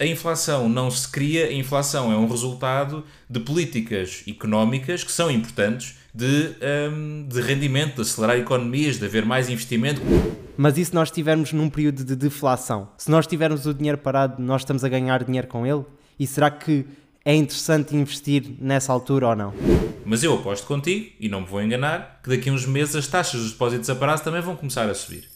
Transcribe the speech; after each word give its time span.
A 0.00 0.06
inflação 0.06 0.68
não 0.68 0.88
se 0.92 1.08
cria, 1.08 1.46
a 1.46 1.52
inflação 1.52 2.12
é 2.12 2.16
um 2.16 2.28
resultado 2.28 3.04
de 3.28 3.40
políticas 3.40 4.22
económicas 4.28 5.02
que 5.02 5.10
são 5.10 5.28
importantes 5.28 5.96
de, 6.14 6.54
um, 6.92 7.26
de 7.26 7.40
rendimento, 7.40 7.96
de 7.96 8.02
acelerar 8.02 8.38
economias, 8.38 8.96
de 8.96 9.04
haver 9.04 9.24
mais 9.24 9.50
investimento. 9.50 10.00
Mas 10.56 10.78
e 10.78 10.84
se 10.84 10.94
nós 10.94 11.08
estivermos 11.08 11.52
num 11.52 11.68
período 11.68 12.04
de 12.04 12.14
deflação? 12.14 12.90
Se 12.96 13.10
nós 13.10 13.26
tivermos 13.26 13.66
o 13.66 13.74
dinheiro 13.74 13.98
parado, 13.98 14.40
nós 14.40 14.60
estamos 14.60 14.84
a 14.84 14.88
ganhar 14.88 15.24
dinheiro 15.24 15.48
com 15.48 15.66
ele? 15.66 15.84
E 16.16 16.28
será 16.28 16.48
que 16.48 16.86
é 17.24 17.34
interessante 17.34 17.96
investir 17.96 18.54
nessa 18.60 18.92
altura 18.92 19.30
ou 19.30 19.34
não? 19.34 19.52
Mas 20.04 20.22
eu 20.22 20.32
aposto 20.32 20.64
contigo, 20.64 21.10
e 21.18 21.28
não 21.28 21.40
me 21.40 21.46
vou 21.48 21.60
enganar, 21.60 22.20
que 22.22 22.30
daqui 22.30 22.50
a 22.50 22.52
uns 22.52 22.64
meses 22.64 22.94
as 22.94 23.08
taxas 23.08 23.40
dos 23.40 23.50
depósitos 23.50 23.90
a 23.90 23.96
prazo 23.96 24.22
também 24.22 24.40
vão 24.40 24.54
começar 24.54 24.88
a 24.88 24.94
subir. 24.94 25.28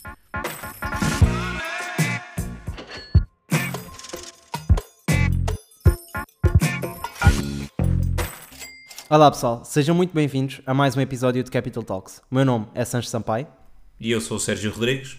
Olá 9.15 9.31
pessoal, 9.31 9.63
sejam 9.63 9.95
muito 9.95 10.15
bem-vindos 10.15 10.63
a 10.65 10.73
mais 10.73 10.97
um 10.97 11.01
episódio 11.03 11.45
de 11.45 11.51
Capital 11.51 11.83
Talks. 11.83 12.23
O 12.31 12.35
meu 12.35 12.47
nome 12.47 12.67
é 12.75 12.83
Sancho 12.83 13.09
Sampaio. 13.09 13.47
E 14.01 14.11
eu 14.11 14.23
sou 14.23 14.39
o 14.39 14.41
Sérgio 14.41 14.73
Rodrigues. 14.73 15.19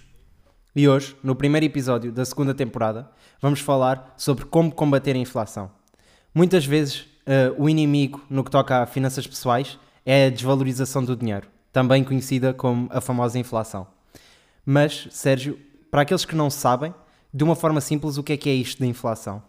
E 0.76 0.90
hoje, 0.90 1.16
no 1.24 1.36
primeiro 1.36 1.68
episódio 1.68 2.12
da 2.12 2.26
segunda 2.26 2.56
temporada, 2.56 3.08
vamos 3.40 3.60
falar 3.60 4.16
sobre 4.18 4.46
como 4.46 4.72
combater 4.72 5.16
a 5.16 5.20
inflação. 5.20 5.70
Muitas 6.34 6.66
vezes, 6.66 7.02
uh, 7.02 7.54
o 7.56 7.70
inimigo 7.70 8.20
no 8.32 8.44
que 8.44 8.50
toca 8.50 8.82
a 8.82 8.88
finanças 8.88 9.28
pessoais 9.28 9.78
é 10.04 10.26
a 10.26 10.30
desvalorização 10.32 11.06
do 11.06 11.16
dinheiro, 11.16 11.48
também 11.72 12.04
conhecida 12.04 12.52
como 12.52 12.90
a 12.92 13.00
famosa 13.00 13.38
inflação. 13.38 13.86
Mas, 14.66 15.08
Sérgio, 15.12 15.60
para 15.92 16.02
aqueles 16.02 16.26
que 16.26 16.34
não 16.34 16.50
sabem, 16.50 16.92
de 17.32 17.44
uma 17.44 17.56
forma 17.56 17.80
simples, 17.80 18.18
o 18.18 18.24
que 18.24 18.34
é 18.34 18.38
que 18.38 18.50
é 18.50 18.56
isto 18.56 18.80
da 18.80 18.88
inflação? 18.88 19.44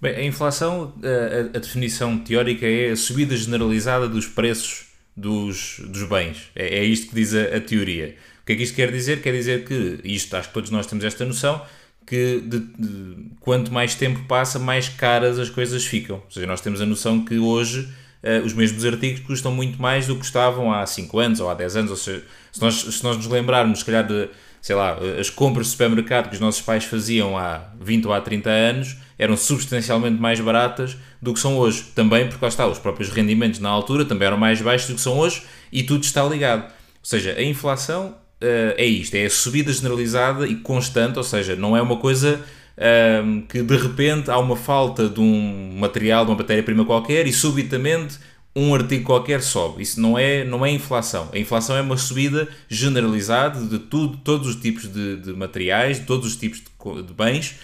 Bem, 0.00 0.14
a 0.14 0.22
inflação, 0.24 0.94
a, 1.02 1.56
a, 1.56 1.60
definição 1.60 2.18
teórica 2.18 2.64
é 2.64 2.92
a 2.92 2.96
subida 2.96 3.36
generalizada 3.36 4.08
dos 4.08 4.26
preços 4.26 4.86
dos, 5.16 5.80
dos 5.80 6.04
bens. 6.04 6.50
É, 6.54 6.78
é 6.78 6.84
isto 6.84 7.08
que 7.08 7.16
diz 7.16 7.34
a, 7.34 7.56
a, 7.56 7.60
teoria. 7.60 8.14
O 8.42 8.46
que 8.46 8.52
é 8.52 8.56
que 8.56 8.62
isto 8.62 8.76
quer 8.76 8.92
dizer? 8.92 9.20
Quer 9.20 9.32
dizer 9.32 9.64
que, 9.64 9.98
isto 10.04 10.36
acho 10.36 10.48
que 10.48 10.54
todos 10.54 10.70
nós 10.70 10.86
temos 10.86 11.04
esta 11.04 11.24
noção, 11.24 11.60
que 12.06 12.40
de, 12.40 12.60
de, 12.60 13.16
quanto 13.40 13.72
mais 13.72 13.96
tempo 13.96 14.24
passa, 14.28 14.58
mais 14.58 14.88
caras 14.88 15.36
as 15.36 15.50
coisas 15.50 15.84
ficam. 15.84 16.22
Ou 16.24 16.30
seja, 16.30 16.46
nós 16.46 16.60
temos 16.60 16.80
a 16.80 16.86
noção 16.86 17.24
que 17.24 17.36
hoje 17.36 17.88
uh, 18.22 18.46
os 18.46 18.54
mesmos 18.54 18.84
artigos 18.84 19.20
custam 19.20 19.50
muito 19.52 19.82
mais 19.82 20.06
do 20.06 20.14
que 20.14 20.20
custavam 20.20 20.72
há 20.72 20.86
5 20.86 21.18
anos 21.18 21.40
ou 21.40 21.50
há 21.50 21.54
10 21.54 21.76
anos. 21.76 21.90
Ou 21.90 21.96
seja, 21.96 22.24
se 22.52 22.60
nós, 22.60 22.74
se 22.74 23.02
nós 23.02 23.16
nos 23.16 23.26
lembrarmos, 23.26 23.80
se 23.80 23.84
calhar, 23.84 24.06
de, 24.06 24.28
sei 24.60 24.76
lá, 24.76 24.98
as 25.18 25.30
compras 25.30 25.66
de 25.66 25.72
supermercado 25.72 26.28
que 26.28 26.34
os 26.34 26.40
nossos 26.40 26.60
pais 26.60 26.84
faziam 26.84 27.36
há 27.36 27.68
20 27.80 28.06
ou 28.06 28.12
há 28.12 28.20
30 28.20 28.50
anos 28.50 28.96
eram 29.18 29.36
substancialmente 29.36 30.20
mais 30.20 30.40
baratas 30.40 30.96
do 31.20 31.34
que 31.34 31.40
são 31.40 31.56
hoje. 31.58 31.84
Também 31.94 32.28
porque 32.28 32.44
lá 32.44 32.48
está, 32.48 32.66
os 32.66 32.78
próprios 32.78 33.10
rendimentos 33.10 33.60
na 33.60 33.68
altura 33.68 34.04
também 34.04 34.26
eram 34.26 34.38
mais 34.38 34.60
baixos 34.60 34.88
do 34.88 34.94
que 34.94 35.00
são 35.00 35.18
hoje 35.18 35.42
e 35.72 35.82
tudo 35.82 36.04
está 36.04 36.24
ligado. 36.24 36.64
Ou 36.64 36.70
seja, 37.02 37.34
a 37.36 37.42
inflação 37.42 38.14
uh, 38.42 38.74
é 38.76 38.84
isto, 38.84 39.14
é 39.14 39.24
a 39.26 39.30
subida 39.30 39.72
generalizada 39.72 40.46
e 40.46 40.56
constante, 40.56 41.18
ou 41.18 41.24
seja, 41.24 41.56
não 41.56 41.76
é 41.76 41.82
uma 41.82 41.96
coisa 41.96 42.40
uh, 42.76 43.42
que 43.48 43.62
de 43.62 43.76
repente 43.76 44.30
há 44.30 44.38
uma 44.38 44.56
falta 44.56 45.08
de 45.08 45.20
um 45.20 45.76
material, 45.78 46.24
de 46.24 46.30
uma 46.30 46.38
matéria-prima 46.38 46.84
qualquer 46.84 47.26
e 47.26 47.32
subitamente 47.32 48.18
um 48.58 48.74
artigo 48.74 49.04
qualquer 49.04 49.40
sobe. 49.40 49.82
Isso 49.82 50.00
não 50.00 50.18
é, 50.18 50.44
não 50.44 50.66
é 50.66 50.70
inflação. 50.70 51.28
A 51.32 51.38
inflação 51.38 51.76
é 51.76 51.80
uma 51.80 51.96
subida 51.96 52.48
generalizada 52.68 53.60
de 53.64 53.78
tudo, 53.78 54.16
todos 54.18 54.48
os 54.48 54.56
tipos 54.56 54.92
de, 54.92 55.16
de 55.16 55.32
materiais, 55.32 56.00
de 56.00 56.06
todos 56.06 56.26
os 56.26 56.36
tipos 56.36 56.60
de, 56.60 57.02
de 57.02 57.14
bens. 57.14 57.56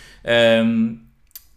Um, 0.65 0.98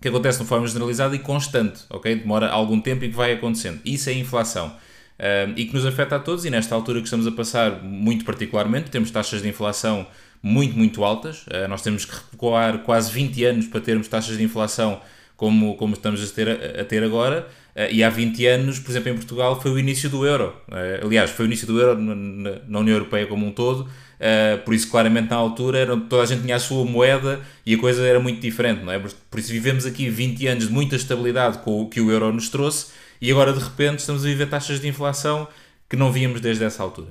que 0.01 0.07
acontece 0.07 0.39
de 0.39 0.45
forma 0.45 0.67
generalizada 0.67 1.15
e 1.15 1.19
constante, 1.19 1.81
ok? 1.89 2.15
Demora 2.15 2.49
algum 2.49 2.79
tempo 2.79 3.03
e 3.03 3.09
que 3.09 3.15
vai 3.15 3.33
acontecendo. 3.33 3.79
Isso 3.83 4.09
é 4.09 4.13
inflação. 4.13 4.75
Um, 5.19 5.53
e 5.55 5.65
que 5.65 5.73
nos 5.73 5.85
afeta 5.85 6.17
a 6.17 6.19
todos 6.19 6.45
e 6.45 6.49
nesta 6.49 6.75
altura 6.75 6.99
que 6.99 7.05
estamos 7.05 7.25
a 7.25 7.31
passar 7.31 7.83
muito 7.83 8.23
particularmente, 8.23 8.91
temos 8.91 9.09
taxas 9.09 9.41
de 9.41 9.49
inflação 9.49 10.05
muito, 10.41 10.77
muito 10.77 11.03
altas. 11.03 11.45
Uh, 11.47 11.67
nós 11.67 11.81
temos 11.81 12.05
que 12.05 12.15
recuar 12.31 12.79
quase 12.79 13.11
20 13.11 13.43
anos 13.45 13.67
para 13.67 13.81
termos 13.81 14.07
taxas 14.07 14.37
de 14.37 14.43
inflação 14.43 15.01
como, 15.35 15.75
como 15.77 15.93
estamos 15.93 16.23
a 16.23 16.33
ter, 16.33 16.79
a 16.79 16.83
ter 16.83 17.03
agora. 17.03 17.47
Uh, 17.77 17.91
e 17.91 18.03
há 18.03 18.09
20 18.09 18.45
anos, 18.47 18.79
por 18.79 18.89
exemplo, 18.89 19.11
em 19.11 19.13
Portugal 19.13 19.61
foi 19.61 19.69
o 19.69 19.77
início 19.77 20.09
do 20.09 20.25
euro. 20.25 20.55
Uh, 20.67 21.05
aliás, 21.05 21.29
foi 21.29 21.45
o 21.45 21.47
início 21.47 21.67
do 21.67 21.79
euro 21.79 22.01
na, 22.01 22.79
União 22.79 22.95
Europeia 22.95 23.27
como 23.27 23.45
um 23.45 23.51
todo 23.51 23.87
Uh, 24.17 24.57
por 24.63 24.73
isso, 24.73 24.89
claramente, 24.89 25.29
na 25.29 25.35
altura, 25.35 25.77
era, 25.77 25.97
toda 25.97 26.23
a 26.23 26.25
gente 26.25 26.41
tinha 26.41 26.55
a 26.55 26.59
sua 26.59 26.83
moeda 26.85 27.39
e 27.65 27.75
a 27.75 27.77
coisa 27.77 28.05
era 28.05 28.19
muito 28.19 28.39
diferente, 28.41 28.83
não 28.83 28.91
é? 28.91 28.99
Por 28.99 29.39
isso, 29.39 29.51
vivemos 29.51 29.85
aqui 29.85 30.09
20 30.09 30.47
anos 30.47 30.67
de 30.67 30.73
muita 30.73 30.95
estabilidade 30.95 31.59
com 31.59 31.81
o 31.81 31.89
que 31.89 32.01
o 32.01 32.09
euro 32.09 32.33
nos 32.33 32.49
trouxe 32.49 32.87
e 33.21 33.31
agora, 33.31 33.53
de 33.53 33.59
repente, 33.59 33.99
estamos 33.99 34.25
a 34.25 34.27
viver 34.27 34.47
taxas 34.47 34.79
de 34.79 34.87
inflação 34.87 35.47
que 35.87 35.95
não 35.95 36.11
víamos 36.11 36.41
desde 36.41 36.63
essa 36.63 36.81
altura. 36.81 37.09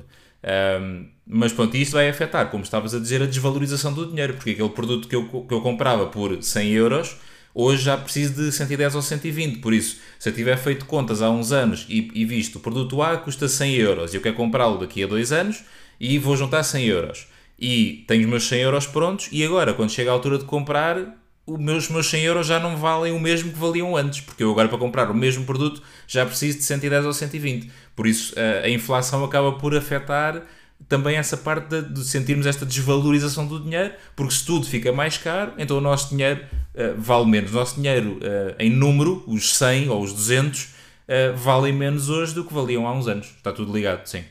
Um, 0.80 1.08
mas 1.26 1.52
pronto, 1.52 1.76
isto 1.76 1.92
vai 1.92 2.08
afetar, 2.08 2.50
como 2.50 2.62
estavas 2.62 2.94
a 2.94 2.98
dizer, 2.98 3.22
a 3.22 3.26
desvalorização 3.26 3.92
do 3.92 4.06
dinheiro, 4.06 4.34
porque 4.34 4.50
aquele 4.50 4.68
produto 4.68 5.08
que 5.08 5.16
eu, 5.16 5.26
que 5.26 5.54
eu 5.54 5.60
comprava 5.60 6.06
por 6.06 6.42
100 6.42 6.72
euros, 6.72 7.16
hoje 7.58 7.84
já 7.84 7.96
preciso 7.96 8.34
de 8.34 8.52
110 8.52 8.94
ou 8.94 9.00
120. 9.00 9.60
Por 9.60 9.72
isso, 9.72 9.96
se 10.18 10.28
eu 10.28 10.34
tiver 10.34 10.58
feito 10.58 10.84
contas 10.84 11.22
há 11.22 11.30
uns 11.30 11.52
anos 11.52 11.86
e, 11.88 12.10
e 12.14 12.26
visto 12.26 12.56
o 12.56 12.60
produto 12.60 13.00
A 13.00 13.16
custa 13.16 13.48
100 13.48 13.74
euros 13.76 14.12
e 14.12 14.18
eu 14.18 14.20
quero 14.20 14.36
comprá-lo 14.36 14.76
daqui 14.76 15.02
a 15.02 15.06
dois 15.06 15.32
anos, 15.32 15.64
e 15.98 16.18
vou 16.18 16.36
juntar 16.36 16.62
100 16.62 16.84
euros. 16.84 17.26
E 17.58 18.04
tenho 18.06 18.24
os 18.24 18.28
meus 18.28 18.46
100 18.46 18.60
euros 18.60 18.86
prontos 18.86 19.30
e 19.32 19.42
agora, 19.42 19.72
quando 19.72 19.90
chega 19.90 20.10
a 20.10 20.12
altura 20.12 20.36
de 20.36 20.44
comprar, 20.44 20.98
os 21.46 21.58
meus, 21.58 21.88
meus 21.88 22.10
100 22.10 22.24
euros 22.24 22.46
já 22.46 22.60
não 22.60 22.76
valem 22.76 23.14
o 23.14 23.18
mesmo 23.18 23.50
que 23.50 23.58
valiam 23.58 23.96
antes, 23.96 24.20
porque 24.20 24.44
eu 24.44 24.50
agora 24.50 24.68
para 24.68 24.76
comprar 24.76 25.10
o 25.10 25.14
mesmo 25.14 25.46
produto 25.46 25.82
já 26.06 26.26
preciso 26.26 26.58
de 26.58 26.64
110 26.64 27.06
ou 27.06 27.12
120. 27.14 27.70
Por 27.94 28.06
isso 28.06 28.34
a, 28.38 28.66
a 28.66 28.68
inflação 28.68 29.24
acaba 29.24 29.52
por 29.52 29.74
afetar 29.74 30.42
também 30.88 31.16
essa 31.16 31.36
parte 31.36 31.68
de, 31.68 31.94
de, 31.94 32.04
sentirmos 32.04 32.46
esta 32.46 32.64
desvalorização 32.64 33.46
do 33.46 33.60
dinheiro, 33.60 33.94
porque 34.14 34.32
se 34.34 34.44
tudo 34.44 34.66
fica 34.66 34.92
mais 34.92 35.18
caro, 35.18 35.52
então 35.58 35.78
o 35.78 35.80
nosso 35.80 36.10
dinheiro 36.10 36.44
uh, 36.74 37.00
vale 37.00 37.26
menos. 37.26 37.50
O 37.50 37.54
nosso 37.54 37.76
dinheiro 37.76 38.18
uh, 38.18 38.54
em 38.58 38.70
número, 38.70 39.24
os 39.26 39.54
100 39.54 39.88
ou 39.88 40.02
os 40.02 40.12
200, 40.12 40.64
uh, 40.64 41.36
valem 41.36 41.72
menos 41.72 42.08
hoje 42.08 42.34
do 42.34 42.44
que 42.44 42.54
valiam 42.54 42.86
há 42.86 42.92
uns 42.92 43.08
anos. 43.08 43.26
Está 43.36 43.52
tudo 43.52 43.72
ligado, 43.72 44.06
sim. 44.06 44.24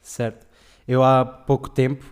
Certo. 0.00 0.46
Eu 0.86 1.02
há 1.02 1.24
pouco 1.24 1.70
tempo, 1.70 2.04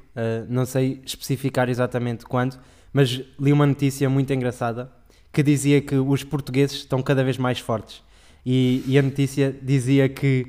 não 0.48 0.64
sei 0.64 1.02
especificar 1.04 1.68
exatamente 1.68 2.24
quando, 2.24 2.58
mas 2.90 3.20
li 3.38 3.52
uma 3.52 3.66
notícia 3.66 4.08
muito 4.08 4.32
engraçada 4.32 4.90
que 5.30 5.42
dizia 5.42 5.78
que 5.82 5.94
os 5.96 6.24
portugueses 6.24 6.78
estão 6.78 7.02
cada 7.02 7.22
vez 7.22 7.36
mais 7.36 7.58
fortes. 7.58 8.02
E, 8.46 8.82
e 8.86 8.98
a 8.98 9.02
notícia 9.02 9.54
dizia 9.62 10.08
que 10.08 10.46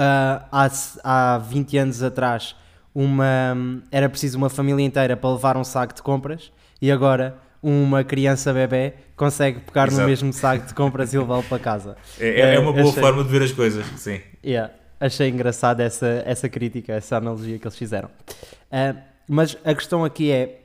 uh, 0.00 0.44
há, 0.50 0.70
há 1.04 1.38
20 1.38 1.78
anos 1.78 2.02
atrás 2.02 2.56
uma, 2.94 3.56
era 3.92 4.08
preciso 4.08 4.36
uma 4.38 4.48
família 4.48 4.84
inteira 4.84 5.16
para 5.16 5.30
levar 5.30 5.56
um 5.56 5.64
saco 5.64 5.94
de 5.94 6.02
compras 6.02 6.50
e 6.80 6.90
agora 6.90 7.36
uma 7.62 8.02
criança 8.02 8.52
bebê 8.52 8.94
consegue 9.14 9.60
pegar 9.60 9.88
Exato. 9.88 10.02
no 10.02 10.08
mesmo 10.08 10.32
saco 10.32 10.66
de 10.66 10.74
compras 10.74 11.12
e 11.12 11.18
levá-lo 11.20 11.44
para 11.44 11.58
casa. 11.58 11.96
É, 12.18 12.40
é, 12.40 12.54
é 12.54 12.58
uma 12.58 12.72
boa 12.72 12.88
achei... 12.88 13.02
forma 13.02 13.22
de 13.22 13.28
ver 13.30 13.42
as 13.42 13.52
coisas, 13.52 13.86
sim. 13.96 14.20
Yeah 14.44 14.72
achei 15.00 15.30
engraçada 15.30 15.82
essa, 15.82 16.22
essa 16.26 16.48
crítica, 16.48 16.92
essa 16.92 17.16
analogia 17.16 17.58
que 17.58 17.66
eles 17.66 17.76
fizeram. 17.76 18.10
Uh, 18.70 19.00
mas 19.26 19.56
a 19.64 19.74
questão 19.74 20.04
aqui 20.04 20.30
é, 20.30 20.60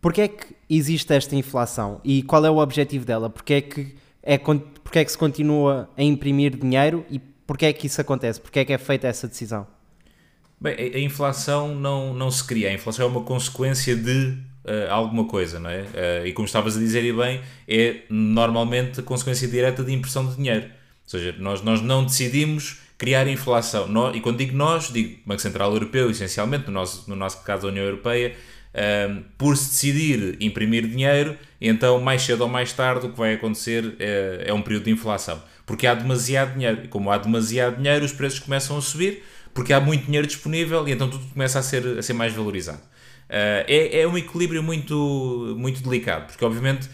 porquê 0.00 0.22
é 0.22 0.28
que 0.28 0.56
existe 0.70 1.12
esta 1.12 1.36
inflação 1.36 2.00
e 2.02 2.22
qual 2.22 2.44
é 2.46 2.50
o 2.50 2.56
objetivo 2.56 3.04
dela? 3.04 3.28
Porquê 3.28 3.54
é 3.54 3.60
que, 3.60 3.94
é, 4.22 4.38
porquê 4.38 5.00
é 5.00 5.04
que 5.04 5.12
se 5.12 5.18
continua 5.18 5.90
a 5.96 6.02
imprimir 6.02 6.56
dinheiro 6.56 7.04
e 7.10 7.20
porquê 7.46 7.66
é 7.66 7.72
que 7.72 7.86
isso 7.86 8.00
acontece? 8.00 8.40
Porquê 8.40 8.60
é 8.60 8.64
que 8.64 8.72
é 8.72 8.78
feita 8.78 9.06
essa 9.06 9.28
decisão? 9.28 9.66
Bem, 10.60 10.74
a 10.74 10.98
inflação 10.98 11.74
não, 11.74 12.14
não 12.14 12.30
se 12.30 12.42
cria, 12.42 12.70
a 12.70 12.72
inflação 12.72 13.06
é 13.06 13.08
uma 13.08 13.22
consequência 13.22 13.94
de 13.94 14.38
uh, 14.64 14.90
alguma 14.90 15.26
coisa, 15.26 15.60
não 15.60 15.68
é? 15.68 15.82
Uh, 15.82 16.26
e 16.26 16.32
como 16.32 16.46
estavas 16.46 16.76
a 16.76 16.80
dizer 16.80 17.04
e 17.04 17.12
bem, 17.12 17.40
é 17.68 18.00
normalmente 18.08 19.02
consequência 19.02 19.46
direta 19.46 19.84
de 19.84 19.92
impressão 19.92 20.26
de 20.26 20.36
dinheiro. 20.36 20.64
Ou 20.64 21.10
seja, 21.10 21.34
nós, 21.38 21.62
nós 21.62 21.82
não 21.82 22.04
decidimos 22.04 22.80
criar 22.98 23.28
inflação. 23.28 23.86
e 24.14 24.20
quando 24.20 24.38
digo 24.38 24.56
nós, 24.56 24.90
digo 24.90 25.18
Banco 25.26 25.40
Central 25.40 25.72
Europeu, 25.72 26.10
essencialmente, 26.10 26.66
no 26.66 26.72
nosso, 26.72 27.08
no 27.08 27.14
nosso 27.14 27.42
caso 27.42 27.66
a 27.66 27.70
União 27.70 27.84
Europeia, 27.84 28.34
um, 29.08 29.22
por 29.38 29.56
se 29.56 29.70
decidir 29.70 30.36
imprimir 30.40 30.86
dinheiro, 30.86 31.36
então 31.60 32.00
mais 32.00 32.22
cedo 32.22 32.42
ou 32.42 32.48
mais 32.48 32.72
tarde 32.72 33.06
o 33.06 33.10
que 33.10 33.18
vai 33.18 33.34
acontecer 33.34 33.94
é, 33.98 34.44
é 34.46 34.52
um 34.52 34.62
período 34.62 34.84
de 34.84 34.90
inflação. 34.90 35.42
Porque 35.66 35.86
há 35.86 35.94
demasiado 35.94 36.54
dinheiro. 36.54 36.84
E 36.84 36.88
como 36.88 37.10
há 37.10 37.18
demasiado 37.18 37.76
dinheiro, 37.76 38.04
os 38.04 38.12
preços 38.12 38.38
começam 38.38 38.78
a 38.78 38.80
subir, 38.80 39.24
porque 39.52 39.72
há 39.72 39.80
muito 39.80 40.06
dinheiro 40.06 40.26
disponível 40.26 40.86
e 40.88 40.92
então 40.92 41.10
tudo 41.10 41.26
começa 41.26 41.58
a 41.58 41.62
ser, 41.62 41.98
a 41.98 42.02
ser 42.02 42.12
mais 42.12 42.32
valorizado. 42.32 42.80
Uh, 43.28 43.66
é, 43.66 44.00
é 44.00 44.06
um 44.06 44.16
equilíbrio 44.16 44.62
muito, 44.62 45.56
muito 45.58 45.82
delicado, 45.82 46.28
porque 46.28 46.44
obviamente 46.44 46.88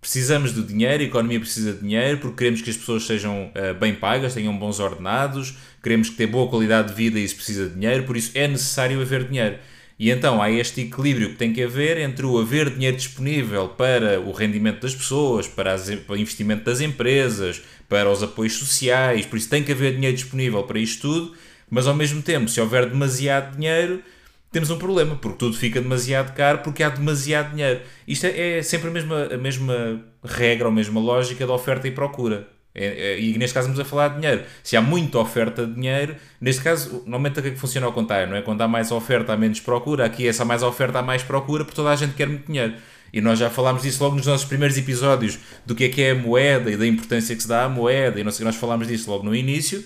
precisamos 0.00 0.52
do 0.52 0.62
dinheiro, 0.62 1.02
a 1.02 1.06
economia 1.06 1.40
precisa 1.40 1.72
de 1.72 1.80
dinheiro 1.80 2.18
porque 2.18 2.38
queremos 2.38 2.62
que 2.62 2.70
as 2.70 2.76
pessoas 2.76 3.06
sejam 3.06 3.50
uh, 3.54 3.74
bem 3.78 3.94
pagas, 3.94 4.34
tenham 4.34 4.56
bons 4.58 4.78
ordenados, 4.78 5.56
queremos 5.82 6.10
que 6.10 6.16
tenha 6.16 6.28
boa 6.28 6.48
qualidade 6.48 6.88
de 6.88 6.94
vida 6.94 7.18
e 7.18 7.24
isso 7.24 7.36
precisa 7.36 7.68
de 7.68 7.74
dinheiro, 7.74 8.04
por 8.04 8.16
isso 8.16 8.30
é 8.34 8.46
necessário 8.46 9.00
haver 9.00 9.24
dinheiro. 9.24 9.56
E 10.00 10.10
então 10.10 10.40
há 10.40 10.50
este 10.50 10.80
equilíbrio 10.80 11.28
que 11.28 11.36
tem 11.36 11.52
que 11.52 11.62
haver 11.62 11.98
entre 11.98 12.24
o 12.24 12.38
haver 12.38 12.70
dinheiro 12.70 12.96
disponível 12.96 13.68
para 13.68 14.18
o 14.18 14.32
rendimento 14.32 14.80
das 14.80 14.94
pessoas, 14.94 15.46
para, 15.46 15.74
as, 15.74 15.94
para 15.94 16.14
o 16.14 16.16
investimento 16.16 16.64
das 16.64 16.80
empresas, 16.80 17.60
para 17.86 18.10
os 18.10 18.22
apoios 18.22 18.54
sociais, 18.54 19.26
por 19.26 19.36
isso 19.36 19.50
tem 19.50 19.62
que 19.62 19.72
haver 19.72 19.94
dinheiro 19.94 20.16
disponível 20.16 20.62
para 20.62 20.78
isto 20.78 21.02
tudo, 21.02 21.36
mas 21.68 21.86
ao 21.86 21.94
mesmo 21.94 22.22
tempo, 22.22 22.48
se 22.48 22.58
houver 22.62 22.88
demasiado 22.88 23.54
dinheiro, 23.54 24.02
temos 24.50 24.70
um 24.70 24.78
problema, 24.78 25.16
porque 25.16 25.36
tudo 25.36 25.54
fica 25.54 25.82
demasiado 25.82 26.34
caro 26.34 26.60
porque 26.60 26.82
há 26.82 26.88
demasiado 26.88 27.50
dinheiro. 27.50 27.82
Isto 28.08 28.24
é, 28.24 28.58
é 28.58 28.62
sempre 28.62 28.88
a 28.88 28.92
mesma, 28.92 29.24
a 29.24 29.36
mesma 29.36 30.02
regra, 30.24 30.68
a 30.68 30.70
mesma 30.70 30.98
lógica 30.98 31.46
da 31.46 31.52
oferta 31.52 31.86
e 31.86 31.90
procura. 31.90 32.48
É, 32.74 32.84
é, 32.84 33.20
e 33.20 33.36
neste 33.36 33.54
caso 33.54 33.68
estamos 33.68 33.80
a 33.80 33.84
falar 33.84 34.08
de 34.08 34.20
dinheiro. 34.20 34.44
Se 34.62 34.76
há 34.76 34.80
muita 34.80 35.18
oferta 35.18 35.66
de 35.66 35.74
dinheiro, 35.74 36.16
neste 36.40 36.62
caso, 36.62 37.02
normalmente 37.06 37.40
é 37.40 37.42
que 37.42 37.56
funciona 37.56 37.86
ao 37.86 37.92
contrário, 37.92 38.28
não 38.28 38.36
é? 38.36 38.42
Quando 38.42 38.60
há 38.62 38.68
mais 38.68 38.90
oferta, 38.92 39.32
há 39.32 39.36
menos 39.36 39.60
procura. 39.60 40.04
Aqui, 40.04 40.26
essa 40.28 40.44
mais 40.44 40.62
oferta, 40.62 41.00
há 41.00 41.02
mais 41.02 41.22
procura, 41.22 41.64
porque 41.64 41.76
toda 41.76 41.90
a 41.90 41.96
gente 41.96 42.14
quer 42.14 42.28
muito 42.28 42.46
dinheiro. 42.46 42.74
E 43.12 43.20
nós 43.20 43.38
já 43.38 43.50
falámos 43.50 43.82
disso 43.82 44.02
logo 44.02 44.14
nos 44.14 44.26
nossos 44.26 44.46
primeiros 44.46 44.78
episódios, 44.78 45.38
do 45.66 45.74
que 45.74 45.84
é 45.84 45.88
que 45.88 46.00
é 46.00 46.10
a 46.12 46.14
moeda 46.14 46.70
e 46.70 46.76
da 46.76 46.86
importância 46.86 47.34
que 47.34 47.42
se 47.42 47.48
dá 47.48 47.64
à 47.64 47.68
moeda, 47.68 48.20
e 48.20 48.24
não 48.24 48.30
sei, 48.30 48.44
nós 48.44 48.54
falámos 48.54 48.86
disso 48.86 49.10
logo 49.10 49.24
no 49.24 49.34
início. 49.34 49.84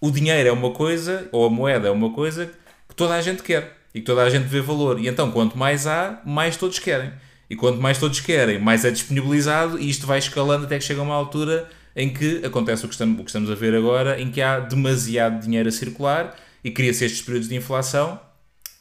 O 0.00 0.10
dinheiro 0.10 0.48
é 0.48 0.52
uma 0.52 0.70
coisa, 0.70 1.28
ou 1.30 1.46
a 1.46 1.50
moeda 1.50 1.88
é 1.88 1.90
uma 1.90 2.10
coisa 2.12 2.50
que 2.88 2.94
toda 2.94 3.14
a 3.14 3.20
gente 3.20 3.42
quer 3.42 3.76
e 3.94 4.00
que 4.00 4.06
toda 4.06 4.22
a 4.22 4.30
gente 4.30 4.44
vê 4.44 4.62
valor. 4.62 4.98
E 4.98 5.08
então, 5.08 5.30
quanto 5.30 5.58
mais 5.58 5.86
há, 5.86 6.22
mais 6.24 6.56
todos 6.56 6.78
querem. 6.78 7.12
E 7.50 7.54
quanto 7.54 7.80
mais 7.80 7.98
todos 7.98 8.20
querem, 8.20 8.58
mais 8.58 8.84
é 8.84 8.90
disponibilizado, 8.90 9.78
e 9.78 9.90
isto 9.90 10.06
vai 10.06 10.18
escalando 10.18 10.64
até 10.64 10.78
que 10.78 10.84
chega 10.84 11.00
a 11.00 11.04
uma 11.04 11.14
altura 11.14 11.68
em 11.96 12.12
que 12.12 12.44
acontece 12.44 12.84
o 12.84 12.88
que, 12.88 12.94
estamos, 12.94 13.20
o 13.20 13.24
que 13.24 13.30
estamos 13.30 13.50
a 13.50 13.54
ver 13.54 13.74
agora, 13.74 14.20
em 14.20 14.30
que 14.30 14.40
há 14.40 14.58
demasiado 14.58 15.42
dinheiro 15.42 15.68
a 15.68 15.72
circular 15.72 16.36
e 16.62 16.70
cria-se 16.70 17.04
estes 17.04 17.22
períodos 17.22 17.48
de 17.48 17.54
inflação, 17.54 18.20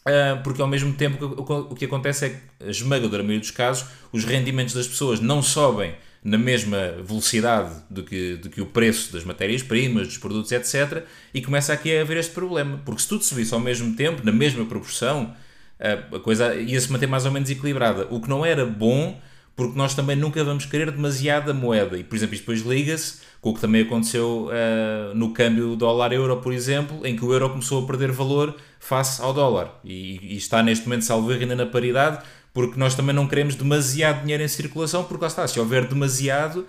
ah, 0.06 0.40
porque 0.44 0.62
ao 0.62 0.68
mesmo 0.68 0.94
tempo 0.94 1.26
o 1.26 1.76
que 1.76 1.86
acontece 1.86 2.26
é 2.26 2.30
que, 2.30 2.66
a 2.68 2.70
esmagadora 2.70 3.24
maioria 3.24 3.40
dos 3.40 3.52
casos, 3.52 3.88
os 4.12 4.26
rendimentos 4.26 4.74
das 4.74 4.88
pessoas 4.88 5.20
não 5.20 5.42
sobem 5.42 5.94
na 6.24 6.38
mesma 6.38 6.96
velocidade 7.04 7.74
do 7.90 8.02
que, 8.02 8.36
do 8.38 8.50
que 8.50 8.62
o 8.62 8.66
preço 8.66 9.12
das 9.12 9.26
matérias-primas, 9.26 10.08
dos 10.08 10.18
produtos, 10.18 10.52
etc. 10.54 11.04
E 11.34 11.42
começa 11.42 11.74
aqui 11.74 11.98
a 11.98 12.02
haver 12.02 12.18
este 12.18 12.32
problema, 12.32 12.82
porque 12.86 13.02
se 13.02 13.10
tudo 13.10 13.24
subisse 13.24 13.54
ao 13.54 13.60
mesmo 13.60 13.96
tempo, 13.96 14.26
na 14.26 14.32
mesma 14.32 14.66
proporção, 14.66 15.36
ah, 15.80 16.16
a 16.16 16.20
coisa 16.20 16.56
ia 16.56 16.80
se 16.80 16.92
manter 16.92 17.08
mais 17.08 17.26
ou 17.26 17.32
menos 17.32 17.50
equilibrada. 17.50 18.08
O 18.10 18.22
que 18.22 18.30
não 18.30 18.46
era 18.46 18.66
bom 18.66 19.20
porque 19.56 19.78
nós 19.78 19.94
também 19.94 20.16
nunca 20.16 20.44
vamos 20.44 20.66
querer 20.66 20.92
demasiada 20.92 21.54
moeda. 21.54 21.98
E, 21.98 22.04
por 22.04 22.16
exemplo, 22.16 22.34
isto 22.34 22.44
depois 22.44 22.62
liga-se 22.62 23.22
com 23.40 23.52
o 23.52 23.54
que 23.54 23.62
também 23.62 23.82
aconteceu 23.82 24.48
uh, 24.48 25.14
no 25.14 25.32
câmbio 25.32 25.76
dólar-euro, 25.76 26.38
por 26.38 26.54
exemplo, 26.54 27.06
em 27.06 27.16
que 27.16 27.24
o 27.24 27.34
euro 27.34 27.50
começou 27.50 27.84
a 27.84 27.88
perder 27.88 28.12
valor 28.12 28.56
face 28.80 29.22
ao 29.22 29.34
dólar. 29.34 29.80
E, 29.84 30.34
e 30.34 30.38
está 30.38 30.64
neste 30.64 30.86
momento, 30.86 31.06
salvo 31.06 31.30
ainda 31.30 31.56
na 31.56 31.66
paridade, 31.66 32.24
porque 32.54 32.80
nós 32.80 32.96
também 32.96 33.14
não 33.14 33.28
queremos 33.28 33.56
demasiado 33.56 34.22
dinheiro 34.22 34.44
em 34.44 34.48
circulação, 34.48 35.04
porque 35.04 35.22
lá 35.22 35.28
está, 35.28 35.48
se 35.48 35.60
houver 35.60 35.88
demasiado, 35.88 36.66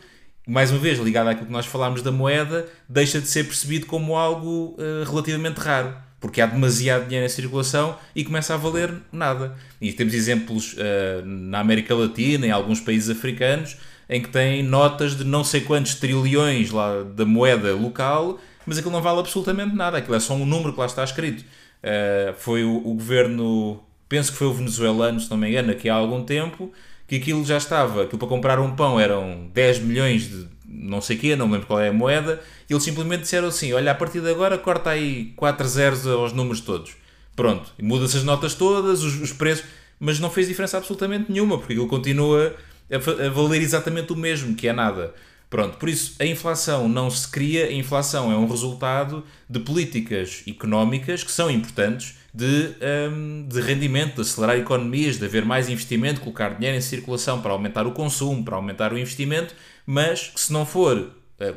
mais 0.47 0.71
uma 0.71 0.81
vez, 0.81 0.99
ligado 0.99 1.29
àquilo 1.29 1.47
que 1.47 1.53
nós 1.53 1.65
falámos 1.65 2.03
da 2.03 2.11
moeda, 2.11 2.67
deixa 2.89 3.21
de 3.21 3.29
ser 3.29 3.45
percebido 3.45 3.87
como 3.87 4.17
algo 4.17 4.77
uh, 4.79 5.09
relativamente 5.09 5.59
raro 5.59 5.97
porque 6.25 6.41
há 6.41 6.47
demasiado 6.47 7.05
dinheiro 7.05 7.27
em 7.27 7.29
circulação 7.29 7.99
e 8.17 8.25
começa 8.25 8.55
a 8.55 8.57
valer 8.57 8.95
nada. 9.13 9.55
E 9.79 9.93
temos 9.93 10.15
exemplos 10.15 10.73
uh, 10.73 11.23
na 11.23 11.61
América 11.61 11.95
Latina, 11.95 12.47
em 12.47 12.51
alguns 12.51 12.81
países 12.81 13.11
africanos, 13.11 13.77
em 14.09 14.23
que 14.23 14.31
têm 14.31 14.63
notas 14.63 15.15
de 15.15 15.23
não 15.23 15.45
sei 15.45 15.61
quantos 15.61 15.97
trilhões 15.97 16.71
lá 16.71 17.03
da 17.03 17.27
moeda 17.27 17.75
local, 17.75 18.41
mas 18.65 18.79
aquilo 18.79 18.95
não 18.95 19.03
vale 19.03 19.19
absolutamente 19.21 19.77
nada, 19.77 19.99
aquilo 19.99 20.17
é 20.17 20.21
só 20.21 20.33
um 20.33 20.47
número 20.47 20.73
que 20.73 20.81
lá 20.81 20.87
está 20.87 21.05
escrito. 21.05 21.43
Uh, 21.43 22.33
foi 22.39 22.65
o, 22.65 22.75
o, 22.75 22.95
governo, 22.95 23.85
penso 24.09 24.33
que 24.33 24.39
foi 24.39 24.47
o 24.47 24.55
venezuelano, 24.55 25.21
se 25.21 25.31
não 25.31 25.37
me 25.37 25.51
engano, 25.51 25.73
aqui 25.73 25.91
há 25.91 25.95
algum 25.95 26.25
tempo, 26.25 26.73
que 27.07 27.17
aquilo 27.17 27.45
já 27.45 27.59
estava, 27.59 28.05
aquilo 28.05 28.19
para 28.19 28.29
comprar 28.29 28.59
um 28.59 28.75
pão 28.75 28.99
eram 28.99 29.51
10 29.53 29.81
milhões 29.81 30.23
de 30.23 30.49
não 30.75 31.01
sei 31.01 31.17
quê, 31.17 31.37
não 31.37 31.51
lembro 31.51 31.67
qual 31.67 31.81
é 31.81 31.89
a 31.89 31.93
moeda, 31.93 32.41
eles 32.69 32.83
simplesmente 32.83 33.23
disseram 33.23 33.49
assim: 33.49 33.73
olha, 33.73 33.93
a 33.93 33.95
partir 33.95 34.21
de 34.21 34.31
agora 34.31 34.59
corta 34.59 34.91
aí 34.91 35.33
4 35.37 35.69
zeros 35.69 36.07
aos 36.07 36.33
números 36.33 36.61
todos. 36.61 36.93
Pronto, 37.37 37.73
muda-se 37.81 38.17
as 38.17 38.25
notas 38.25 38.55
todas, 38.55 39.03
os, 39.03 39.21
os, 39.21 39.33
preços, 39.33 39.65
mas 39.99 40.21
não 40.21 40.31
fez 40.31 40.49
diferença 40.49 40.77
absolutamente 40.77 41.31
nenhuma, 41.31 41.59
porque 41.59 41.73
ele 41.73 41.87
continua 41.87 42.55
a, 42.91 43.27
a, 43.27 43.31
valer 43.31 43.61
exatamente 43.61 44.13
o 44.13 44.17
mesmo, 44.17 44.55
que 44.55 44.69
é 44.69 44.73
nada. 44.73 45.15
Pronto, 45.51 45.79
por 45.79 45.89
isso 45.89 46.17
a 46.19 46.27
inflação 46.27 46.89
não 46.89 47.11
se 47.11 47.29
cria, 47.29 47.67
a 47.67 47.73
inflação 47.73 48.33
é 48.33 48.37
um 48.37 48.49
resultado 48.49 49.25
de 49.49 49.61
políticas 49.61 50.43
económicas 50.49 51.23
que 51.23 51.31
são 51.31 51.51
importantes 51.51 52.17
de, 52.35 52.75
um, 53.13 53.47
de 53.47 53.61
rendimento, 53.61 54.17
de 54.17 54.23
acelerar 54.23 54.57
economias, 54.57 55.19
de 55.19 55.25
haver 55.25 55.45
mais 55.45 55.69
investimento, 55.69 56.21
colocar 56.21 56.57
dinheiro 56.57 56.77
em 56.77 56.81
circulação 56.81 57.41
para 57.41 57.53
aumentar 57.53 57.87
o 57.87 57.93
consumo, 57.93 58.45
para 58.45 58.57
aumentar 58.57 58.93
o 58.93 58.99
investimento, 58.99 59.55
mas 59.87 60.29
que 60.29 60.41
se 60.41 60.53
não 60.53 60.67
for 60.67 60.99
uh, 60.99 61.13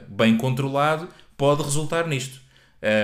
bem 0.08 0.38
controlado 0.38 1.10
pode 1.36 1.64
resultar 1.64 2.06
nisto. 2.08 2.40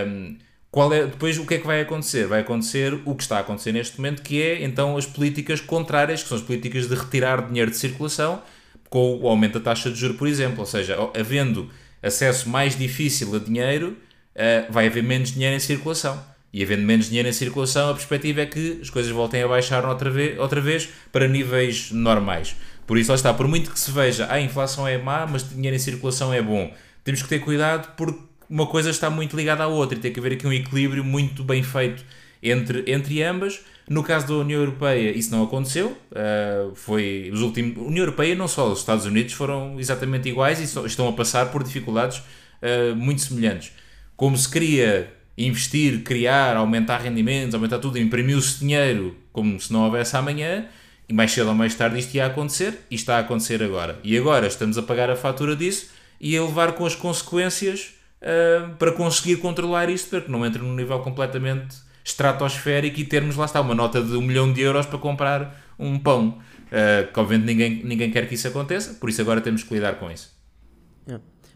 Um, 0.07 0.37
qual 0.69 0.93
é, 0.93 1.05
depois 1.05 1.37
o 1.37 1.45
que 1.45 1.55
é 1.55 1.57
que 1.57 1.65
vai 1.65 1.81
acontecer? 1.81 2.27
Vai 2.27 2.41
acontecer 2.41 2.93
o 3.05 3.15
que 3.15 3.23
está 3.23 3.37
a 3.37 3.39
acontecer 3.41 3.71
neste 3.71 3.97
momento, 3.97 4.21
que 4.21 4.41
é 4.41 4.63
então 4.63 4.95
as 4.95 5.05
políticas 5.07 5.59
contrárias, 5.59 6.21
que 6.21 6.29
são 6.29 6.37
as 6.37 6.43
políticas 6.43 6.87
de 6.87 6.95
retirar 6.95 7.47
dinheiro 7.47 7.71
de 7.71 7.77
circulação, 7.77 8.41
com 8.89 9.19
o 9.19 9.27
aumento 9.27 9.59
da 9.59 9.59
taxa 9.59 9.89
de 9.89 9.95
juros, 9.95 10.17
por 10.17 10.27
exemplo. 10.27 10.59
Ou 10.59 10.65
seja, 10.65 10.95
havendo 11.15 11.69
acesso 12.01 12.49
mais 12.49 12.77
difícil 12.77 13.35
a 13.35 13.39
dinheiro, 13.39 13.97
uh, 14.35 14.71
vai 14.71 14.87
haver 14.87 15.03
menos 15.03 15.31
dinheiro 15.31 15.55
em 15.55 15.59
circulação. 15.59 16.32
E 16.53 16.61
havendo 16.61 16.83
menos 16.83 17.07
dinheiro 17.07 17.27
em 17.27 17.33
circulação, 17.33 17.89
a 17.89 17.93
perspectiva 17.93 18.41
é 18.41 18.45
que 18.45 18.79
as 18.79 18.89
coisas 18.89 19.11
voltem 19.11 19.41
a 19.41 19.47
baixar 19.47 19.83
outra 19.85 20.11
vez, 20.11 20.37
outra 20.37 20.61
vez 20.61 20.87
para 21.11 21.27
níveis 21.27 21.91
normais. 21.91 22.55
Por 22.85 22.97
isso, 22.97 23.09
lá 23.09 23.15
está, 23.15 23.33
por 23.33 23.47
muito 23.47 23.71
que 23.71 23.79
se 23.79 23.89
veja, 23.89 24.31
a 24.31 24.39
inflação 24.39 24.87
é 24.87 24.97
má, 24.97 25.25
mas 25.25 25.49
dinheiro 25.49 25.75
em 25.75 25.79
circulação 25.79 26.31
é 26.31 26.41
bom. 26.41 26.71
Temos 27.03 27.23
que 27.23 27.27
ter 27.27 27.39
cuidado 27.39 27.95
porque 27.97 28.19
uma 28.47 28.67
coisa 28.67 28.91
está 28.91 29.09
muito 29.09 29.35
ligada 29.35 29.63
à 29.63 29.67
outra 29.67 29.97
e 29.97 30.01
tem 30.01 30.13
que 30.13 30.19
haver 30.19 30.33
aqui 30.33 30.45
um 30.45 30.53
equilíbrio 30.53 31.03
muito 31.03 31.43
bem 31.43 31.63
feito 31.63 32.05
entre, 32.41 32.83
entre 32.85 33.23
ambas. 33.23 33.61
No 33.89 34.03
caso 34.03 34.27
da 34.27 34.33
União 34.35 34.59
Europeia, 34.59 35.11
isso 35.17 35.31
não 35.31 35.43
aconteceu. 35.43 35.97
Uh, 36.11 36.75
foi 36.75 37.31
os 37.33 37.41
últimos. 37.41 37.77
União 37.77 38.03
Europeia, 38.03 38.35
não 38.35 38.47
só 38.47 38.71
os 38.71 38.79
Estados 38.79 39.05
Unidos, 39.05 39.33
foram 39.33 39.79
exatamente 39.79 40.29
iguais 40.29 40.59
e 40.59 40.85
estão 40.85 41.07
a 41.07 41.13
passar 41.13 41.51
por 41.51 41.63
dificuldades 41.63 42.19
uh, 42.19 42.95
muito 42.95 43.21
semelhantes. 43.21 43.71
Como 44.15 44.37
se 44.37 44.49
queria 44.49 45.11
investir, 45.37 46.03
criar, 46.03 46.55
aumentar 46.55 46.99
rendimentos, 46.99 47.55
aumentar 47.55 47.79
tudo, 47.79 47.97
imprimiu-se 47.97 48.59
dinheiro 48.59 49.15
como 49.31 49.59
se 49.59 49.73
não 49.73 49.83
houvesse 49.83 50.15
amanhã 50.15 50.65
e 51.09 51.13
mais 51.13 51.31
cedo 51.31 51.49
ou 51.49 51.55
mais 51.55 51.75
tarde 51.75 51.99
isto 51.99 52.13
ia 52.15 52.25
acontecer 52.25 52.79
e 52.89 52.95
está 52.95 53.17
a 53.17 53.19
acontecer 53.19 53.61
agora. 53.61 53.99
E 54.03 54.17
agora 54.17 54.47
estamos 54.47 54.77
a 54.77 54.83
pagar 54.83 55.09
a 55.09 55.15
fatura 55.15 55.55
disso 55.55 55.91
e 56.21 56.37
a 56.37 56.41
levar 56.43 56.73
com 56.73 56.85
as 56.85 56.95
consequências 56.95 57.95
uh, 58.21 58.75
para 58.75 58.91
conseguir 58.91 59.37
controlar 59.37 59.89
isto, 59.89 60.09
para 60.09 60.21
que 60.21 60.31
não 60.31 60.45
entre 60.45 60.61
num 60.61 60.75
nível 60.75 60.99
completamente 60.99 61.75
estratosférico 62.03 62.99
e 62.99 63.03
termos 63.03 63.35
lá 63.35 63.45
está 63.45 63.59
uma 63.61 63.75
nota 63.75 64.01
de 64.01 64.15
um 64.15 64.21
milhão 64.21 64.51
de 64.51 64.61
euros 64.61 64.85
para 64.85 64.99
comprar 64.99 65.61
um 65.77 65.97
pão. 65.97 66.39
Uh, 66.67 67.11
que 67.11 67.19
obviamente 67.19 67.45
ninguém, 67.45 67.81
ninguém 67.83 68.09
quer 68.09 68.27
que 68.27 68.33
isso 68.33 68.47
aconteça, 68.47 68.95
por 68.95 69.07
isso 69.07 69.21
agora 69.21 69.39
temos 69.41 69.61
que 69.61 69.73
lidar 69.73 69.95
com 69.95 70.09
isso. 70.09 70.32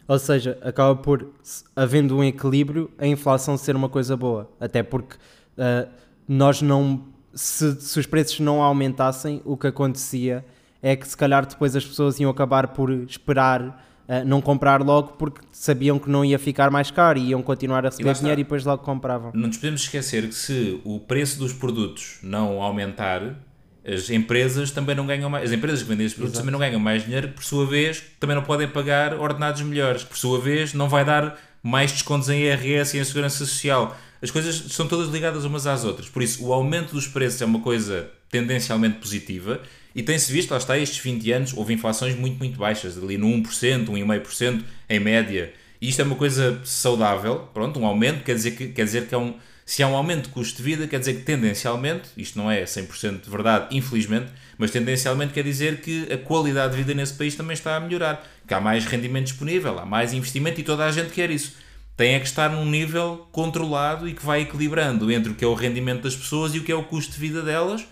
Ou 0.08 0.18
seja, 0.18 0.58
acaba 0.62 0.96
por, 0.96 1.28
havendo 1.76 2.16
um 2.16 2.24
equilíbrio, 2.24 2.90
a 2.98 3.06
inflação 3.06 3.58
ser 3.58 3.76
uma 3.76 3.90
coisa 3.90 4.16
boa. 4.16 4.50
Até 4.58 4.82
porque 4.82 5.16
uh, 5.16 5.86
nós 6.26 6.62
não 6.62 7.04
se, 7.34 7.78
se 7.80 8.00
os 8.00 8.06
preços 8.06 8.40
não 8.40 8.62
aumentassem, 8.62 9.42
o 9.44 9.54
que 9.54 9.66
acontecia 9.66 10.42
é 10.82 10.96
que 10.96 11.06
se 11.06 11.16
calhar 11.16 11.44
depois 11.46 11.76
as 11.76 11.84
pessoas 11.84 12.18
iam 12.18 12.30
acabar 12.30 12.68
por 12.68 12.90
esperar 12.90 13.86
Uh, 14.08 14.24
não 14.24 14.40
comprar 14.40 14.80
logo 14.80 15.08
porque 15.18 15.42
sabiam 15.52 15.98
que 15.98 16.08
não 16.08 16.24
ia 16.24 16.38
ficar 16.38 16.70
mais 16.70 16.90
caro 16.90 17.18
e 17.18 17.28
iam 17.28 17.42
continuar 17.42 17.84
a 17.84 17.90
receber 17.90 18.14
dinheiro 18.14 18.40
e 18.40 18.42
depois 18.42 18.64
logo 18.64 18.82
compravam. 18.82 19.32
Não 19.34 19.48
nos 19.48 19.58
podemos 19.58 19.82
esquecer 19.82 20.26
que 20.26 20.34
se 20.34 20.80
o 20.82 20.98
preço 20.98 21.38
dos 21.38 21.52
produtos 21.52 22.18
não 22.22 22.62
aumentar, 22.62 23.36
as 23.90 24.10
empresas 24.10 24.70
também 24.70 24.94
não 24.94 25.06
ganham 25.06 25.30
mais. 25.30 25.44
As 25.44 25.52
empresas 25.52 25.82
que 25.82 25.88
vendem 25.88 26.06
esses 26.06 26.16
produtos 26.16 26.38
Exato. 26.38 26.46
também 26.46 26.52
não 26.52 26.58
ganham 26.58 26.80
mais 26.80 27.04
dinheiro, 27.04 27.28
por 27.28 27.42
sua 27.42 27.66
vez, 27.66 28.02
também 28.20 28.36
não 28.36 28.42
podem 28.42 28.68
pagar 28.68 29.14
ordenados 29.14 29.62
melhores, 29.62 30.04
por 30.04 30.16
sua 30.16 30.40
vez, 30.40 30.74
não 30.74 30.88
vai 30.88 31.04
dar 31.04 31.38
mais 31.62 31.90
descontos 31.92 32.28
em 32.28 32.42
IRS 32.42 32.96
e 32.96 33.00
em 33.00 33.04
Segurança 33.04 33.38
Social 33.38 33.96
as 34.20 34.30
coisas 34.30 34.72
são 34.72 34.86
todas 34.86 35.08
ligadas 35.08 35.44
umas 35.44 35.66
às 35.66 35.84
outras. 35.84 36.08
Por 36.08 36.22
isso, 36.22 36.44
o 36.44 36.52
aumento 36.52 36.92
dos 36.92 37.06
preços 37.06 37.40
é 37.40 37.44
uma 37.44 37.60
coisa 37.60 38.10
tendencialmente 38.30 38.98
positiva 38.98 39.60
e 39.94 40.02
tem-se 40.02 40.32
visto, 40.32 40.50
lá 40.50 40.58
está, 40.58 40.76
estes 40.76 40.98
20 40.98 41.32
anos, 41.32 41.54
houve 41.54 41.74
inflações 41.74 42.16
muito, 42.16 42.38
muito 42.38 42.58
baixas, 42.58 42.98
ali 42.98 43.16
no 43.16 43.28
1%, 43.28 43.86
1,5% 43.86 44.64
em 44.88 45.00
média. 45.00 45.52
E 45.80 45.88
isto 45.88 46.02
é 46.02 46.04
uma 46.04 46.16
coisa 46.16 46.60
saudável, 46.64 47.48
pronto, 47.54 47.78
um 47.78 47.86
aumento 47.86 48.24
quer 48.24 48.34
dizer 48.34 48.52
que, 48.52 48.68
quer 48.68 48.84
dizer 48.84 49.06
que 49.06 49.14
é 49.14 49.18
um, 49.18 49.34
se 49.68 49.82
há 49.82 49.86
um 49.86 49.94
aumento 49.94 50.22
de 50.22 50.28
custo 50.30 50.56
de 50.56 50.62
vida, 50.62 50.88
quer 50.88 50.98
dizer 50.98 51.12
que 51.12 51.24
tendencialmente, 51.24 52.08
isto 52.16 52.38
não 52.38 52.50
é 52.50 52.64
100% 52.64 53.20
de 53.20 53.28
verdade, 53.30 53.76
infelizmente, 53.76 54.32
mas 54.56 54.70
tendencialmente 54.70 55.34
quer 55.34 55.44
dizer 55.44 55.82
que 55.82 56.10
a 56.10 56.16
qualidade 56.16 56.72
de 56.72 56.78
vida 56.78 56.94
nesse 56.94 57.12
país 57.12 57.34
também 57.34 57.52
está 57.52 57.76
a 57.76 57.80
melhorar, 57.80 58.26
que 58.46 58.54
há 58.54 58.60
mais 58.62 58.86
rendimento 58.86 59.26
disponível, 59.26 59.78
há 59.78 59.84
mais 59.84 60.14
investimento 60.14 60.58
e 60.58 60.64
toda 60.64 60.86
a 60.86 60.90
gente 60.90 61.10
quer 61.10 61.30
isso. 61.30 61.54
tem 61.98 62.14
é 62.14 62.18
que 62.18 62.24
estar 62.24 62.48
num 62.48 62.64
nível 62.64 63.28
controlado 63.30 64.08
e 64.08 64.14
que 64.14 64.24
vai 64.24 64.40
equilibrando 64.40 65.12
entre 65.12 65.32
o 65.32 65.34
que 65.34 65.44
é 65.44 65.46
o 65.46 65.52
rendimento 65.52 66.04
das 66.04 66.16
pessoas 66.16 66.54
e 66.54 66.58
o 66.58 66.64
que 66.64 66.72
é 66.72 66.74
o 66.74 66.84
custo 66.84 67.12
de 67.12 67.18
vida 67.18 67.42
delas. 67.42 67.86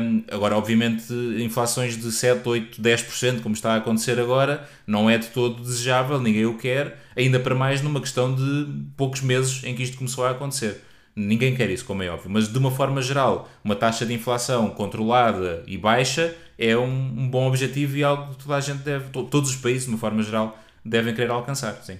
Um, 0.00 0.24
agora, 0.28 0.56
obviamente, 0.56 1.12
inflações 1.38 1.96
de 1.96 2.10
7, 2.10 2.48
8, 2.48 2.82
10%, 2.82 3.42
como 3.42 3.54
está 3.54 3.74
a 3.74 3.76
acontecer 3.76 4.18
agora, 4.18 4.68
não 4.84 5.08
é 5.08 5.18
de 5.18 5.28
todo 5.28 5.62
desejável, 5.62 6.20
ninguém 6.20 6.46
o 6.46 6.58
quer, 6.58 6.98
ainda 7.16 7.38
para 7.38 7.54
mais 7.54 7.80
numa 7.80 8.00
questão 8.00 8.34
de 8.34 8.66
poucos 8.96 9.20
meses 9.20 9.62
em 9.62 9.72
que 9.72 9.84
isto 9.84 9.96
começou 9.96 10.26
a 10.26 10.30
acontecer. 10.30 10.82
Ninguém 11.18 11.56
quer 11.56 11.70
isso, 11.70 11.86
como 11.86 12.02
é 12.02 12.10
óbvio, 12.10 12.30
mas 12.30 12.46
de 12.46 12.58
uma 12.58 12.70
forma 12.70 13.00
geral, 13.00 13.48
uma 13.64 13.74
taxa 13.74 14.04
de 14.04 14.12
inflação 14.12 14.68
controlada 14.68 15.64
e 15.66 15.78
baixa 15.78 16.36
é 16.58 16.76
um, 16.76 16.84
um 16.84 17.26
bom 17.26 17.48
objetivo 17.48 17.96
e 17.96 18.04
algo 18.04 18.34
que 18.34 18.44
toda 18.44 18.54
a 18.54 18.60
gente 18.60 18.82
deve, 18.82 19.08
todos 19.08 19.48
os 19.48 19.56
países, 19.56 19.84
de 19.84 19.88
uma 19.88 19.98
forma 19.98 20.22
geral, 20.22 20.58
devem 20.84 21.14
querer 21.14 21.30
alcançar. 21.30 21.72
Sim. 21.82 21.98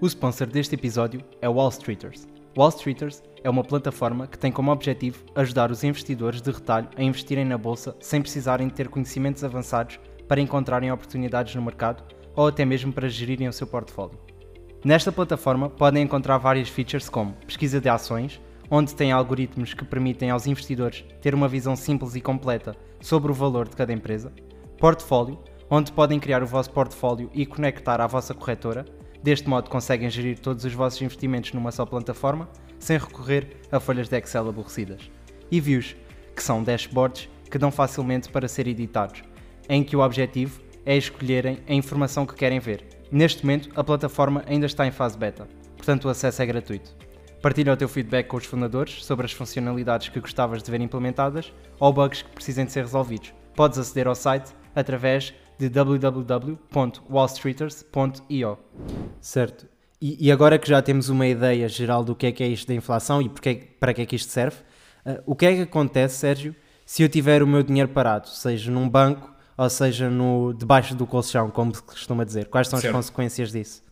O 0.00 0.06
sponsor 0.06 0.46
deste 0.46 0.76
episódio 0.76 1.24
é 1.42 1.48
Wall 1.48 1.68
Streeters. 1.70 2.28
Wall 2.56 2.68
Streeters 2.68 3.20
é 3.42 3.50
uma 3.50 3.64
plataforma 3.64 4.28
que 4.28 4.38
tem 4.38 4.52
como 4.52 4.70
objetivo 4.70 5.24
ajudar 5.34 5.72
os 5.72 5.82
investidores 5.82 6.40
de 6.40 6.52
retalho 6.52 6.88
a 6.96 7.02
investirem 7.02 7.44
na 7.44 7.58
bolsa 7.58 7.96
sem 7.98 8.22
precisarem 8.22 8.68
de 8.68 8.74
ter 8.74 8.88
conhecimentos 8.88 9.42
avançados 9.42 9.98
para 10.28 10.40
encontrarem 10.40 10.92
oportunidades 10.92 11.52
no 11.56 11.62
mercado 11.62 12.04
ou 12.36 12.46
até 12.46 12.64
mesmo 12.64 12.92
para 12.92 13.08
gerirem 13.08 13.48
o 13.48 13.52
seu 13.52 13.66
portfólio. 13.66 14.18
Nesta 14.84 15.10
plataforma 15.10 15.70
podem 15.70 16.02
encontrar 16.02 16.38
várias 16.38 16.68
features 16.68 17.08
como 17.08 17.32
pesquisa 17.46 17.80
de 17.80 17.88
ações, 17.88 18.40
onde 18.70 18.94
tem 18.94 19.12
algoritmos 19.12 19.72
que 19.72 19.84
permitem 19.84 20.30
aos 20.30 20.46
investidores 20.46 21.04
ter 21.20 21.34
uma 21.34 21.48
visão 21.48 21.74
simples 21.74 22.14
e 22.14 22.20
completa 22.20 22.76
sobre 23.00 23.30
o 23.30 23.34
valor 23.34 23.68
de 23.68 23.76
cada 23.76 23.92
empresa, 23.92 24.32
portfólio, 24.78 25.38
onde 25.70 25.90
podem 25.90 26.20
criar 26.20 26.42
o 26.42 26.46
vosso 26.46 26.70
portfólio 26.70 27.30
e 27.32 27.46
conectar 27.46 28.00
à 28.00 28.06
vossa 28.06 28.34
corretora 28.34 28.84
Deste 29.24 29.48
modo 29.48 29.70
conseguem 29.70 30.10
gerir 30.10 30.38
todos 30.38 30.66
os 30.66 30.74
vossos 30.74 31.00
investimentos 31.00 31.54
numa 31.54 31.72
só 31.72 31.86
plataforma, 31.86 32.46
sem 32.78 32.98
recorrer 32.98 33.56
a 33.72 33.80
folhas 33.80 34.06
de 34.06 34.18
Excel 34.18 34.50
aborrecidas. 34.50 35.10
E 35.50 35.62
views, 35.62 35.96
que 36.36 36.42
são 36.42 36.62
dashboards 36.62 37.30
que 37.50 37.56
dão 37.56 37.70
facilmente 37.70 38.28
para 38.28 38.46
ser 38.46 38.66
editados, 38.66 39.22
em 39.66 39.82
que 39.82 39.96
o 39.96 40.00
objetivo 40.00 40.60
é 40.84 40.94
escolherem 40.94 41.60
a 41.66 41.72
informação 41.72 42.26
que 42.26 42.34
querem 42.34 42.60
ver. 42.60 42.93
Neste 43.14 43.46
momento, 43.46 43.70
a 43.76 43.84
plataforma 43.84 44.42
ainda 44.44 44.66
está 44.66 44.84
em 44.84 44.90
fase 44.90 45.16
beta, 45.16 45.46
portanto 45.76 46.06
o 46.06 46.08
acesso 46.08 46.42
é 46.42 46.46
gratuito. 46.46 46.96
Partilha 47.40 47.72
o 47.72 47.76
teu 47.76 47.88
feedback 47.88 48.26
com 48.26 48.36
os 48.36 48.44
fundadores 48.44 49.04
sobre 49.04 49.24
as 49.24 49.30
funcionalidades 49.30 50.08
que 50.08 50.18
gostavas 50.18 50.64
de 50.64 50.68
ver 50.68 50.80
implementadas 50.80 51.52
ou 51.78 51.92
bugs 51.92 52.22
que 52.22 52.30
precisem 52.30 52.64
de 52.64 52.72
ser 52.72 52.80
resolvidos. 52.80 53.32
Podes 53.54 53.78
aceder 53.78 54.08
ao 54.08 54.16
site 54.16 54.52
através 54.74 55.32
de 55.56 55.68
www.wallstreeters.io. 55.68 58.58
Certo. 59.20 59.68
E, 60.02 60.26
e, 60.26 60.32
agora 60.32 60.58
que 60.58 60.68
já 60.68 60.82
temos 60.82 61.08
uma 61.08 61.28
ideia 61.28 61.68
geral 61.68 62.02
do 62.02 62.16
que 62.16 62.26
é 62.26 62.32
que 62.32 62.42
é 62.42 62.48
isto 62.48 62.66
da 62.66 62.74
inflação 62.74 63.22
e 63.22 63.28
porque, 63.28 63.76
para 63.78 63.94
que 63.94 64.02
é 64.02 64.06
que 64.06 64.16
isto 64.16 64.32
serve, 64.32 64.56
uh, 65.06 65.22
o 65.24 65.36
que 65.36 65.46
é 65.46 65.54
que 65.54 65.62
acontece, 65.62 66.16
Sérgio, 66.16 66.52
se 66.84 67.04
eu 67.04 67.08
tiver 67.08 67.44
o 67.44 67.46
meu 67.46 67.62
dinheiro 67.62 67.90
parado, 67.90 68.28
seja 68.28 68.72
num 68.72 68.88
banco 68.88 69.33
ou 69.56 69.70
seja 69.70 70.10
no, 70.10 70.52
debaixo 70.52 70.94
do 70.94 71.06
colchão, 71.06 71.50
como 71.50 71.74
se 71.74 71.82
costuma 71.82 72.24
dizer? 72.24 72.46
Quais 72.46 72.68
são 72.68 72.78
certo. 72.78 72.96
as 72.96 73.04
consequências 73.04 73.52
disso? 73.52 73.82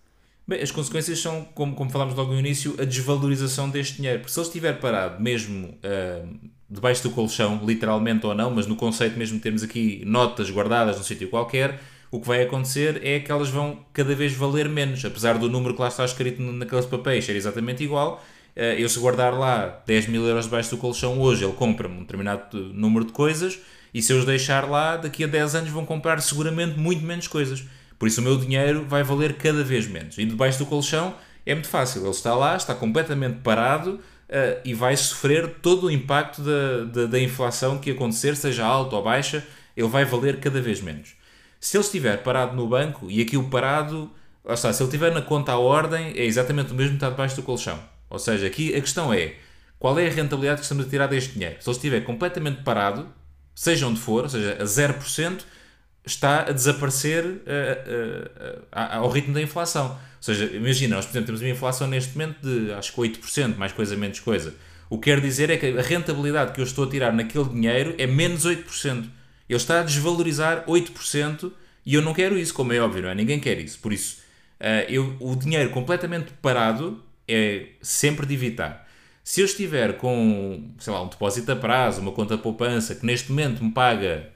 Bem, 0.47 0.61
as 0.61 0.73
consequências 0.73 1.21
são, 1.21 1.45
como, 1.55 1.75
como 1.75 1.89
falámos 1.91 2.15
logo 2.15 2.33
no 2.33 2.39
início, 2.39 2.75
a 2.81 2.85
desvalorização 2.85 3.71
deste 3.71 3.97
dinheiro. 3.97 4.19
Porque 4.19 4.33
se 4.33 4.41
ele 4.41 4.47
estiver 4.47 4.81
parado 4.81 5.23
mesmo 5.23 5.69
uh, 5.69 6.29
debaixo 6.69 7.05
do 7.05 7.11
colchão, 7.11 7.61
literalmente 7.65 8.27
ou 8.27 8.35
não, 8.35 8.51
mas 8.51 8.67
no 8.67 8.75
conceito 8.75 9.17
mesmo 9.17 9.39
temos 9.39 9.63
aqui 9.63 10.03
notas 10.05 10.51
guardadas 10.51 10.97
num 10.97 11.05
sítio 11.05 11.29
qualquer, 11.29 11.81
o 12.11 12.21
que 12.21 12.27
vai 12.27 12.43
acontecer 12.43 13.01
é 13.07 13.21
que 13.21 13.31
elas 13.31 13.49
vão 13.49 13.87
cada 13.93 14.15
vez 14.15 14.33
valer 14.33 14.69
menos, 14.69 15.05
apesar 15.05 15.39
do 15.39 15.49
número 15.49 15.75
que 15.75 15.81
lá 15.81 15.89
está 15.89 16.05
escrito 16.05 16.43
naqueles 16.43 16.87
papéis 16.87 17.25
ser 17.25 17.37
exatamente 17.37 17.85
igual. 17.85 18.23
Uh, 18.57 18.77
eu 18.77 18.89
se 18.89 18.99
guardar 18.99 19.33
lá 19.39 19.83
10 19.87 20.09
mil 20.09 20.27
euros 20.27 20.47
debaixo 20.47 20.71
do 20.71 20.77
colchão 20.77 21.21
hoje, 21.21 21.45
ele 21.45 21.53
compra-me 21.53 21.99
um 21.99 22.01
determinado 22.01 22.59
número 22.75 23.05
de 23.05 23.13
coisas, 23.13 23.61
e 23.95 24.01
se 24.01 24.13
eu 24.13 24.19
os 24.19 24.25
deixar 24.25 24.69
lá, 24.69 24.97
daqui 24.97 25.25
a 25.25 25.27
10 25.27 25.55
anos 25.55 25.71
vão 25.71 25.85
comprar 25.85 26.21
seguramente 26.21 26.79
muito 26.79 27.05
menos 27.05 27.29
coisas. 27.29 27.65
Por 27.99 28.09
isso 28.09 28.21
o 28.21 28.25
meu 28.25 28.37
dinheiro 28.37 28.85
vai 28.89 29.03
valer 29.03 29.35
cada 29.35 29.63
vez 29.63 29.87
menos. 29.87 30.19
E 30.19 30.25
debaixo 30.25 30.59
do 30.59 30.67
colchão 30.67 31.15
é 31.45 31.55
muito 31.55 31.69
fácil. 31.69 32.03
Ele 32.03 32.11
está 32.11 32.35
lá, 32.35 32.57
está 32.57 32.75
completamente 32.75 33.41
parado 33.41 34.01
uh, 34.33 34.61
e 34.65 34.73
vai 34.75 34.97
sofrer 34.97 35.57
todo 35.61 35.87
o 35.87 35.91
impacto 35.91 36.43
da, 36.43 36.85
da, 36.85 37.07
da, 37.07 37.21
inflação 37.21 37.79
que 37.79 37.91
acontecer, 37.91 38.35
seja 38.35 38.65
alta 38.65 38.97
ou 38.97 39.03
baixa, 39.03 39.47
ele 39.77 39.89
vai 39.89 40.05
valer 40.05 40.41
cada 40.41 40.61
vez 40.61 40.81
menos. 40.81 41.15
Se 41.61 41.77
ele 41.77 41.85
estiver 41.85 42.23
parado 42.23 42.57
no 42.57 42.67
banco, 42.67 43.09
e 43.11 43.21
aqui 43.21 43.37
o 43.37 43.49
parado, 43.49 44.11
lá 44.45 44.55
está, 44.55 44.73
se 44.73 44.83
ele 44.83 44.89
estiver 44.89 45.13
na 45.13 45.23
conta 45.23 45.53
à 45.53 45.59
ordem, 45.59 46.13
é 46.17 46.25
exatamente 46.25 46.73
o 46.73 46.75
mesmo 46.75 46.93
que 46.93 46.97
está 46.97 47.11
debaixo 47.11 47.37
do 47.37 47.43
colchão. 47.43 47.79
Ou 48.11 48.19
seja, 48.19 48.47
aqui 48.47 48.75
a 48.75 48.81
questão 48.81 49.13
é 49.13 49.37
qual 49.79 49.99
é 49.99 50.07
a 50.07 50.11
rentabilidade 50.11 50.61
que 50.61 50.65
estamos 50.65 50.87
a 50.87 50.89
tirar 50.89 51.07
deste 51.07 51.35
dinheiro. 51.35 51.57
Se 51.61 51.69
ele 51.69 51.77
estiver 51.77 52.01
completamente 52.01 52.63
parado, 52.63 53.09
seja 53.55 53.87
onde 53.87 54.01
for, 54.01 54.25
ou 54.25 54.29
seja, 54.29 54.57
a 54.61 54.65
0%, 54.65 55.43
está 56.05 56.43
a 56.43 56.53
desaparecer 56.53 57.25
uh, 57.25 57.31
uh, 57.31 58.59
uh, 58.61 58.67
ao 58.73 59.09
ritmo 59.09 59.35
da 59.35 59.41
inflação. 59.41 59.91
Ou 59.91 59.99
seja, 60.21 60.45
imagina, 60.47 60.97
nós 60.97 61.07
por 61.07 61.13
exemplo, 61.13 61.27
temos 61.27 61.41
uma 61.41 61.51
inflação 61.51 61.87
neste 61.87 62.17
momento 62.17 62.39
de 62.41 62.73
acho 62.73 62.93
que 62.93 63.01
8%, 63.01 63.57
mais 63.57 63.73
coisa, 63.73 63.97
menos 63.97 64.21
coisa. 64.21 64.55
O 64.91 64.99
que 64.99 65.11
quer 65.11 65.21
dizer 65.21 65.51
é 65.51 65.57
que 65.57 65.67
a 65.67 65.83
rentabilidade 65.83 66.53
que 66.53 66.61
eu 66.61 66.65
estou 66.65 66.85
a 66.85 66.91
tirar 66.91 67.13
naquele 67.13 67.49
dinheiro 67.49 67.95
é 67.99 68.07
menos 68.07 68.45
8%. 68.45 69.05
Ele 69.49 69.57
está 69.57 69.81
a 69.81 69.83
desvalorizar 69.83 70.65
8% 70.67 71.51
e 71.85 71.95
eu 71.95 72.03
não 72.03 72.13
quero 72.13 72.39
isso, 72.39 72.53
como 72.55 72.73
é 72.73 72.79
óbvio, 72.79 73.03
não 73.03 73.09
é? 73.09 73.15
Ninguém 73.15 73.41
quer 73.41 73.59
isso. 73.59 73.79
Por 73.79 73.93
isso, 73.93 74.19
eu, 74.89 75.17
o 75.19 75.35
dinheiro 75.35 75.71
completamente 75.71 76.33
parado 76.41 77.03
é 77.27 77.67
sempre 77.81 78.27
de 78.27 78.35
evitar. 78.35 78.82
Se 79.25 79.41
eu 79.41 79.45
estiver 79.45 79.97
com, 79.99 80.71
sei 80.79 80.93
lá, 80.93 81.03
um 81.03 81.09
depósito 81.09 81.53
a 81.53 81.57
prazo, 81.57 82.01
uma 82.01 82.13
conta 82.13 82.37
de 82.37 82.43
poupança 82.43 82.95
que 82.95 83.07
neste 83.07 83.31
momento 83.31 83.63
me 83.63 83.71
paga 83.71 84.31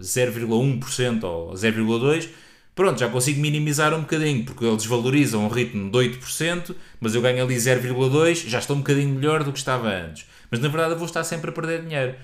0,1% 0.00 1.24
ou 1.24 1.52
0,2%, 1.52 2.28
pronto, 2.74 2.98
já 2.98 3.08
consigo 3.08 3.40
minimizar 3.40 3.92
um 3.92 4.00
bocadinho, 4.00 4.44
porque 4.44 4.64
ele 4.64 4.76
desvaloriza 4.76 5.36
um 5.36 5.48
ritmo 5.48 5.90
de 5.90 5.98
8%, 5.98 6.74
mas 6.98 7.14
eu 7.14 7.20
ganho 7.20 7.44
ali 7.44 7.54
0,2%, 7.54 8.48
já 8.48 8.58
estou 8.58 8.76
um 8.76 8.78
bocadinho 8.80 9.14
melhor 9.14 9.44
do 9.44 9.52
que 9.52 9.58
estava 9.58 9.88
antes. 9.88 10.26
Mas 10.50 10.58
na 10.58 10.68
verdade 10.68 10.92
eu 10.92 10.98
vou 10.98 11.06
estar 11.06 11.22
sempre 11.22 11.50
a 11.50 11.52
perder 11.52 11.82
dinheiro. 11.82 12.14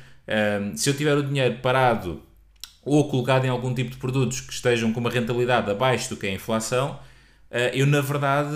Se 0.75 0.89
eu 0.89 0.95
tiver 0.95 1.17
o 1.17 1.23
dinheiro 1.23 1.59
parado 1.63 2.23
ou 2.83 3.09
colocado 3.09 3.45
em 3.45 3.49
algum 3.49 3.75
tipo 3.75 3.91
de 3.91 3.97
produtos 3.99 4.41
que 4.41 4.53
estejam 4.53 4.93
com 4.93 5.01
uma 5.01 5.11
rentabilidade 5.11 5.71
abaixo 5.71 6.09
do 6.09 6.17
que 6.17 6.27
é 6.27 6.31
a 6.31 6.35
inflação, 6.35 6.99
eu 7.75 7.87
na 7.87 8.01
verdade 8.01 8.55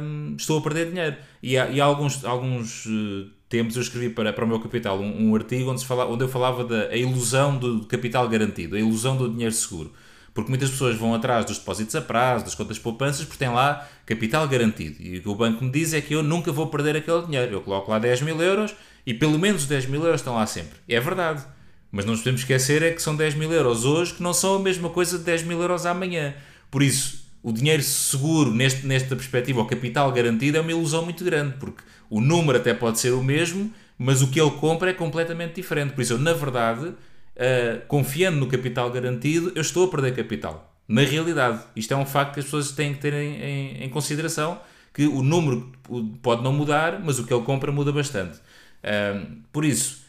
um, 0.00 0.34
estou 0.36 0.58
a 0.58 0.62
perder 0.62 0.88
dinheiro. 0.90 1.16
E 1.42 1.56
há, 1.56 1.68
e 1.68 1.80
há 1.80 1.84
alguns, 1.84 2.24
alguns 2.24 2.86
uh, 2.86 3.30
tempos 3.48 3.76
eu 3.76 3.82
escrevi 3.82 4.10
para, 4.10 4.32
para 4.32 4.44
o 4.44 4.48
meu 4.48 4.60
capital 4.60 4.98
um, 4.98 5.28
um 5.28 5.34
artigo 5.34 5.70
onde, 5.70 5.84
fala, 5.84 6.06
onde 6.06 6.24
eu 6.24 6.28
falava 6.28 6.64
da 6.64 6.94
ilusão 6.96 7.56
do 7.58 7.86
capital 7.86 8.28
garantido, 8.28 8.76
a 8.76 8.78
ilusão 8.78 9.16
do 9.16 9.28
dinheiro 9.28 9.54
seguro. 9.54 9.92
Porque 10.34 10.48
muitas 10.48 10.70
pessoas 10.70 10.96
vão 10.96 11.14
atrás 11.14 11.44
dos 11.44 11.58
depósitos 11.58 11.94
a 11.94 12.00
prazo, 12.00 12.44
das 12.44 12.54
contas 12.54 12.78
poupanças, 12.78 13.24
porque 13.26 13.44
têm 13.44 13.52
lá 13.52 13.86
capital 14.06 14.48
garantido. 14.48 14.96
E 14.98 15.18
o 15.18 15.22
que 15.22 15.28
o 15.28 15.34
banco 15.34 15.62
me 15.62 15.70
diz 15.70 15.92
é 15.92 16.00
que 16.00 16.14
eu 16.14 16.22
nunca 16.22 16.50
vou 16.50 16.68
perder 16.68 16.96
aquele 16.96 17.22
dinheiro. 17.26 17.52
Eu 17.52 17.60
coloco 17.60 17.90
lá 17.90 17.98
10 17.98 18.22
mil 18.22 18.40
euros 18.40 18.74
e 19.06 19.12
pelo 19.12 19.38
menos 19.38 19.66
10 19.66 19.86
mil 19.86 20.02
euros 20.02 20.20
estão 20.20 20.34
lá 20.34 20.46
sempre. 20.46 20.78
É 20.88 20.98
verdade. 20.98 21.44
Mas 21.90 22.06
não 22.06 22.12
nos 22.12 22.20
podemos 22.20 22.40
esquecer 22.40 22.82
é 22.82 22.92
que 22.92 23.02
são 23.02 23.14
10 23.14 23.34
mil 23.34 23.52
euros 23.52 23.84
hoje 23.84 24.14
que 24.14 24.22
não 24.22 24.32
são 24.32 24.56
a 24.56 24.58
mesma 24.58 24.88
coisa 24.88 25.18
de 25.18 25.24
10 25.24 25.42
mil 25.42 25.60
euros 25.60 25.84
amanhã. 25.84 26.34
Por 26.70 26.82
isso, 26.82 27.21
o 27.42 27.52
dinheiro 27.52 27.82
seguro, 27.82 28.52
neste, 28.52 28.86
nesta 28.86 29.16
perspectiva, 29.16 29.60
o 29.60 29.66
capital 29.66 30.12
garantido, 30.12 30.58
é 30.58 30.60
uma 30.60 30.70
ilusão 30.70 31.04
muito 31.04 31.24
grande, 31.24 31.56
porque 31.58 31.82
o 32.08 32.20
número 32.20 32.58
até 32.58 32.72
pode 32.72 33.00
ser 33.00 33.12
o 33.12 33.22
mesmo, 33.22 33.72
mas 33.98 34.22
o 34.22 34.28
que 34.28 34.40
ele 34.40 34.50
compra 34.52 34.90
é 34.90 34.92
completamente 34.92 35.54
diferente. 35.54 35.92
Por 35.92 36.02
isso, 36.02 36.12
eu, 36.12 36.18
na 36.18 36.32
verdade, 36.32 36.86
uh, 36.86 37.86
confiando 37.88 38.38
no 38.38 38.46
capital 38.46 38.90
garantido, 38.90 39.50
eu 39.54 39.62
estou 39.62 39.86
a 39.86 39.90
perder 39.90 40.14
capital. 40.14 40.72
Na 40.86 41.02
realidade, 41.02 41.62
isto 41.74 41.92
é 41.92 41.96
um 41.96 42.06
facto 42.06 42.34
que 42.34 42.40
as 42.40 42.44
pessoas 42.44 42.72
têm 42.72 42.94
que 42.94 43.00
ter 43.00 43.12
em, 43.14 43.42
em, 43.42 43.84
em 43.84 43.88
consideração, 43.88 44.60
que 44.94 45.06
o 45.06 45.22
número 45.22 45.72
pode 46.20 46.42
não 46.42 46.52
mudar, 46.52 47.00
mas 47.02 47.18
o 47.18 47.24
que 47.24 47.32
ele 47.32 47.42
compra 47.44 47.72
muda 47.72 47.90
bastante. 47.90 48.38
Uh, 48.84 49.38
por 49.52 49.64
isso, 49.64 50.02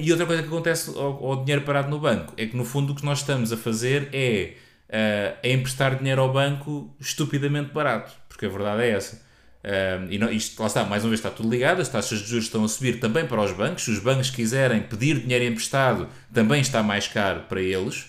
e 0.00 0.10
outra 0.10 0.26
coisa 0.26 0.42
que 0.42 0.48
acontece 0.48 0.90
ao, 0.96 1.26
ao 1.26 1.44
dinheiro 1.44 1.62
parado 1.62 1.90
no 1.90 1.98
banco 1.98 2.32
é 2.36 2.46
que, 2.46 2.56
no 2.56 2.64
fundo, 2.64 2.92
o 2.92 2.96
que 2.96 3.04
nós 3.04 3.18
estamos 3.18 3.52
a 3.52 3.56
fazer 3.56 4.08
é 4.12 4.54
uh, 4.92 5.38
a 5.42 5.48
emprestar 5.48 5.96
dinheiro 5.96 6.20
ao 6.20 6.32
banco 6.32 6.94
estupidamente 7.00 7.72
barato, 7.72 8.12
porque 8.28 8.46
a 8.46 8.48
verdade 8.48 8.82
é 8.82 8.90
essa. 8.90 9.16
Uh, 9.64 10.10
e 10.10 10.18
não, 10.18 10.30
isto, 10.30 10.60
lá 10.60 10.66
está, 10.66 10.84
mais 10.84 11.04
uma 11.04 11.10
vez 11.10 11.20
está 11.20 11.30
tudo 11.30 11.48
ligado, 11.48 11.80
as 11.80 11.88
taxas 11.88 12.18
de 12.18 12.26
juros 12.26 12.44
estão 12.44 12.64
a 12.64 12.68
subir 12.68 13.00
também 13.00 13.26
para 13.26 13.40
os 13.40 13.52
bancos, 13.52 13.84
se 13.84 13.90
os 13.90 13.98
bancos 13.98 14.28
quiserem 14.30 14.82
pedir 14.82 15.20
dinheiro 15.20 15.44
emprestado, 15.44 16.08
também 16.32 16.60
está 16.60 16.82
mais 16.82 17.08
caro 17.08 17.42
para 17.48 17.60
eles, 17.60 18.06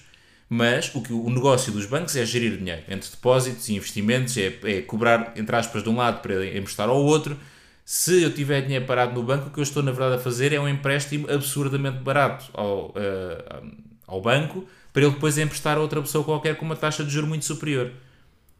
mas 0.50 0.94
o, 0.94 1.02
que, 1.02 1.13
o 1.13 1.30
negócio 1.30 1.72
dos 1.72 1.86
bancos 1.86 2.16
é 2.16 2.25
gerir 2.25 2.58
dinheiro, 2.58 2.82
entre 2.90 3.10
depósitos 3.10 3.70
e 3.70 3.75
investimentos, 3.75 4.36
é, 4.36 4.54
é 4.63 4.82
cobrar, 4.82 5.34
entre 5.36 5.56
aspas, 5.56 5.84
de 5.84 5.90
um 5.90 5.96
lado 5.96 6.22
para 6.22 6.46
emprestar 6.46 6.90
ao 6.90 7.02
outro, 7.04 7.38
se 7.86 8.24
eu 8.24 8.34
tiver 8.34 8.62
dinheiro 8.62 8.86
parado 8.86 9.13
no 9.13 9.24
banco, 9.24 9.48
o 9.48 9.52
que 9.52 9.60
eu 9.60 9.63
estou 9.63 9.84
na 9.84 9.92
verdade 9.92 10.16
a 10.16 10.20
fazer 10.20 10.54
é 10.54 10.60
um 10.60 10.70
empréstimo 10.70 11.30
absurdamente 11.30 12.00
barato 12.00 12.46
ao, 12.54 12.90
uh, 12.92 13.72
ao 14.08 14.22
banco, 14.22 14.66
para 14.93 15.03
ele 15.03 15.12
depois 15.12 15.38
emprestar 15.38 15.77
a 15.77 15.81
outra 15.81 16.00
pessoa 16.01 16.23
qualquer 16.23 16.55
com 16.55 16.63
uma 16.63 16.75
taxa 16.75 17.03
de 17.03 17.09
juro 17.09 17.27
muito 17.27 17.43
superior. 17.43 17.91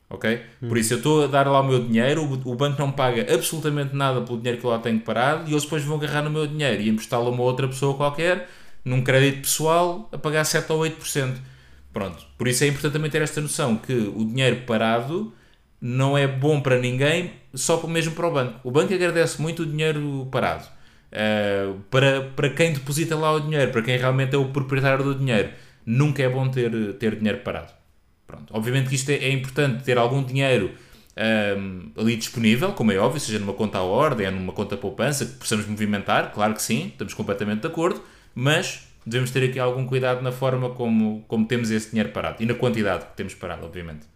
ok? 0.10 0.42
Por 0.68 0.78
isso 0.78 0.94
eu 0.94 0.98
estou 0.98 1.24
a 1.24 1.28
dar 1.28 1.48
lá 1.48 1.62
o 1.62 1.68
meu 1.68 1.86
dinheiro, 1.86 2.24
o, 2.24 2.52
o 2.52 2.56
banco 2.56 2.82
não 2.82 2.92
paga 2.92 3.32
absolutamente 3.34 3.96
nada 3.96 4.22
pelo 4.22 4.40
dinheiro 4.40 4.60
que 4.60 4.66
eu 4.66 4.72
lá 4.72 4.80
tenho 4.80 5.00
parado 5.00 5.48
e 5.48 5.54
eles 5.54 5.64
depois 5.64 5.84
vão 5.84 5.98
agarrar 5.98 6.24
no 6.24 6.32
meu 6.32 6.48
dinheiro 6.48 6.82
e 6.82 6.90
emprestá-lo 6.90 7.28
a 7.28 7.30
uma 7.30 7.44
outra 7.44 7.68
pessoa 7.68 7.96
qualquer, 7.96 8.50
num 8.84 9.04
crédito 9.04 9.42
pessoal, 9.42 10.10
a 10.12 10.18
pagar 10.18 10.44
7 10.44 10.72
ou 10.74 10.82
8%. 10.82 11.36
Pronto, 11.94 12.26
por 12.38 12.48
isso 12.48 12.64
é 12.64 12.68
importante 12.68 12.94
também 12.94 13.12
ter 13.12 13.22
esta 13.22 13.40
noção 13.40 13.78
que 13.78 13.94
o 13.94 14.26
dinheiro 14.26 14.64
parado 14.66 15.32
não 15.80 16.18
é 16.18 16.26
bom 16.26 16.60
para 16.60 16.80
ninguém, 16.80 17.34
só 17.54 17.86
mesmo 17.86 18.16
para 18.16 18.28
o 18.28 18.32
banco. 18.32 18.60
O 18.64 18.72
banco 18.72 18.94
agradece 18.94 19.40
muito 19.40 19.62
o 19.62 19.66
dinheiro 19.66 20.28
parado. 20.32 20.66
Uh, 21.12 21.80
para, 21.92 22.22
para 22.36 22.50
quem 22.50 22.74
deposita 22.74 23.16
lá 23.16 23.32
o 23.34 23.40
dinheiro, 23.40 23.72
para 23.72 23.84
quem 23.84 23.96
realmente 23.98 24.34
é 24.34 24.38
o 24.38 24.46
proprietário 24.46 25.04
do 25.04 25.14
dinheiro, 25.14 25.50
nunca 25.86 26.24
é 26.24 26.30
bom 26.30 26.50
ter, 26.50 26.94
ter 26.94 27.16
dinheiro 27.16 27.40
parado. 27.40 27.72
Pronto. 28.26 28.54
Obviamente 28.56 28.90
que 28.90 28.96
isto 28.96 29.10
é, 29.10 29.16
é 29.16 29.32
importante 29.32 29.84
ter 29.84 29.98
algum 29.98 30.24
dinheiro 30.24 30.72
um, 31.58 31.92
ali 31.96 32.16
disponível, 32.16 32.74
como 32.74 32.92
é 32.92 32.98
óbvio, 32.98 33.20
seja 33.20 33.40
numa 33.40 33.54
conta 33.54 33.78
à 33.78 33.84
ordem, 33.84 34.30
numa 34.32 34.54
conta 34.54 34.76
poupança, 34.76 35.26
que 35.26 35.34
possamos 35.34 35.68
movimentar, 35.68 36.32
claro 36.34 36.54
que 36.54 36.62
sim, 36.62 36.88
estamos 36.88 37.14
completamente 37.14 37.62
de 37.62 37.68
acordo, 37.68 38.02
mas 38.34 38.88
devemos 39.06 39.32
ter 39.32 39.44
aqui 39.44 39.60
algum 39.60 39.86
cuidado 39.86 40.22
na 40.22 40.32
forma 40.32 40.70
como, 40.72 41.24
como 41.28 41.46
temos 41.46 41.70
esse 41.70 41.90
dinheiro 41.90 42.10
parado 42.10 42.42
e 42.42 42.46
na 42.46 42.54
quantidade 42.54 43.06
que 43.06 43.16
temos 43.16 43.36
parado, 43.36 43.66
obviamente. 43.66 44.08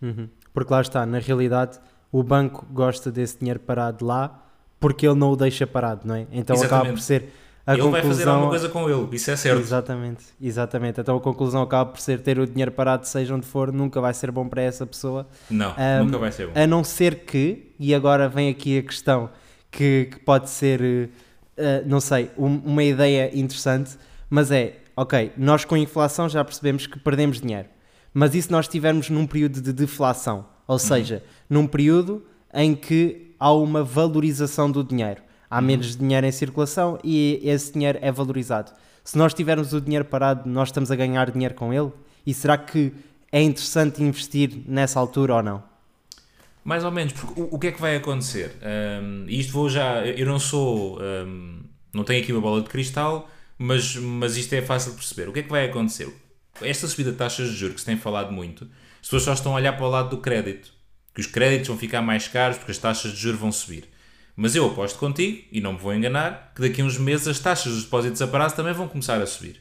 Uhum. 0.00 0.28
Porque 0.54 0.72
lá 0.72 0.80
está, 0.80 1.04
na 1.04 1.18
realidade, 1.18 1.78
o 2.10 2.22
banco 2.22 2.66
gosta 2.70 3.10
desse 3.10 3.38
dinheiro 3.38 3.60
parado 3.60 4.04
lá 4.04 4.46
porque 4.78 5.06
ele 5.06 5.16
não 5.16 5.30
o 5.32 5.36
deixa 5.36 5.66
parado, 5.66 6.08
não 6.08 6.14
é? 6.14 6.26
Então 6.32 6.56
Exatamente. 6.56 6.74
acaba 6.74 6.92
por 6.94 7.00
ser 7.00 7.32
a 7.70 7.74
ele 7.74 7.82
conclusão... 7.82 8.02
vai 8.02 8.02
fazer 8.02 8.28
alguma 8.28 8.48
coisa 8.50 8.68
com 8.68 8.90
ele, 8.90 9.16
isso 9.16 9.30
é 9.30 9.36
certo. 9.36 9.60
Exatamente, 9.60 10.24
exatamente. 10.40 11.00
Então 11.00 11.16
a 11.16 11.20
conclusão 11.20 11.62
acaba 11.62 11.90
por 11.90 12.00
ser 12.00 12.20
ter 12.20 12.38
o 12.38 12.46
dinheiro 12.46 12.72
parado, 12.72 13.06
seja 13.06 13.34
onde 13.34 13.46
for, 13.46 13.72
nunca 13.72 14.00
vai 14.00 14.12
ser 14.12 14.30
bom 14.30 14.48
para 14.48 14.62
essa 14.62 14.84
pessoa. 14.84 15.26
Não, 15.48 15.70
um, 15.70 16.04
nunca 16.04 16.18
vai 16.18 16.32
ser 16.32 16.48
bom. 16.48 16.60
A 16.60 16.66
não 16.66 16.82
ser 16.82 17.24
que, 17.24 17.72
e 17.78 17.94
agora 17.94 18.28
vem 18.28 18.48
aqui 18.48 18.78
a 18.78 18.82
questão 18.82 19.30
que, 19.70 20.08
que 20.10 20.18
pode 20.18 20.50
ser, 20.50 20.80
uh, 20.82 21.86
não 21.86 22.00
sei, 22.00 22.30
um, 22.36 22.56
uma 22.64 22.82
ideia 22.82 23.30
interessante, 23.38 23.96
mas 24.28 24.50
é, 24.50 24.78
ok, 24.96 25.32
nós 25.36 25.64
com 25.64 25.76
a 25.76 25.78
inflação 25.78 26.28
já 26.28 26.44
percebemos 26.44 26.86
que 26.86 26.98
perdemos 26.98 27.40
dinheiro, 27.40 27.68
mas 28.12 28.34
e 28.34 28.42
se 28.42 28.50
nós 28.50 28.64
estivermos 28.66 29.08
num 29.10 29.26
período 29.26 29.60
de 29.60 29.72
deflação? 29.72 30.44
Ou 30.66 30.74
uhum. 30.74 30.78
seja, 30.78 31.16
uhum. 31.16 31.60
num 31.60 31.66
período 31.66 32.24
em 32.52 32.74
que 32.74 33.34
há 33.38 33.52
uma 33.52 33.84
valorização 33.84 34.70
do 34.70 34.82
dinheiro. 34.82 35.22
Há 35.50 35.60
menos 35.60 35.96
dinheiro 35.96 36.24
em 36.26 36.30
circulação 36.30 36.98
e 37.02 37.40
esse 37.42 37.72
dinheiro 37.72 37.98
é 38.00 38.12
valorizado. 38.12 38.70
Se 39.02 39.18
nós 39.18 39.34
tivermos 39.34 39.72
o 39.72 39.80
dinheiro 39.80 40.04
parado, 40.04 40.48
nós 40.48 40.68
estamos 40.68 40.90
a 40.90 40.96
ganhar 40.96 41.30
dinheiro 41.30 41.54
com 41.54 41.74
ele? 41.74 41.90
E 42.24 42.32
será 42.32 42.56
que 42.56 42.92
é 43.32 43.42
interessante 43.42 44.02
investir 44.02 44.62
nessa 44.66 45.00
altura 45.00 45.36
ou 45.36 45.42
não? 45.42 45.70
Mais 46.62 46.84
ou 46.84 46.90
menos, 46.90 47.12
porque 47.12 47.40
o, 47.40 47.48
o 47.52 47.58
que 47.58 47.68
é 47.68 47.72
que 47.72 47.80
vai 47.80 47.96
acontecer? 47.96 48.56
Um, 49.02 49.24
isto 49.26 49.52
vou 49.52 49.68
já. 49.68 50.06
Eu 50.06 50.26
não 50.26 50.38
sou. 50.38 51.00
Um, 51.00 51.62
não 51.92 52.04
tenho 52.04 52.22
aqui 52.22 52.32
uma 52.32 52.40
bola 52.40 52.62
de 52.62 52.68
cristal, 52.68 53.28
mas, 53.58 53.96
mas 53.96 54.36
isto 54.36 54.52
é 54.52 54.62
fácil 54.62 54.92
de 54.92 54.98
perceber. 54.98 55.28
O 55.28 55.32
que 55.32 55.40
é 55.40 55.42
que 55.42 55.50
vai 55.50 55.64
acontecer? 55.64 56.08
Esta 56.62 56.86
subida 56.86 57.10
de 57.10 57.16
taxas 57.16 57.48
de 57.48 57.56
juros 57.56 57.74
que 57.74 57.80
se 57.80 57.86
tem 57.86 57.96
falado 57.96 58.30
muito, 58.30 58.64
as 59.00 59.08
pessoas 59.08 59.22
só 59.22 59.32
estão 59.32 59.52
a 59.52 59.56
olhar 59.56 59.72
para 59.72 59.86
o 59.86 59.90
lado 59.90 60.10
do 60.10 60.18
crédito. 60.18 60.72
Que 61.12 61.20
os 61.20 61.26
créditos 61.26 61.66
vão 61.66 61.76
ficar 61.76 62.02
mais 62.02 62.28
caros 62.28 62.58
porque 62.58 62.70
as 62.70 62.78
taxas 62.78 63.10
de 63.10 63.16
juros 63.16 63.40
vão 63.40 63.50
subir. 63.50 63.88
Mas 64.42 64.56
eu 64.56 64.64
aposto 64.64 64.98
contigo, 64.98 65.44
e 65.52 65.60
não 65.60 65.74
me 65.74 65.78
vou 65.78 65.94
enganar, 65.94 66.52
que 66.56 66.62
daqui 66.62 66.80
a 66.80 66.84
uns 66.86 66.96
meses 66.96 67.28
as 67.28 67.38
taxas 67.38 67.74
dos 67.74 67.84
depósitos 67.84 68.22
a 68.22 68.26
prazo 68.26 68.56
também 68.56 68.72
vão 68.72 68.88
começar 68.88 69.20
a 69.20 69.26
subir. 69.26 69.60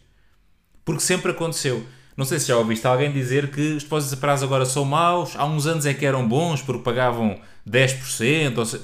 Porque 0.85 1.01
sempre 1.01 1.31
aconteceu. 1.31 1.85
Não 2.15 2.23
sei 2.23 2.39
se 2.39 2.47
já 2.47 2.55
ouviste 2.55 2.87
alguém 2.87 3.11
dizer 3.11 3.51
que 3.51 3.73
os 3.73 3.83
depósitos 3.83 4.17
a 4.17 4.21
prazo 4.21 4.45
agora 4.45 4.65
são 4.65 4.85
maus, 4.85 5.35
há 5.35 5.45
uns 5.45 5.67
anos 5.67 5.85
é 5.85 5.93
que 5.93 6.05
eram 6.05 6.25
bons 6.25 6.61
porque 6.61 6.81
pagavam 6.81 7.41
10%, 7.69 8.57
ou 8.57 8.79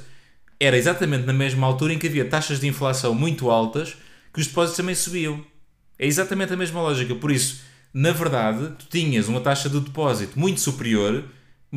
era 0.60 0.76
exatamente 0.76 1.26
na 1.26 1.32
mesma 1.32 1.66
altura 1.66 1.94
em 1.94 1.98
que 1.98 2.08
havia 2.08 2.26
taxas 2.26 2.60
de 2.60 2.68
inflação 2.68 3.16
muito 3.16 3.50
altas 3.50 3.96
que 4.34 4.42
os 4.42 4.48
depósitos 4.48 4.76
também 4.76 4.96
subiam. 4.96 5.46
É 5.98 6.06
exatamente 6.06 6.52
a 6.52 6.58
mesma 6.58 6.82
lógica. 6.82 7.16
Por 7.16 7.32
isso, 7.32 7.62
na 7.94 8.12
verdade, 8.12 8.70
tu 8.78 8.88
tinhas 8.90 9.30
uma 9.30 9.40
taxa 9.40 9.70
de 9.70 9.80
depósito 9.80 10.38
muito 10.38 10.60
superior, 10.60 11.24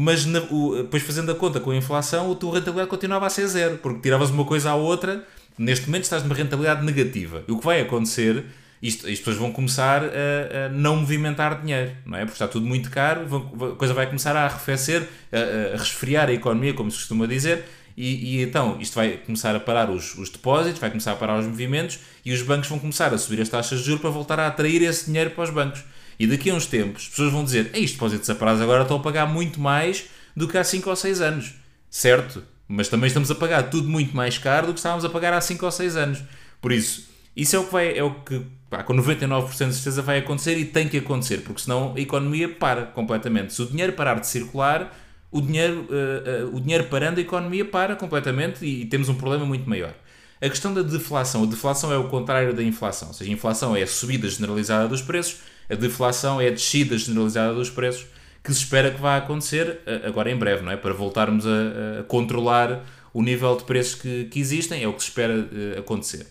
mas 0.00 0.24
na, 0.24 0.38
o, 0.42 0.76
depois 0.76 1.02
fazendo 1.02 1.32
a 1.32 1.34
conta 1.34 1.58
com 1.58 1.72
a 1.72 1.76
inflação, 1.76 2.30
a 2.30 2.34
tua 2.36 2.54
rentabilidade 2.54 2.88
continuava 2.88 3.26
a 3.26 3.30
ser 3.30 3.48
zero, 3.48 3.78
porque 3.78 3.98
tiravas 4.02 4.30
uma 4.30 4.44
coisa 4.44 4.70
à 4.70 4.76
outra, 4.76 5.24
neste 5.58 5.86
momento 5.86 6.04
estás 6.04 6.22
numa 6.22 6.36
rentabilidade 6.36 6.84
negativa. 6.84 7.42
E 7.48 7.50
o 7.50 7.58
que 7.58 7.64
vai 7.64 7.80
acontecer, 7.80 8.44
isto, 8.80 9.08
as 9.08 9.18
pessoas 9.18 9.36
vão 9.36 9.50
começar 9.50 10.04
a, 10.04 10.66
a, 10.66 10.68
não 10.68 10.98
movimentar 10.98 11.60
dinheiro, 11.60 11.90
não 12.06 12.16
é? 12.16 12.20
Porque 12.20 12.34
está 12.34 12.46
tudo 12.46 12.64
muito 12.64 12.92
caro, 12.92 13.26
vão, 13.26 13.72
a 13.72 13.74
coisa 13.74 13.92
vai 13.92 14.06
começar 14.06 14.36
a 14.36 14.44
arrefecer, 14.44 15.02
a, 15.32 15.74
a 15.74 15.78
resfriar 15.78 16.28
a 16.28 16.32
economia, 16.32 16.74
como 16.74 16.92
se 16.92 16.98
costuma 16.98 17.26
dizer, 17.26 17.64
e, 17.96 18.36
e, 18.36 18.42
então 18.42 18.76
isto 18.80 18.94
vai 18.94 19.16
começar 19.16 19.56
a 19.56 19.58
parar 19.58 19.90
os, 19.90 20.16
os, 20.16 20.30
depósitos, 20.30 20.78
vai 20.78 20.90
começar 20.90 21.10
a 21.10 21.16
parar 21.16 21.40
os 21.40 21.46
movimentos 21.46 21.98
e 22.24 22.32
os 22.32 22.40
bancos 22.42 22.68
vão 22.68 22.78
começar 22.78 23.12
a 23.12 23.18
subir 23.18 23.40
as 23.40 23.48
taxas 23.48 23.80
de 23.80 23.86
juros 23.86 24.00
para 24.00 24.10
voltar 24.10 24.38
a 24.38 24.46
atrair 24.46 24.80
esse 24.82 25.06
dinheiro 25.06 25.30
para 25.30 25.42
os 25.42 25.50
bancos. 25.50 25.82
E 26.18 26.26
daqui 26.26 26.50
a 26.50 26.54
uns 26.54 26.66
tempos 26.66 27.02
as 27.02 27.08
pessoas 27.08 27.32
vão 27.32 27.44
dizer: 27.44 27.70
Ei, 27.72 27.84
os 27.84 27.92
depósitos 27.92 28.28
a 28.28 28.34
prazo 28.34 28.62
agora 28.62 28.82
estão 28.82 28.96
a 28.96 29.00
pagar 29.00 29.26
muito 29.26 29.60
mais 29.60 30.06
do 30.36 30.48
que 30.48 30.58
há 30.58 30.64
5 30.64 30.88
ou 30.88 30.96
6 30.96 31.20
anos. 31.20 31.54
Certo, 31.90 32.42
mas 32.66 32.88
também 32.88 33.08
estamos 33.08 33.30
a 33.30 33.34
pagar 33.34 33.70
tudo 33.70 33.88
muito 33.88 34.16
mais 34.16 34.36
caro 34.36 34.68
do 34.68 34.72
que 34.72 34.78
estávamos 34.78 35.04
a 35.04 35.08
pagar 35.08 35.32
há 35.32 35.40
5 35.40 35.64
ou 35.64 35.70
6 35.70 35.96
anos. 35.96 36.22
Por 36.60 36.72
isso, 36.72 37.08
isso 37.36 37.54
é 37.56 37.58
o 37.58 37.64
que, 37.64 37.72
vai, 37.72 37.96
é 37.96 38.02
o 38.02 38.14
que 38.14 38.42
pá, 38.68 38.82
com 38.82 38.94
99% 38.94 39.68
de 39.68 39.74
certeza 39.74 40.02
vai 40.02 40.18
acontecer 40.18 40.58
e 40.58 40.64
tem 40.64 40.88
que 40.88 40.98
acontecer, 40.98 41.38
porque 41.38 41.62
senão 41.62 41.94
a 41.96 42.00
economia 42.00 42.48
para 42.48 42.86
completamente. 42.86 43.54
Se 43.54 43.62
o 43.62 43.66
dinheiro 43.66 43.92
parar 43.92 44.18
de 44.18 44.26
circular, 44.26 44.92
o 45.30 45.40
dinheiro, 45.40 45.86
uh, 45.88 46.46
uh, 46.46 46.56
o 46.56 46.60
dinheiro 46.60 46.84
parando, 46.84 47.20
a 47.20 47.22
economia 47.22 47.64
para 47.64 47.94
completamente 47.94 48.64
e, 48.64 48.82
e 48.82 48.86
temos 48.86 49.08
um 49.08 49.14
problema 49.14 49.46
muito 49.46 49.68
maior. 49.68 49.94
A 50.40 50.48
questão 50.48 50.72
da 50.72 50.82
deflação. 50.82 51.42
A 51.42 51.46
deflação 51.46 51.92
é 51.92 51.98
o 51.98 52.08
contrário 52.08 52.54
da 52.54 52.62
inflação. 52.62 53.08
Ou 53.08 53.14
seja, 53.14 53.30
a 53.30 53.34
inflação 53.34 53.76
é 53.76 53.82
a 53.82 53.86
subida 53.86 54.28
generalizada 54.28 54.88
dos 54.88 55.02
preços, 55.02 55.40
a 55.68 55.74
deflação 55.74 56.40
é 56.40 56.48
a 56.48 56.50
descida 56.50 56.96
generalizada 56.96 57.54
dos 57.54 57.70
preços, 57.70 58.06
que 58.42 58.52
se 58.52 58.60
espera 58.60 58.90
que 58.90 59.00
vá 59.00 59.16
acontecer 59.16 59.80
uh, 59.86 60.06
agora 60.06 60.30
em 60.30 60.36
breve, 60.36 60.62
não 60.62 60.72
é? 60.72 60.76
Para 60.76 60.94
voltarmos 60.94 61.46
a, 61.46 62.00
a 62.00 62.02
controlar 62.04 62.84
o 63.12 63.22
nível 63.22 63.56
de 63.56 63.64
preços 63.64 63.94
que, 63.94 64.24
que, 64.26 64.40
existem, 64.40 64.82
é 64.82 64.88
o 64.88 64.92
que 64.92 65.02
se 65.02 65.08
espera 65.08 65.48
acontecer. 65.78 66.26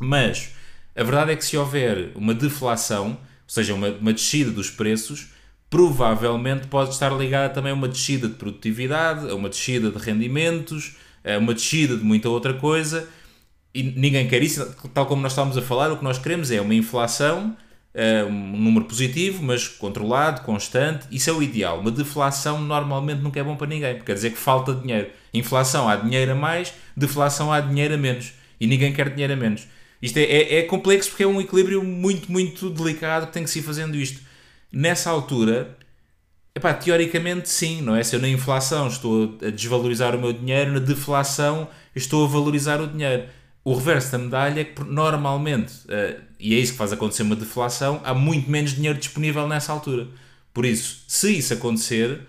Mas 0.00 0.54
a 0.96 1.02
verdade 1.02 1.32
é 1.32 1.36
que 1.36 1.44
se 1.44 1.56
houver 1.56 2.10
uma 2.14 2.34
deflação, 2.34 3.10
ou 3.10 3.18
seja, 3.46 3.74
uma, 3.74 3.88
uma 3.88 4.12
descida 4.12 4.50
dos 4.50 4.70
preços, 4.70 5.28
provavelmente 5.68 6.68
pode 6.68 6.90
estar 6.90 7.10
ligada 7.10 7.52
também 7.52 7.72
a 7.72 7.74
uma 7.74 7.88
descida 7.88 8.28
de 8.28 8.34
produtividade, 8.34 9.28
a 9.28 9.34
uma 9.34 9.48
descida 9.48 9.90
de 9.90 9.98
rendimentos, 9.98 10.96
a 11.24 11.36
uma 11.36 11.52
descida 11.52 11.96
de 11.96 12.04
muita 12.04 12.28
outra 12.28 12.54
coisa. 12.54 13.08
E 13.74 13.82
ninguém 13.82 14.28
quer 14.28 14.40
isso, 14.40 14.64
tal 14.94 15.06
como 15.06 15.20
nós 15.20 15.32
estávamos 15.32 15.58
a 15.58 15.62
falar, 15.62 15.90
o 15.90 15.96
que 15.96 16.04
nós 16.04 16.16
queremos 16.16 16.52
é 16.52 16.60
uma 16.60 16.74
inflação, 16.74 17.56
eh, 17.56 17.73
um 18.28 18.56
número 18.56 18.84
positivo, 18.86 19.42
mas 19.42 19.68
controlado, 19.68 20.42
constante. 20.42 21.06
Isso 21.10 21.30
é 21.30 21.32
o 21.32 21.42
ideal. 21.42 21.80
Uma 21.80 21.90
deflação 21.90 22.60
normalmente 22.60 23.20
nunca 23.20 23.38
é 23.38 23.44
bom 23.44 23.56
para 23.56 23.68
ninguém, 23.68 23.94
porque 23.94 24.06
quer 24.06 24.14
dizer 24.14 24.30
que 24.30 24.38
falta 24.38 24.74
dinheiro. 24.74 25.10
Inflação 25.32 25.88
há 25.88 25.96
dinheiro 25.96 26.32
a 26.32 26.34
mais, 26.34 26.74
deflação 26.96 27.52
há 27.52 27.60
dinheiro 27.60 27.94
a 27.94 27.96
menos. 27.96 28.32
E 28.60 28.66
ninguém 28.66 28.92
quer 28.92 29.10
dinheiro 29.10 29.32
a 29.32 29.36
menos. 29.36 29.66
Isto 30.02 30.18
é, 30.18 30.22
é, 30.22 30.58
é 30.58 30.62
complexo 30.62 31.10
porque 31.10 31.22
é 31.22 31.26
um 31.26 31.40
equilíbrio 31.40 31.82
muito, 31.82 32.30
muito 32.30 32.68
delicado 32.68 33.28
que 33.28 33.32
tem 33.32 33.44
que 33.44 33.50
se 33.50 33.60
ir 33.60 33.62
fazendo 33.62 33.96
isto 33.96 34.20
nessa 34.70 35.08
altura, 35.08 35.76
epá, 36.54 36.74
teoricamente 36.74 37.48
sim, 37.48 37.80
não 37.80 37.94
é? 37.94 38.02
Se 38.02 38.16
eu 38.16 38.20
na 38.20 38.28
inflação 38.28 38.88
estou 38.88 39.38
a 39.40 39.50
desvalorizar 39.50 40.14
o 40.14 40.20
meu 40.20 40.32
dinheiro, 40.32 40.72
na 40.72 40.80
deflação 40.80 41.68
estou 41.94 42.24
a 42.24 42.28
valorizar 42.28 42.80
o 42.80 42.86
dinheiro. 42.86 43.24
O 43.64 43.74
reverso 43.74 44.12
da 44.12 44.18
medalha 44.18 44.60
é 44.60 44.64
que 44.64 44.84
normalmente, 44.84 45.72
uh, 45.86 46.20
e 46.38 46.54
é 46.54 46.58
isso 46.58 46.72
que 46.72 46.78
faz 46.78 46.92
acontecer 46.92 47.22
uma 47.22 47.34
deflação, 47.34 48.00
há 48.04 48.12
muito 48.12 48.50
menos 48.50 48.72
dinheiro 48.72 48.98
disponível 48.98 49.48
nessa 49.48 49.72
altura. 49.72 50.06
Por 50.52 50.66
isso, 50.66 51.02
se 51.08 51.38
isso 51.38 51.54
acontecer, 51.54 52.20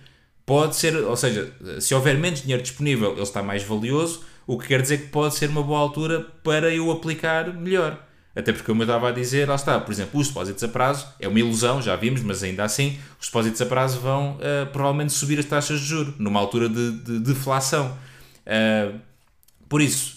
pode 0.45 0.75
ser, 0.77 0.95
ou 0.95 1.17
seja, 1.17 1.51
se 1.81 1.93
houver 1.93 2.17
menos 2.17 2.41
dinheiro 2.41 2.63
disponível, 2.63 3.11
ele 3.11 3.21
está 3.21 3.43
mais 3.43 3.63
valioso, 3.63 4.23
o 4.47 4.57
que 4.57 4.67
quer 4.67 4.81
dizer 4.81 4.99
que 4.99 5.07
pode 5.07 5.35
ser 5.35 5.49
uma 5.49 5.61
boa 5.61 5.79
altura 5.79 6.21
para 6.43 6.73
eu 6.73 6.89
aplicar 6.89 7.53
melhor. 7.53 8.01
Até 8.35 8.51
porque, 8.51 8.65
como 8.65 8.81
eu 8.81 8.85
estava 8.85 9.09
a 9.09 9.11
dizer, 9.11 9.47
lá 9.47 9.55
está, 9.55 9.79
por 9.79 9.91
exemplo, 9.91 10.19
os 10.19 10.27
depósitos 10.27 10.63
a 10.63 10.67
prazo 10.67 11.07
é 11.19 11.27
uma 11.27 11.39
ilusão, 11.39 11.81
já 11.81 11.95
vimos, 11.95 12.21
mas 12.21 12.43
ainda 12.43 12.63
assim, 12.63 12.99
os 13.19 13.27
depósitos 13.27 13.61
a 13.61 13.65
prazo 13.65 13.99
vão 13.99 14.33
uh, 14.35 14.65
provavelmente 14.71 15.13
subir 15.13 15.39
as 15.39 15.45
taxas 15.45 15.79
de 15.79 15.85
juros 15.85 16.13
numa 16.17 16.39
altura 16.39 16.67
de, 16.67 16.91
de 16.91 17.19
deflação. 17.19 17.97
Uh, 18.45 18.99
por 19.69 19.81
isso, 19.81 20.14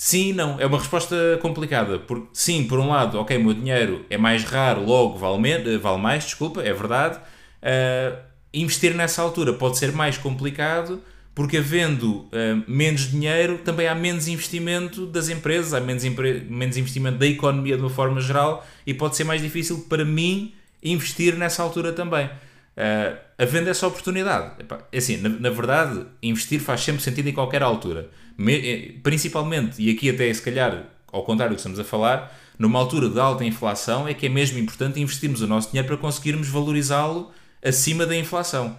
sim 0.00 0.30
e 0.30 0.32
não. 0.32 0.58
É 0.58 0.64
uma 0.64 0.78
resposta 0.78 1.38
complicada. 1.42 1.98
Por, 1.98 2.26
sim, 2.32 2.64
por 2.64 2.78
um 2.78 2.88
lado, 2.88 3.18
ok, 3.18 3.36
o 3.36 3.44
meu 3.44 3.52
dinheiro 3.52 4.06
é 4.08 4.16
mais 4.16 4.44
raro, 4.44 4.82
logo 4.82 5.18
vale, 5.18 5.76
vale 5.76 5.98
mais, 6.00 6.24
desculpa, 6.24 6.62
é 6.62 6.72
verdade. 6.72 7.18
Uh, 7.18 8.16
investir 8.54 8.94
nessa 8.94 9.20
altura 9.20 9.52
pode 9.52 9.76
ser 9.76 9.92
mais 9.92 10.16
complicado 10.16 11.02
porque 11.34 11.58
havendo 11.58 12.20
uh, 12.20 12.64
menos 12.66 13.10
dinheiro, 13.10 13.58
também 13.58 13.88
há 13.88 13.94
menos 13.94 14.26
investimento 14.26 15.04
das 15.04 15.28
empresas, 15.28 15.74
há 15.74 15.80
menos, 15.80 16.02
menos 16.48 16.78
investimento 16.78 17.18
da 17.18 17.26
economia 17.26 17.76
de 17.76 17.82
uma 17.82 17.90
forma 17.90 18.22
geral 18.22 18.66
e 18.86 18.94
pode 18.94 19.16
ser 19.16 19.24
mais 19.24 19.42
difícil 19.42 19.84
para 19.86 20.02
mim 20.02 20.54
investir 20.82 21.36
nessa 21.36 21.62
altura 21.62 21.92
também. 21.92 22.30
Uh, 22.76 23.18
havendo 23.36 23.68
essa 23.68 23.86
oportunidade. 23.86 24.60
Epá, 24.60 24.80
é 24.92 24.98
assim, 24.98 25.16
na, 25.16 25.28
na, 25.28 25.50
verdade, 25.50 26.06
investir 26.22 26.60
faz 26.60 26.80
sempre 26.80 27.02
sentido 27.02 27.28
em 27.28 27.32
qualquer 27.32 27.62
altura. 27.62 28.08
Me, 28.38 28.54
eh, 28.54 28.94
principalmente, 29.02 29.82
e 29.82 29.90
aqui 29.90 30.08
até 30.10 30.32
se 30.32 30.40
calhar, 30.40 30.84
ao 31.12 31.24
contrário 31.24 31.54
do 31.54 31.56
que 31.56 31.60
estamos 31.60 31.78
a 31.78 31.84
falar, 31.84 32.34
numa 32.58 32.78
altura 32.78 33.08
de 33.08 33.18
alta 33.18 33.44
inflação 33.44 34.06
é 34.06 34.14
que 34.14 34.26
é 34.26 34.28
mesmo 34.28 34.58
importante 34.58 35.00
investirmos 35.00 35.40
o 35.40 35.46
nosso 35.46 35.70
dinheiro 35.70 35.88
para 35.88 35.96
conseguirmos 35.96 36.48
valorizá-lo 36.48 37.30
acima 37.62 38.06
da 38.06 38.16
inflação. 38.16 38.76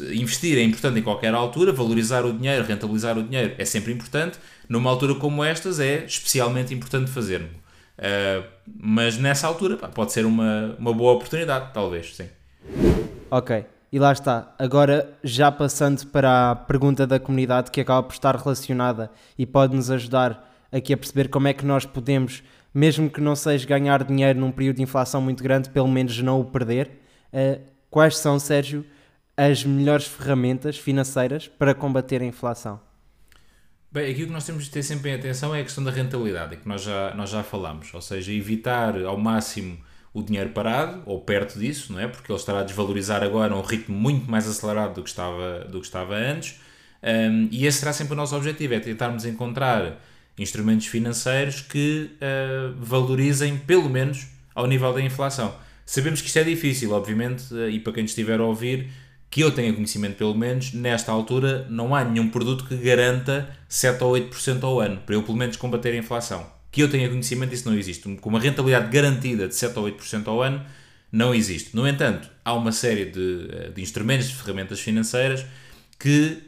Investir 0.00 0.58
é 0.58 0.62
importante 0.62 0.98
em 0.98 1.02
qualquer 1.02 1.34
altura, 1.34 1.72
valorizar 1.72 2.24
o 2.24 2.32
dinheiro, 2.32 2.64
rentabilizar 2.64 3.16
o 3.16 3.22
dinheiro 3.22 3.54
é 3.58 3.64
sempre 3.64 3.92
importante. 3.92 4.38
Numa 4.68 4.90
altura 4.90 5.14
como 5.14 5.44
estas 5.44 5.78
é 5.78 6.04
especialmente 6.04 6.74
importante 6.74 7.10
fazermos. 7.10 7.50
Uh, 7.96 8.44
mas 8.80 9.16
nessa 9.18 9.46
altura 9.46 9.76
pá, 9.76 9.88
pode 9.88 10.12
ser 10.12 10.26
uma, 10.26 10.74
uma 10.78 10.92
boa 10.92 11.12
oportunidade, 11.12 11.72
talvez, 11.72 12.16
sim. 12.16 12.28
Ok, 13.36 13.66
e 13.90 13.98
lá 13.98 14.12
está. 14.12 14.54
Agora, 14.56 15.12
já 15.24 15.50
passando 15.50 16.06
para 16.06 16.52
a 16.52 16.54
pergunta 16.54 17.04
da 17.04 17.18
comunidade 17.18 17.68
que 17.68 17.80
acaba 17.80 18.00
por 18.00 18.12
estar 18.12 18.36
relacionada 18.36 19.10
e 19.36 19.44
pode 19.44 19.74
nos 19.74 19.90
ajudar 19.90 20.54
aqui 20.70 20.92
a 20.92 20.96
perceber 20.96 21.26
como 21.26 21.48
é 21.48 21.52
que 21.52 21.66
nós 21.66 21.84
podemos, 21.84 22.44
mesmo 22.72 23.10
que 23.10 23.20
não 23.20 23.34
seja 23.34 23.66
ganhar 23.66 24.04
dinheiro 24.04 24.38
num 24.38 24.52
período 24.52 24.76
de 24.76 24.82
inflação 24.82 25.20
muito 25.20 25.42
grande, 25.42 25.68
pelo 25.68 25.88
menos 25.88 26.16
não 26.22 26.40
o 26.40 26.44
perder. 26.44 26.92
Uh, 27.32 27.60
quais 27.90 28.18
são, 28.18 28.38
Sérgio, 28.38 28.86
as 29.36 29.64
melhores 29.64 30.06
ferramentas 30.06 30.78
financeiras 30.78 31.48
para 31.48 31.74
combater 31.74 32.22
a 32.22 32.24
inflação? 32.24 32.80
Bem, 33.90 34.12
aqui 34.12 34.22
o 34.22 34.26
que 34.28 34.32
nós 34.32 34.46
temos 34.46 34.62
de 34.62 34.70
ter 34.70 34.84
sempre 34.84 35.10
em 35.10 35.14
atenção 35.14 35.52
é 35.52 35.58
a 35.58 35.64
questão 35.64 35.82
da 35.82 35.90
rentabilidade, 35.90 36.58
que 36.58 36.68
nós 36.68 36.82
já, 36.82 37.12
nós 37.16 37.30
já 37.30 37.42
falamos, 37.42 37.92
ou 37.94 38.00
seja, 38.00 38.32
evitar 38.32 38.96
ao 39.04 39.18
máximo 39.18 39.76
o 40.14 40.22
dinheiro 40.22 40.50
parado, 40.50 41.02
ou 41.04 41.20
perto 41.20 41.58
disso, 41.58 41.92
não 41.92 42.00
é? 42.00 42.06
porque 42.06 42.30
ele 42.30 42.38
estará 42.38 42.60
a 42.60 42.62
desvalorizar 42.62 43.22
agora 43.22 43.52
a 43.52 43.58
um 43.58 43.62
ritmo 43.62 43.94
muito 43.94 44.30
mais 44.30 44.48
acelerado 44.48 44.94
do 44.94 45.02
que 45.02 45.10
estava, 45.10 45.64
do 45.64 45.80
que 45.80 45.86
estava 45.86 46.14
antes, 46.14 46.60
um, 47.02 47.48
e 47.50 47.66
esse 47.66 47.78
será 47.78 47.92
sempre 47.92 48.14
o 48.14 48.16
nosso 48.16 48.34
objetivo, 48.36 48.72
é 48.74 48.80
tentarmos 48.80 49.26
encontrar 49.26 50.00
instrumentos 50.38 50.86
financeiros 50.86 51.60
que 51.60 52.10
uh, 52.14 52.74
valorizem 52.78 53.58
pelo 53.58 53.90
menos 53.90 54.28
ao 54.54 54.66
nível 54.66 54.92
da 54.92 55.02
inflação. 55.02 55.54
Sabemos 55.84 56.20
que 56.20 56.28
isto 56.28 56.38
é 56.38 56.44
difícil, 56.44 56.92
obviamente, 56.92 57.52
e 57.70 57.78
para 57.80 57.92
quem 57.92 58.04
estiver 58.04 58.40
a 58.40 58.44
ouvir, 58.44 58.88
que 59.28 59.40
eu 59.40 59.50
tenha 59.50 59.72
conhecimento 59.72 60.16
pelo 60.16 60.34
menos, 60.34 60.72
nesta 60.72 61.10
altura 61.10 61.66
não 61.68 61.94
há 61.94 62.04
nenhum 62.04 62.30
produto 62.30 62.64
que 62.64 62.76
garanta 62.76 63.50
7 63.68 64.02
ou 64.04 64.14
8% 64.14 64.62
ao 64.62 64.80
ano, 64.80 64.98
para 65.04 65.16
eu 65.16 65.24
pelo 65.24 65.36
menos 65.36 65.56
combater 65.56 65.92
a 65.92 65.96
inflação. 65.96 66.53
Que 66.74 66.80
eu 66.80 66.90
tenha 66.90 67.08
conhecimento, 67.08 67.54
isso 67.54 67.70
não 67.70 67.78
existe. 67.78 68.02
Com 68.16 68.28
uma 68.28 68.40
rentabilidade 68.40 68.90
garantida 68.90 69.46
de 69.46 69.54
7 69.54 69.78
ou 69.78 69.84
8% 69.84 70.26
ao 70.26 70.42
ano, 70.42 70.60
não 71.12 71.32
existe. 71.32 71.70
No 71.72 71.86
entanto, 71.86 72.28
há 72.44 72.52
uma 72.52 72.72
série 72.72 73.04
de, 73.04 73.48
eh, 73.48 73.70
de 73.72 73.80
instrumentos, 73.80 74.26
de 74.26 74.34
ferramentas 74.34 74.80
financeiras 74.80 75.46
que, 76.00 76.38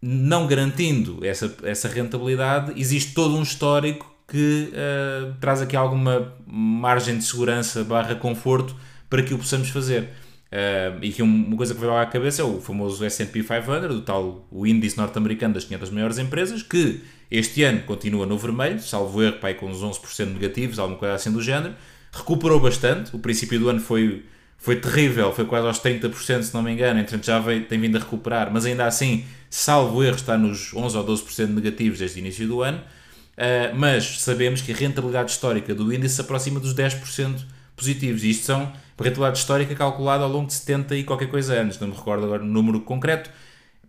não 0.00 0.46
garantindo 0.46 1.22
essa, 1.22 1.54
essa 1.62 1.88
rentabilidade, 1.88 2.72
existe 2.80 3.12
todo 3.12 3.36
um 3.36 3.42
histórico 3.42 4.10
que 4.26 4.72
uh, 4.72 5.34
traz 5.42 5.60
aqui 5.60 5.76
alguma 5.76 6.32
margem 6.46 7.18
de 7.18 7.24
segurança 7.24 7.84
barra 7.84 8.14
conforto 8.14 8.74
para 9.10 9.22
que 9.22 9.34
o 9.34 9.38
possamos 9.38 9.68
fazer. 9.68 10.04
Uh, 10.50 10.96
e 11.02 11.12
que 11.12 11.22
uma 11.22 11.54
coisa 11.54 11.74
que 11.74 11.80
veio 11.80 11.94
à 11.94 12.06
cabeça 12.06 12.40
é 12.40 12.44
o 12.46 12.62
famoso 12.62 13.04
S&P 13.04 13.42
500, 13.42 13.94
o 13.94 14.00
tal 14.00 14.48
o 14.50 14.66
índice 14.66 14.96
norte-americano 14.96 15.52
das 15.52 15.66
500 15.66 15.90
maiores 15.90 16.16
empresas, 16.16 16.62
que 16.62 17.02
este 17.30 17.62
ano 17.62 17.82
continua 17.82 18.26
no 18.26 18.36
vermelho, 18.36 18.80
salvo 18.80 19.22
erro, 19.22 19.38
pai, 19.38 19.54
com 19.54 19.66
uns 19.66 19.82
11% 19.82 20.32
negativos, 20.32 20.78
alguma 20.78 20.98
coisa 20.98 21.14
assim 21.14 21.30
do 21.30 21.40
género. 21.40 21.74
Recuperou 22.12 22.58
bastante, 22.58 23.14
o 23.14 23.20
princípio 23.20 23.60
do 23.60 23.68
ano 23.68 23.80
foi, 23.80 24.24
foi 24.58 24.76
terrível, 24.76 25.32
foi 25.32 25.44
quase 25.44 25.66
aos 25.66 25.80
30%, 25.80 26.42
se 26.42 26.52
não 26.52 26.62
me 26.62 26.72
engano, 26.72 26.98
entretanto 26.98 27.26
já 27.26 27.38
veio, 27.38 27.64
tem 27.66 27.78
vindo 27.78 27.96
a 27.96 28.00
recuperar, 28.00 28.52
mas 28.52 28.66
ainda 28.66 28.84
assim, 28.84 29.24
salvo 29.48 30.02
erro, 30.02 30.16
está 30.16 30.36
nos 30.36 30.74
11 30.74 30.96
ou 30.96 31.06
12% 31.06 31.46
negativos 31.48 32.00
desde 32.00 32.18
o 32.18 32.20
início 32.20 32.48
do 32.48 32.62
ano. 32.62 32.78
Uh, 32.78 33.74
mas 33.74 34.20
sabemos 34.20 34.60
que 34.60 34.72
a 34.72 34.74
rentabilidade 34.74 35.30
histórica 35.30 35.74
do 35.74 35.94
índice 35.94 36.16
se 36.16 36.20
aproxima 36.20 36.58
dos 36.58 36.74
10% 36.74 37.42
positivos. 37.76 38.24
Isto 38.24 38.44
são 38.44 38.72
rentabilidade 38.98 39.38
histórica 39.38 39.74
calculada 39.74 40.24
ao 40.24 40.30
longo 40.30 40.48
de 40.48 40.54
70 40.54 40.96
e 40.96 41.04
qualquer 41.04 41.28
coisa 41.28 41.54
anos, 41.54 41.78
não 41.78 41.88
me 41.88 41.94
recordo 41.94 42.24
agora 42.24 42.42
o 42.42 42.46
número 42.46 42.80
concreto. 42.80 43.30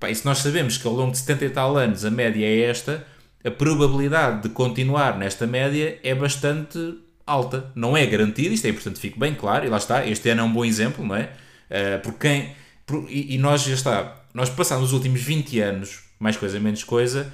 e 0.08 0.16
se 0.16 0.26
nós 0.26 0.38
sabemos 0.38 0.78
que 0.78 0.88
ao 0.88 0.94
longo 0.94 1.12
de 1.12 1.18
70 1.18 1.46
e 1.46 1.50
tal 1.50 1.76
anos 1.76 2.06
a 2.06 2.12
média 2.12 2.46
é 2.46 2.62
esta, 2.62 3.06
a 3.44 3.52
probabilidade 3.52 4.44
de 4.44 4.50
continuar 4.50 5.18
nesta 5.18 5.48
média 5.48 6.00
é 6.04 6.14
bastante 6.14 6.78
alta. 7.26 7.72
Não 7.76 7.96
é 7.96 8.06
garantida, 8.06 8.54
isto 8.54 8.66
é 8.66 8.70
importante 8.70 8.96
que 8.96 9.02
fique 9.02 9.20
bem 9.20 9.34
claro, 9.34 9.66
e 9.66 9.70
lá 9.70 9.78
está, 9.78 10.06
este 10.06 10.30
ano 10.30 10.42
é 10.42 10.44
um 10.44 10.52
bom 10.52 10.66
exemplo, 10.66 11.06
não 11.06 11.16
é? 11.16 11.32
Uh, 11.70 12.12
quem, 12.14 12.54
por, 12.86 13.06
e, 13.10 13.36
e, 13.36 13.38
nós 13.38 13.64
já 13.64 13.74
está, 13.74 14.24
nós 14.34 14.50
passamos 14.50 14.88
os 14.88 14.94
últimos 14.94 15.22
20 15.22 15.60
anos, 15.60 16.04
mais 16.20 16.36
coisa 16.36 16.60
menos 16.60 16.84
coisa, 16.84 17.32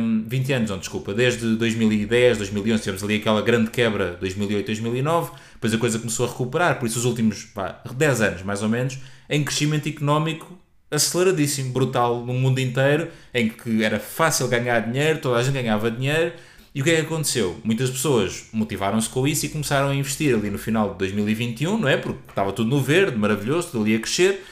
um, 0.00 0.24
20 0.26 0.52
anos, 0.54 0.70
não, 0.70 0.78
desculpa, 0.78 1.12
desde 1.12 1.56
2010, 1.56 2.38
2011, 2.38 2.82
tivemos 2.82 3.04
ali 3.04 3.16
aquela 3.16 3.42
grande 3.42 3.70
quebra 3.70 4.16
2008, 4.20 4.66
2009, 4.66 5.32
depois 5.54 5.74
a 5.74 5.78
coisa 5.78 5.98
começou 5.98 6.26
a 6.26 6.28
recuperar, 6.30 6.78
por 6.78 6.86
isso 6.86 6.98
os 6.98 7.04
últimos 7.04 7.44
pá, 7.44 7.82
10 7.94 8.20
anos, 8.22 8.42
mais 8.42 8.62
ou 8.62 8.68
menos, 8.68 8.98
em 9.28 9.44
crescimento 9.44 9.88
económico 9.88 10.58
aceleradíssimo, 10.90 11.72
brutal 11.72 12.24
no 12.24 12.34
mundo 12.34 12.58
inteiro, 12.58 13.08
em 13.32 13.48
que 13.48 13.84
era 13.84 14.00
fácil 14.00 14.48
ganhar 14.48 14.80
dinheiro, 14.80 15.20
toda 15.20 15.38
a 15.38 15.42
gente 15.42 15.54
ganhava 15.54 15.90
dinheiro, 15.90 16.32
e 16.74 16.80
o 16.80 16.84
que 16.84 16.90
é 16.90 16.96
que 16.96 17.02
aconteceu? 17.02 17.60
Muitas 17.64 17.90
pessoas 17.90 18.48
motivaram-se 18.52 19.08
com 19.08 19.26
isso 19.26 19.46
e 19.46 19.48
começaram 19.48 19.88
a 19.88 19.94
investir 19.94 20.34
ali 20.34 20.50
no 20.50 20.58
final 20.58 20.92
de 20.92 20.98
2021, 20.98 21.78
não 21.78 21.88
é? 21.88 21.96
Porque 21.96 22.20
estava 22.28 22.52
tudo 22.52 22.70
no 22.70 22.80
verde, 22.80 23.16
maravilhoso, 23.16 23.68
tudo 23.72 23.84
ali 23.84 23.96
a 23.96 23.98
crescer, 23.98 24.44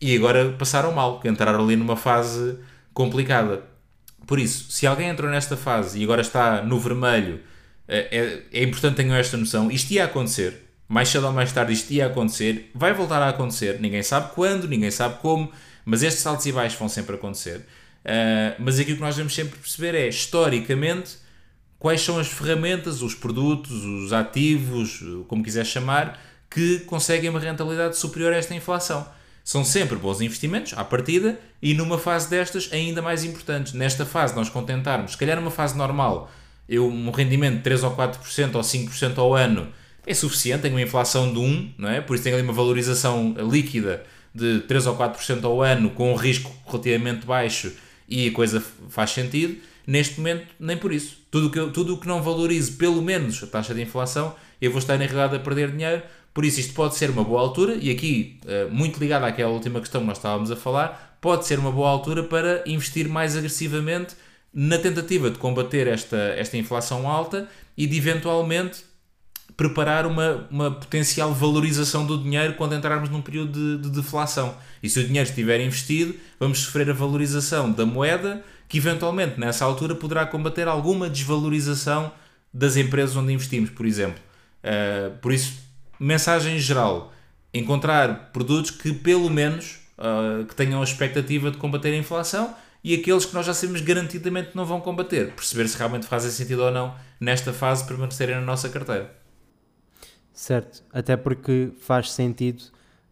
e 0.00 0.16
agora 0.16 0.54
passaram 0.58 0.92
mal, 0.92 1.20
entraram 1.24 1.62
ali 1.62 1.76
numa 1.76 1.96
fase 1.96 2.58
complicada. 2.94 3.62
Por 4.26 4.38
isso, 4.38 4.70
se 4.70 4.86
alguém 4.86 5.08
entrou 5.08 5.30
nesta 5.30 5.56
fase 5.56 6.00
e 6.00 6.04
agora 6.04 6.22
está 6.22 6.62
no 6.62 6.78
vermelho, 6.78 7.40
é, 7.86 8.42
é, 8.52 8.60
é 8.60 8.64
importante 8.64 8.96
tenham 8.96 9.14
esta 9.14 9.36
noção. 9.36 9.70
Isto 9.70 9.92
ia 9.92 10.04
acontecer, 10.04 10.64
mais 10.88 11.08
cedo 11.08 11.26
ou 11.26 11.32
mais 11.32 11.52
tarde 11.52 11.72
isto 11.72 11.92
ia 11.92 12.06
acontecer, 12.06 12.70
vai 12.74 12.92
voltar 12.92 13.22
a 13.22 13.28
acontecer, 13.28 13.80
ninguém 13.80 14.02
sabe 14.02 14.34
quando, 14.34 14.66
ninguém 14.66 14.90
sabe 14.90 15.18
como, 15.20 15.50
mas 15.86 16.02
estes 16.02 16.22
saltos 16.22 16.44
e 16.44 16.52
baixos 16.52 16.78
vão 16.78 16.90
sempre 16.90 17.16
acontecer. 17.16 17.60
Uh, 18.04 18.54
mas 18.58 18.78
aqui 18.78 18.92
o 18.92 18.96
que 18.96 19.00
nós 19.00 19.14
devemos 19.14 19.34
sempre 19.34 19.58
perceber 19.58 19.94
é, 19.94 20.06
historicamente, 20.06 21.16
quais 21.78 22.02
são 22.02 22.18
as 22.18 22.28
ferramentas, 22.28 23.00
os 23.00 23.14
produtos, 23.14 23.72
os 23.72 24.12
ativos, 24.12 25.02
como 25.28 25.42
quiser 25.42 25.64
chamar, 25.64 26.20
que 26.50 26.80
conseguem 26.80 27.30
uma 27.30 27.40
rentabilidade 27.40 27.96
superior 27.96 28.34
a 28.34 28.36
esta 28.36 28.54
inflação 28.54 29.06
são 29.46 29.64
sempre 29.64 29.94
bons 29.96 30.20
investimentos 30.20 30.72
à 30.76 30.84
partida 30.84 31.38
e 31.62 31.72
numa 31.72 31.98
fase 31.98 32.28
destas 32.28 32.68
ainda 32.72 33.00
mais 33.00 33.22
importantes. 33.22 33.74
Nesta 33.74 34.04
fase 34.04 34.34
nós 34.34 34.48
contentarmos, 34.48 35.12
se 35.12 35.16
calhar 35.16 35.36
numa 35.36 35.52
fase 35.52 35.78
normal, 35.78 36.28
eu 36.68 36.84
um 36.84 37.12
rendimento 37.12 37.58
de 37.58 37.62
3 37.62 37.84
ou 37.84 37.96
4% 37.96 38.56
ou 38.56 38.60
5% 38.60 39.18
ao 39.18 39.34
ano 39.34 39.68
é 40.04 40.12
suficiente, 40.12 40.62
tenho 40.62 40.74
uma 40.74 40.82
inflação 40.82 41.32
de 41.32 41.38
1, 41.38 41.74
não 41.78 41.88
é? 41.88 42.00
Por 42.00 42.14
isso 42.14 42.24
tenho 42.24 42.34
ali 42.34 42.44
uma 42.44 42.52
valorização 42.52 43.36
líquida 43.48 44.02
de 44.36 44.60
3 44.60 44.86
ou 44.86 44.96
4% 44.96 45.44
ao 45.44 45.62
ano 45.62 45.90
com 45.90 46.12
um 46.12 46.16
risco 46.16 46.52
relativamente 46.66 47.26
baixo 47.26 47.72
e 48.08 48.28
a 48.28 48.32
coisa 48.32 48.62
faz 48.88 49.10
sentido. 49.10 49.56
Neste 49.86 50.18
momento, 50.18 50.46
nem 50.58 50.76
por 50.76 50.92
isso. 50.92 51.18
Tudo 51.30 51.50
que, 51.50 51.72
tudo 51.72 51.94
o 51.94 51.98
que 51.98 52.08
não 52.08 52.22
valorize 52.22 52.72
pelo 52.72 53.00
menos 53.00 53.42
a 53.42 53.46
taxa 53.46 53.72
de 53.72 53.82
inflação, 53.82 54.34
eu 54.60 54.70
vou 54.70 54.78
estar 54.78 54.98
na 54.98 55.04
realidade 55.04 55.36
a 55.36 55.38
perder 55.38 55.70
dinheiro 55.70 56.02
por 56.36 56.44
isso, 56.44 56.60
isto 56.60 56.74
pode 56.74 56.94
ser 56.96 57.08
uma 57.08 57.24
boa 57.24 57.40
altura, 57.40 57.78
e 57.80 57.90
aqui, 57.90 58.38
eh, 58.46 58.66
muito 58.70 59.00
ligado 59.00 59.24
àquela 59.24 59.50
última 59.50 59.80
questão 59.80 60.02
que 60.02 60.06
nós 60.06 60.18
estávamos 60.18 60.50
a 60.50 60.54
falar, 60.54 61.16
pode 61.18 61.46
ser 61.46 61.58
uma 61.58 61.72
boa 61.72 61.88
altura 61.88 62.24
para 62.24 62.62
investir 62.66 63.08
mais 63.08 63.34
agressivamente 63.34 64.14
na 64.52 64.76
tentativa 64.76 65.30
de 65.30 65.38
combater 65.38 65.86
esta, 65.86 66.18
esta 66.36 66.58
inflação 66.58 67.08
alta 67.08 67.48
e 67.74 67.86
de 67.86 67.96
eventualmente 67.96 68.84
preparar 69.56 70.06
uma, 70.06 70.46
uma 70.50 70.70
potencial 70.70 71.32
valorização 71.32 72.06
do 72.06 72.18
dinheiro 72.18 72.54
quando 72.54 72.74
entrarmos 72.74 73.08
num 73.08 73.22
período 73.22 73.78
de, 73.78 73.88
de 73.88 73.96
deflação. 73.96 74.54
E 74.82 74.88
se 74.88 75.00
o 75.00 75.04
dinheiro 75.04 75.28
estiver 75.28 75.60
investido, 75.60 76.14
vamos 76.38 76.58
sofrer 76.58 76.90
a 76.90 76.92
valorização 76.92 77.72
da 77.72 77.86
moeda, 77.86 78.44
que 78.68 78.76
eventualmente 78.76 79.40
nessa 79.40 79.64
altura 79.64 79.94
poderá 79.94 80.26
combater 80.26 80.68
alguma 80.68 81.08
desvalorização 81.08 82.12
das 82.52 82.76
empresas 82.76 83.16
onde 83.16 83.32
investimos, 83.32 83.70
por 83.70 83.86
exemplo. 83.86 84.20
Uh, 84.62 85.16
por 85.18 85.32
isso, 85.32 85.54
mensagem 85.98 86.58
geral, 86.58 87.12
encontrar 87.54 88.30
produtos 88.32 88.70
que 88.70 88.92
pelo 88.92 89.30
menos 89.30 89.78
uh, 89.96 90.44
que 90.44 90.54
tenham 90.54 90.80
a 90.80 90.84
expectativa 90.84 91.50
de 91.50 91.56
combater 91.56 91.94
a 91.94 91.96
inflação 91.96 92.54
e 92.84 92.94
aqueles 92.94 93.24
que 93.24 93.34
nós 93.34 93.46
já 93.46 93.54
sabemos 93.54 93.80
garantidamente 93.80 94.50
não 94.54 94.66
vão 94.66 94.80
combater. 94.80 95.32
Perceber 95.32 95.66
se 95.66 95.78
realmente 95.78 96.06
fazem 96.06 96.30
sentido 96.30 96.62
ou 96.62 96.70
não 96.70 96.94
nesta 97.18 97.52
fase 97.52 97.86
permanecerem 97.86 98.34
na 98.34 98.42
nossa 98.42 98.68
carteira. 98.68 99.25
Certo, 100.36 100.84
até 100.92 101.16
porque 101.16 101.72
faz 101.78 102.12
sentido 102.12 102.62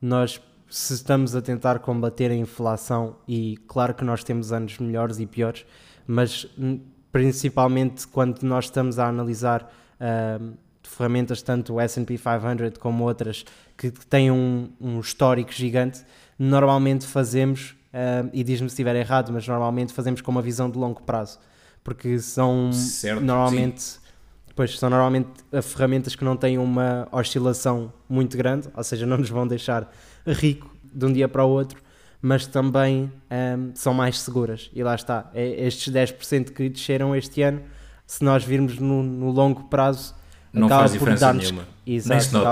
nós 0.00 0.38
se 0.68 0.92
estamos 0.92 1.34
a 1.34 1.40
tentar 1.40 1.78
combater 1.78 2.30
a 2.30 2.34
inflação 2.34 3.16
e 3.26 3.56
claro 3.66 3.94
que 3.94 4.04
nós 4.04 4.22
temos 4.22 4.52
anos 4.52 4.78
melhores 4.78 5.18
e 5.18 5.24
piores, 5.24 5.64
mas 6.06 6.46
hum, 6.58 6.80
principalmente 7.10 8.06
quando 8.06 8.42
nós 8.42 8.66
estamos 8.66 8.98
a 8.98 9.06
analisar 9.08 9.62
uh, 9.62 10.52
ferramentas, 10.82 11.40
tanto 11.40 11.72
o 11.72 11.80
S&P 11.80 12.18
500 12.18 12.76
como 12.78 13.04
outras 13.04 13.46
que 13.74 13.90
têm 13.90 14.30
um, 14.30 14.70
um 14.78 15.00
histórico 15.00 15.50
gigante, 15.50 16.04
normalmente 16.38 17.06
fazemos, 17.06 17.74
uh, 17.94 18.28
e 18.34 18.44
diz-me 18.44 18.68
se 18.68 18.74
estiver 18.74 18.96
errado, 18.96 19.32
mas 19.32 19.48
normalmente 19.48 19.94
fazemos 19.94 20.20
com 20.20 20.30
uma 20.30 20.42
visão 20.42 20.70
de 20.70 20.76
longo 20.76 21.00
prazo, 21.02 21.38
porque 21.82 22.18
são 22.18 22.70
Certo, 22.70 23.22
normalmente, 23.22 23.98
pois, 24.54 24.78
são 24.78 24.88
normalmente 24.88 25.28
ferramentas 25.62 26.14
que 26.14 26.24
não 26.24 26.36
têm 26.36 26.58
uma 26.58 27.08
oscilação 27.10 27.92
muito 28.08 28.36
grande, 28.36 28.68
ou 28.74 28.84
seja, 28.84 29.06
não 29.06 29.18
nos 29.18 29.30
vão 29.30 29.46
deixar 29.46 29.90
rico 30.26 30.74
de 30.82 31.04
um 31.04 31.12
dia 31.12 31.28
para 31.28 31.44
o 31.44 31.48
outro, 31.48 31.82
mas 32.22 32.46
também 32.46 33.12
um, 33.30 33.72
são 33.74 33.92
mais 33.92 34.18
seguras. 34.20 34.70
E 34.74 34.82
lá 34.82 34.94
está, 34.94 35.30
é 35.34 35.66
estes 35.66 35.92
10% 35.92 36.52
que 36.52 36.68
desceram 36.68 37.14
este 37.14 37.42
ano, 37.42 37.60
se 38.06 38.22
nós 38.24 38.44
virmos 38.44 38.78
no, 38.78 39.02
no 39.02 39.30
longo 39.30 39.64
prazo, 39.64 40.14
Não 40.52 40.68
faz 40.68 40.92
diferença 40.92 41.32
nenhuma. 41.32 41.64
Exato, 41.86 42.08
Nem 42.08 42.20
se 42.20 42.32
nota. 42.32 42.48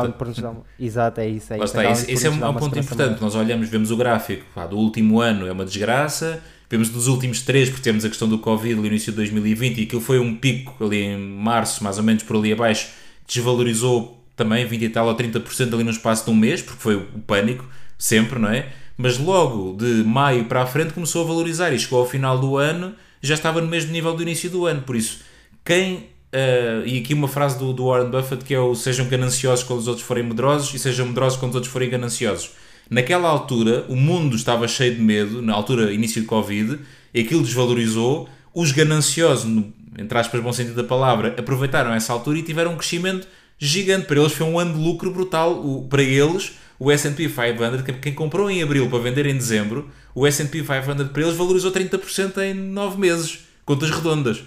Exato, 0.79 1.21
é 1.21 1.29
isso. 1.29 1.55
É 1.55 1.65
isso, 1.65 2.11
esse 2.11 2.27
é 2.27 2.31
um, 2.31 2.55
ponto 2.55 2.79
importante. 2.79 3.21
Nós 3.21 3.35
olhamos, 3.35 3.69
vemos 3.69 3.91
o 3.91 3.97
gráfico 3.97 4.45
pá, 4.55 4.67
do 4.67 4.77
último 4.77 5.21
ano, 5.21 5.47
é 5.47 5.53
uma 5.53 5.65
desgraça. 5.65 6.43
Vemos 6.73 6.89
dos 6.89 7.07
últimos 7.07 7.43
três, 7.43 7.69
porque 7.69 7.83
temos 7.83 8.03
a 8.03 8.09
questão 8.09 8.27
do 8.27 8.39
Covid 8.39 8.77
no 8.77 8.87
início 8.87 9.13
de 9.13 9.17
2020 9.17 9.77
e 9.77 9.83
aquilo 9.83 10.01
foi 10.01 10.19
um 10.19 10.35
pico 10.35 10.83
ali 10.83 11.03
em 11.03 11.19
março, 11.19 11.85
mais 11.85 11.99
ou 11.99 12.03
menos 12.03 12.23
por 12.23 12.35
ali 12.35 12.51
abaixo, 12.51 12.89
desvalorizou 13.29 14.25
também 14.35 14.65
20 14.65 14.83
e 14.83 14.89
tal 14.89 15.07
ou 15.07 15.15
30% 15.15 15.75
ali 15.75 15.85
no 15.85 15.91
espaço 15.91 16.25
de 16.25 16.31
um 16.31 16.35
mês, 16.35 16.63
porque 16.63 16.81
foi 16.81 16.97
o 16.97 17.05
pânico, 17.27 17.69
sempre, 17.99 18.39
não 18.39 18.49
é? 18.49 18.71
Mas 18.97 19.19
logo 19.19 19.77
de 19.77 20.03
maio 20.03 20.47
para 20.47 20.63
a 20.63 20.67
frente 20.67 20.95
começou 20.95 21.23
a 21.23 21.27
valorizar 21.27 21.71
e 21.75 21.79
chegou 21.79 22.01
ao 22.01 22.09
final 22.09 22.39
do 22.39 22.57
ano, 22.57 22.95
já 23.21 23.35
estava 23.35 23.61
no 23.61 23.67
mesmo 23.67 23.93
nível 23.93 24.17
do 24.17 24.23
início 24.23 24.49
do 24.49 24.65
ano. 24.65 24.81
Por 24.81 24.97
isso, 24.97 25.21
quem 25.63 26.11
Uh, 26.33 26.81
e 26.87 26.99
aqui 26.99 27.13
uma 27.13 27.29
frase 27.29 27.59
do, 27.59 27.75
do 27.75 27.89
Warren 27.89 28.09
Buffett 28.09 28.43
que 28.43 28.55
é 28.55 28.59
o 28.59 28.75
sejam 28.75 29.07
gananciosos 29.07 29.63
quando 29.63 29.81
os 29.81 29.87
outros 29.87 30.07
forem 30.07 30.25
medrosos 30.25 30.73
e 30.73 30.79
sejam 30.79 31.05
medrosos 31.05 31.39
quando 31.39 31.51
os 31.51 31.57
outros 31.57 31.71
forem 31.71 31.91
gananciosos. 31.91 32.53
Naquela 32.91 33.29
altura, 33.29 33.87
o 33.89 33.97
mundo 33.97 34.37
estava 34.37 34.69
cheio 34.69 34.95
de 34.95 35.01
medo, 35.01 35.41
na 35.41 35.55
altura, 35.55 35.93
início 35.93 36.21
de 36.21 36.27
Covid, 36.27 36.79
e 37.15 37.21
aquilo 37.21 37.43
desvalorizou. 37.43 38.29
Os 38.55 38.71
gananciosos, 38.73 39.51
entre 39.99 40.19
aspas, 40.19 40.43
bom 40.43 40.53
sentido 40.53 40.75
da 40.77 40.85
palavra, 40.85 41.35
aproveitaram 41.39 41.93
essa 41.95 42.13
altura 42.13 42.39
e 42.39 42.43
tiveram 42.43 42.73
um 42.73 42.77
crescimento 42.77 43.27
gigante. 43.59 44.07
Para 44.07 44.21
eles 44.21 44.33
foi 44.33 44.47
um 44.47 44.59
ano 44.59 44.75
de 44.75 44.81
lucro 44.81 45.11
brutal. 45.11 45.53
O, 45.65 45.87
para 45.89 46.03
eles, 46.03 46.53
o 46.79 46.91
S&P 46.91 47.29
500, 47.29 47.83
que- 47.83 47.93
quem 47.95 48.13
comprou 48.13 48.51
em 48.51 48.63
abril 48.63 48.89
para 48.91 48.99
vender 48.99 49.25
em 49.27 49.35
dezembro, 49.37 49.89
o 50.15 50.27
S&P 50.27 50.63
500 50.63 51.09
para 51.09 51.23
eles 51.23 51.35
valorizou 51.37 51.71
30% 51.73 52.39
em 52.43 52.53
9 52.53 52.99
meses. 52.99 53.39
Contas 53.65 53.91
redondas. 53.91 54.43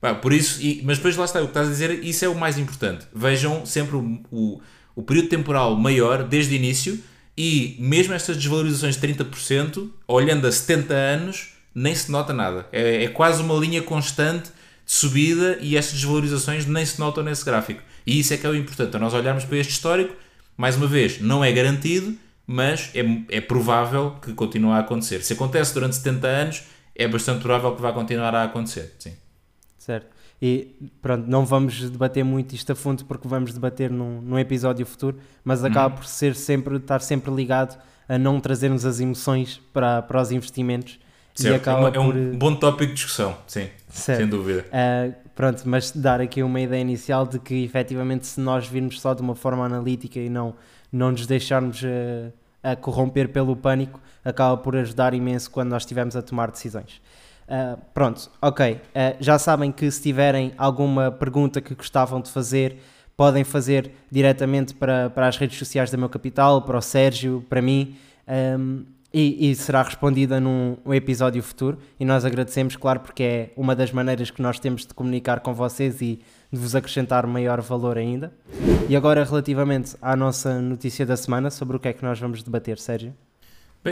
Pá, 0.00 0.14
por 0.14 0.32
isso, 0.32 0.62
e- 0.62 0.80
mas 0.84 0.98
depois 0.98 1.16
lá 1.16 1.24
está, 1.24 1.40
o 1.40 1.44
que 1.44 1.48
estás 1.50 1.66
a 1.66 1.70
dizer, 1.70 2.04
isso 2.04 2.24
é 2.24 2.28
o 2.28 2.34
mais 2.36 2.56
importante. 2.58 3.06
Vejam 3.12 3.66
sempre 3.66 3.96
o, 3.96 4.20
o, 4.30 4.60
o 4.94 5.02
período 5.02 5.28
temporal 5.28 5.74
maior 5.74 6.22
desde 6.22 6.54
o 6.54 6.56
início 6.56 6.96
e 7.40 7.76
mesmo 7.78 8.12
estas 8.12 8.36
desvalorizações 8.36 8.96
de 8.96 9.06
30%, 9.06 9.88
olhando 10.08 10.44
a 10.44 10.50
70 10.50 10.92
anos, 10.92 11.52
nem 11.72 11.94
se 11.94 12.10
nota 12.10 12.32
nada. 12.32 12.66
É, 12.72 13.04
é 13.04 13.08
quase 13.08 13.40
uma 13.40 13.54
linha 13.54 13.80
constante 13.80 14.50
de 14.84 14.92
subida 14.92 15.56
e 15.60 15.76
estas 15.76 15.94
desvalorizações 15.94 16.66
nem 16.66 16.84
se 16.84 16.98
notam 16.98 17.22
nesse 17.22 17.44
gráfico. 17.44 17.80
E 18.04 18.18
isso 18.18 18.34
é 18.34 18.36
que 18.36 18.44
é 18.44 18.50
o 18.50 18.56
importante. 18.56 18.88
Então, 18.88 19.00
nós 19.00 19.14
olharmos 19.14 19.44
para 19.44 19.56
este 19.56 19.72
histórico, 19.72 20.16
mais 20.56 20.74
uma 20.74 20.88
vez, 20.88 21.20
não 21.20 21.44
é 21.44 21.52
garantido, 21.52 22.18
mas 22.44 22.90
é, 22.92 23.36
é 23.36 23.40
provável 23.40 24.16
que 24.20 24.32
continue 24.32 24.72
a 24.72 24.80
acontecer. 24.80 25.22
Se 25.22 25.34
acontece 25.34 25.72
durante 25.72 25.94
70 25.94 26.26
anos, 26.26 26.62
é 26.92 27.06
bastante 27.06 27.40
provável 27.40 27.76
que 27.76 27.80
vá 27.80 27.92
continuar 27.92 28.34
a 28.34 28.42
acontecer. 28.42 28.96
Sim. 28.98 29.12
Certo. 29.78 30.08
E 30.40 30.76
pronto, 31.02 31.26
não 31.26 31.44
vamos 31.44 31.90
debater 31.90 32.24
muito 32.24 32.54
isto 32.54 32.70
a 32.70 32.74
fundo 32.76 33.04
porque 33.04 33.26
vamos 33.26 33.52
debater 33.52 33.90
num, 33.90 34.20
num 34.20 34.38
episódio 34.38 34.86
futuro, 34.86 35.18
mas 35.44 35.64
acaba 35.64 35.96
por 35.96 36.06
ser 36.06 36.34
sempre, 36.36 36.76
estar 36.76 37.00
sempre 37.00 37.32
ligado 37.34 37.76
a 38.08 38.16
não 38.16 38.38
trazermos 38.40 38.84
as 38.86 39.00
emoções 39.00 39.60
para, 39.72 40.00
para 40.02 40.20
os 40.20 40.30
investimentos 40.30 40.98
e 41.38 41.42
Certo, 41.42 41.54
é, 41.54 41.56
acaba 41.56 41.80
uma- 41.80 41.88
é 41.88 41.92
por. 41.92 42.16
um 42.16 42.38
bom 42.38 42.54
tópico 42.54 42.86
de 42.86 42.94
discussão, 42.94 43.36
sim, 43.46 43.68
Certo. 43.88 44.18
sem 44.18 44.26
dúvida. 44.28 44.64
Uh, 44.68 45.14
pronto, 45.34 45.62
mas 45.66 45.90
dar 45.92 46.20
aqui 46.20 46.42
uma 46.42 46.60
ideia 46.60 46.80
inicial 46.80 47.26
de 47.26 47.38
que 47.40 47.64
efetivamente 47.64 48.26
se 48.26 48.40
nós 48.40 48.66
virmos 48.66 49.00
só 49.00 49.14
de 49.14 49.22
uma 49.22 49.34
forma 49.34 49.64
analítica 49.66 50.18
e 50.20 50.28
não, 50.28 50.54
não 50.92 51.10
nos 51.12 51.26
deixarmos 51.26 51.82
uh, 51.82 52.32
a 52.62 52.74
corromper 52.76 53.28
pelo 53.28 53.54
pânico, 53.56 54.00
acaba 54.24 54.56
por 54.56 54.74
ajudar 54.76 55.14
imenso 55.14 55.50
quando 55.50 55.70
nós 55.70 55.82
estivermos 55.82 56.14
a 56.16 56.22
tomar 56.22 56.50
decisões. 56.50 57.00
Uh, 57.48 57.80
pronto, 57.94 58.30
ok. 58.42 58.72
Uh, 58.74 58.78
já 59.18 59.38
sabem 59.38 59.72
que 59.72 59.90
se 59.90 60.02
tiverem 60.02 60.52
alguma 60.58 61.10
pergunta 61.10 61.60
que 61.60 61.74
gostavam 61.74 62.20
de 62.20 62.30
fazer, 62.30 62.76
podem 63.16 63.42
fazer 63.42 63.90
diretamente 64.10 64.74
para, 64.74 65.08
para 65.08 65.26
as 65.26 65.36
redes 65.38 65.58
sociais 65.58 65.90
da 65.90 65.96
Meu 65.96 66.10
Capital, 66.10 66.62
para 66.62 66.76
o 66.76 66.82
Sérgio, 66.82 67.44
para 67.48 67.62
mim. 67.62 67.96
um, 68.58 68.84
e, 69.12 69.50
e 69.50 69.54
será 69.54 69.82
respondida 69.82 70.38
num 70.38 70.76
um 70.84 70.92
episódio 70.92 71.42
futuro. 71.42 71.78
E 71.98 72.04
nós 72.04 72.24
agradecemos, 72.24 72.76
claro, 72.76 73.00
porque 73.00 73.22
é 73.22 73.50
uma 73.56 73.74
das 73.74 73.90
maneiras 73.90 74.30
que 74.30 74.42
nós 74.42 74.58
temos 74.58 74.86
de 74.86 74.94
comunicar 74.94 75.40
com 75.40 75.54
vocês 75.54 76.00
e 76.00 76.20
de 76.52 76.58
vos 76.58 76.74
acrescentar 76.74 77.26
maior 77.26 77.60
valor 77.60 77.96
ainda. 77.96 78.32
E 78.88 78.96
agora, 78.96 79.24
relativamente 79.24 79.96
à 80.00 80.14
nossa 80.14 80.60
notícia 80.60 81.06
da 81.06 81.16
semana, 81.16 81.50
sobre 81.50 81.76
o 81.76 81.80
que 81.80 81.88
é 81.88 81.92
que 81.92 82.04
nós 82.04 82.18
vamos 82.18 82.42
debater, 82.42 82.78
Sérgio? 82.78 83.14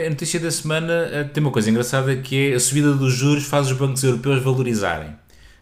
A 0.04 0.10
notícia 0.10 0.38
da 0.38 0.50
semana 0.50 0.92
eh, 1.12 1.24
tem 1.24 1.42
uma 1.42 1.50
coisa 1.50 1.70
engraçada 1.70 2.14
que 2.16 2.52
é 2.52 2.54
a 2.54 2.60
subida 2.60 2.92
dos 2.94 3.14
juros 3.14 3.44
faz 3.44 3.70
os 3.70 3.76
bancos 3.76 4.02
europeus 4.04 4.42
valorizarem. 4.42 5.10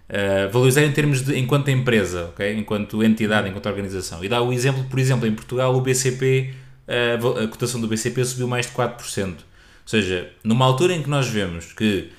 Uh, 0.06 0.52
valorizar 0.52 0.82
em 0.82 0.92
termos 0.92 1.22
de 1.22 1.38
enquanto 1.38 1.70
empresa, 1.70 2.26
ok? 2.26 2.54
enquanto 2.58 3.02
entidade, 3.02 3.48
enquanto 3.48 3.66
organização. 3.66 4.22
E 4.22 4.28
dá 4.28 4.42
o 4.42 4.52
exemplo, 4.52 4.84
por 4.84 4.98
exemplo, 4.98 5.26
em 5.26 5.32
Portugal 5.32 5.74
o 5.74 5.80
BCP, 5.80 6.52
uh, 6.86 7.20
val- 7.20 7.38
a 7.38 7.48
cotação 7.48 7.80
do 7.80 7.88
BCP 7.88 8.22
subiu 8.24 8.46
mais 8.46 8.66
de 8.66 8.72
4%. 8.72 9.28
Ou 9.28 9.34
seja, 9.86 10.28
numa 10.44 10.66
altura 10.66 10.94
em 10.94 11.02
que 11.02 11.08
nós 11.08 11.26
vemos 11.28 11.72
que 11.72 12.10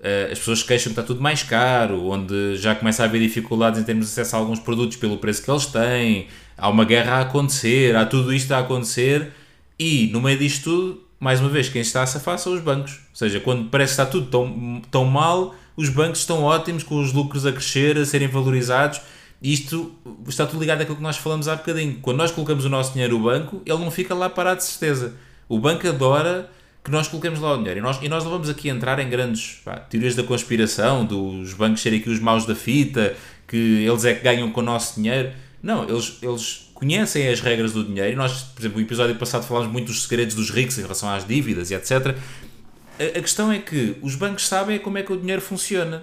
uh, 0.00 0.32
as 0.32 0.38
pessoas 0.38 0.60
se 0.60 0.64
queixam 0.64 0.84
que 0.94 0.98
está 0.98 1.02
tudo 1.02 1.20
mais 1.20 1.42
caro, 1.42 2.06
onde 2.06 2.56
já 2.56 2.74
começa 2.74 3.02
a 3.02 3.06
haver 3.06 3.20
dificuldades 3.20 3.78
em 3.78 3.84
termos 3.84 4.06
de 4.06 4.12
acesso 4.12 4.36
a 4.36 4.38
alguns 4.38 4.58
produtos 4.60 4.96
pelo 4.96 5.18
preço 5.18 5.42
que 5.44 5.50
eles 5.50 5.66
têm, 5.66 6.28
há 6.56 6.68
uma 6.70 6.84
guerra 6.86 7.16
a 7.16 7.20
acontecer, 7.20 7.94
há 7.94 8.06
tudo 8.06 8.32
isto 8.32 8.52
a 8.52 8.60
acontecer, 8.60 9.32
e 9.78 10.08
no 10.12 10.20
meio 10.22 10.38
disto 10.38 10.64
tudo, 10.64 11.03
mais 11.24 11.40
uma 11.40 11.48
vez, 11.48 11.70
quem 11.70 11.80
está 11.80 12.02
a 12.02 12.06
safar 12.06 12.38
são 12.38 12.52
os 12.52 12.60
bancos. 12.60 12.92
Ou 12.92 13.16
seja, 13.16 13.40
quando 13.40 13.70
parece 13.70 13.96
que 13.96 14.02
está 14.02 14.04
tudo 14.04 14.26
tão, 14.26 14.82
tão 14.90 15.06
mal, 15.06 15.54
os 15.74 15.88
bancos 15.88 16.20
estão 16.20 16.42
ótimos, 16.42 16.82
com 16.82 17.00
os 17.00 17.14
lucros 17.14 17.46
a 17.46 17.52
crescer, 17.52 17.96
a 17.96 18.04
serem 18.04 18.28
valorizados. 18.28 19.00
Isto 19.42 19.94
está 20.28 20.44
tudo 20.44 20.60
ligado 20.60 20.82
àquilo 20.82 20.98
que 20.98 21.02
nós 21.02 21.16
falamos 21.16 21.48
há 21.48 21.56
bocadinho. 21.56 21.98
Quando 22.02 22.18
nós 22.18 22.30
colocamos 22.30 22.66
o 22.66 22.68
nosso 22.68 22.92
dinheiro 22.92 23.16
no 23.16 23.24
banco, 23.24 23.62
ele 23.64 23.78
não 23.78 23.90
fica 23.90 24.14
lá 24.14 24.28
parado 24.28 24.58
de 24.58 24.64
certeza. 24.64 25.14
O 25.48 25.58
banco 25.58 25.88
adora 25.88 26.50
que 26.84 26.90
nós 26.90 27.08
coloquemos 27.08 27.40
lá 27.40 27.54
o 27.54 27.56
dinheiro. 27.56 27.80
E 27.80 27.82
nós, 27.82 27.98
e 28.02 28.08
nós 28.10 28.22
não 28.22 28.30
vamos 28.30 28.50
aqui 28.50 28.68
entrar 28.68 28.98
em 28.98 29.08
grandes 29.08 29.62
pá, 29.64 29.76
teorias 29.76 30.14
da 30.14 30.22
conspiração, 30.22 31.06
dos 31.06 31.54
bancos 31.54 31.80
serem 31.80 32.00
aqui 32.00 32.10
os 32.10 32.20
maus 32.20 32.44
da 32.44 32.54
fita, 32.54 33.16
que 33.48 33.56
eles 33.56 34.04
é 34.04 34.12
que 34.12 34.22
ganham 34.22 34.50
com 34.50 34.60
o 34.60 34.64
nosso 34.64 34.96
dinheiro. 34.96 35.32
Não, 35.62 35.88
eles, 35.88 36.18
eles 36.20 36.63
conhecem 36.74 37.28
as 37.28 37.40
regras 37.40 37.72
do 37.72 37.84
dinheiro. 37.84 38.12
E 38.12 38.16
nós, 38.16 38.42
por 38.42 38.60
exemplo, 38.60 38.78
no 38.78 38.84
episódio 38.84 39.14
passado 39.16 39.46
falámos 39.46 39.72
muito 39.72 39.86
dos 39.86 40.02
segredos 40.02 40.34
dos 40.34 40.50
ricos 40.50 40.76
em 40.78 40.82
relação 40.82 41.08
às 41.08 41.26
dívidas 41.26 41.70
e 41.70 41.74
etc. 41.74 42.16
A, 42.98 43.18
a 43.18 43.22
questão 43.22 43.50
é 43.50 43.58
que 43.58 43.96
os 44.02 44.14
bancos 44.14 44.46
sabem 44.46 44.78
como 44.78 44.98
é 44.98 45.02
que 45.02 45.12
o 45.12 45.16
dinheiro 45.16 45.40
funciona. 45.40 46.02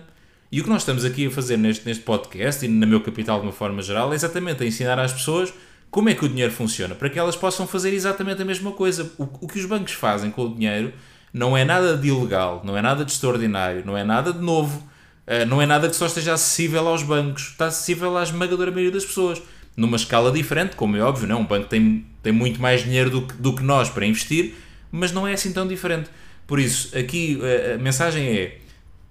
E 0.52 0.60
o 0.60 0.64
que 0.64 0.70
nós 0.70 0.82
estamos 0.82 1.06
aqui 1.06 1.28
a 1.28 1.32
fazer 1.32 1.58
neste, 1.58 1.86
neste 1.86 2.04
podcast 2.04 2.66
e 2.66 2.68
na 2.68 2.86
meu 2.86 3.02
capital 3.02 3.40
de 3.40 3.46
uma 3.46 3.54
forma 3.54 3.82
geral 3.82 4.12
é 4.12 4.16
exatamente 4.16 4.64
a 4.64 4.66
ensinar 4.66 5.00
às 5.00 5.14
pessoas 5.14 5.54
como 5.90 6.10
é 6.10 6.16
que 6.16 6.26
o 6.26 6.30
dinheiro 6.30 6.52
funciona, 6.52 6.96
para 6.96 7.10
que 7.10 7.20
elas 7.20 7.36
possam 7.36 7.68
fazer 7.68 7.94
exatamente 7.94 8.42
a 8.42 8.46
mesma 8.46 8.72
coisa. 8.72 9.12
O, 9.18 9.24
o 9.24 9.48
que 9.48 9.60
os 9.60 9.66
bancos 9.66 9.94
fazem 9.94 10.32
com 10.32 10.46
o 10.46 10.54
dinheiro 10.56 10.94
não 11.34 11.56
é 11.56 11.64
nada 11.64 11.96
de 11.96 12.08
ilegal, 12.08 12.62
não 12.66 12.78
é 12.78 12.82
nada 12.82 13.06
de 13.06 13.12
extraordinário, 13.12 13.84
não 13.86 13.98
é 13.98 14.04
nada 14.04 14.34
de 14.34 14.40
novo, 14.40 14.84
eh, 15.28 15.46
não 15.46 15.62
é 15.62 15.66
nada 15.66 15.88
que 15.90 15.96
só 15.96 16.06
esteja 16.06 16.34
acessível 16.34 16.88
aos 16.88 17.04
bancos, 17.04 17.50
está 17.52 17.68
acessível 17.68 18.18
à 18.18 18.24
esmagadora 18.24 18.72
maioria 18.72 18.92
das 18.92 19.06
pessoas. 19.06 19.42
Numa 19.76 19.96
escala 19.96 20.32
diferente, 20.32 20.76
como 20.76 20.96
é 20.98 21.02
óbvio, 21.02 21.28
não? 21.28 21.42
um 21.42 21.46
banco 21.46 21.68
tem, 21.68 22.06
tem 22.22 22.32
muito 22.32 22.62
mais 22.62 22.84
dinheiro 22.84 23.10
do 23.10 23.22
que, 23.24 23.34
do 23.36 23.56
que 23.56 23.64
nós 23.64 23.90
para 23.90 24.06
investir, 24.06 24.56
mas 24.92 25.12
não 25.12 25.28
é 25.28 25.34
assim 25.34 25.54
tão 25.54 25.68
diferente. 25.68 26.10
Por 26.46 26.60
isso, 26.60 26.98
aqui 26.98 27.40
eh, 27.42 27.76
a 27.76 27.78
mensagem 27.78 28.28
é: 28.28 28.58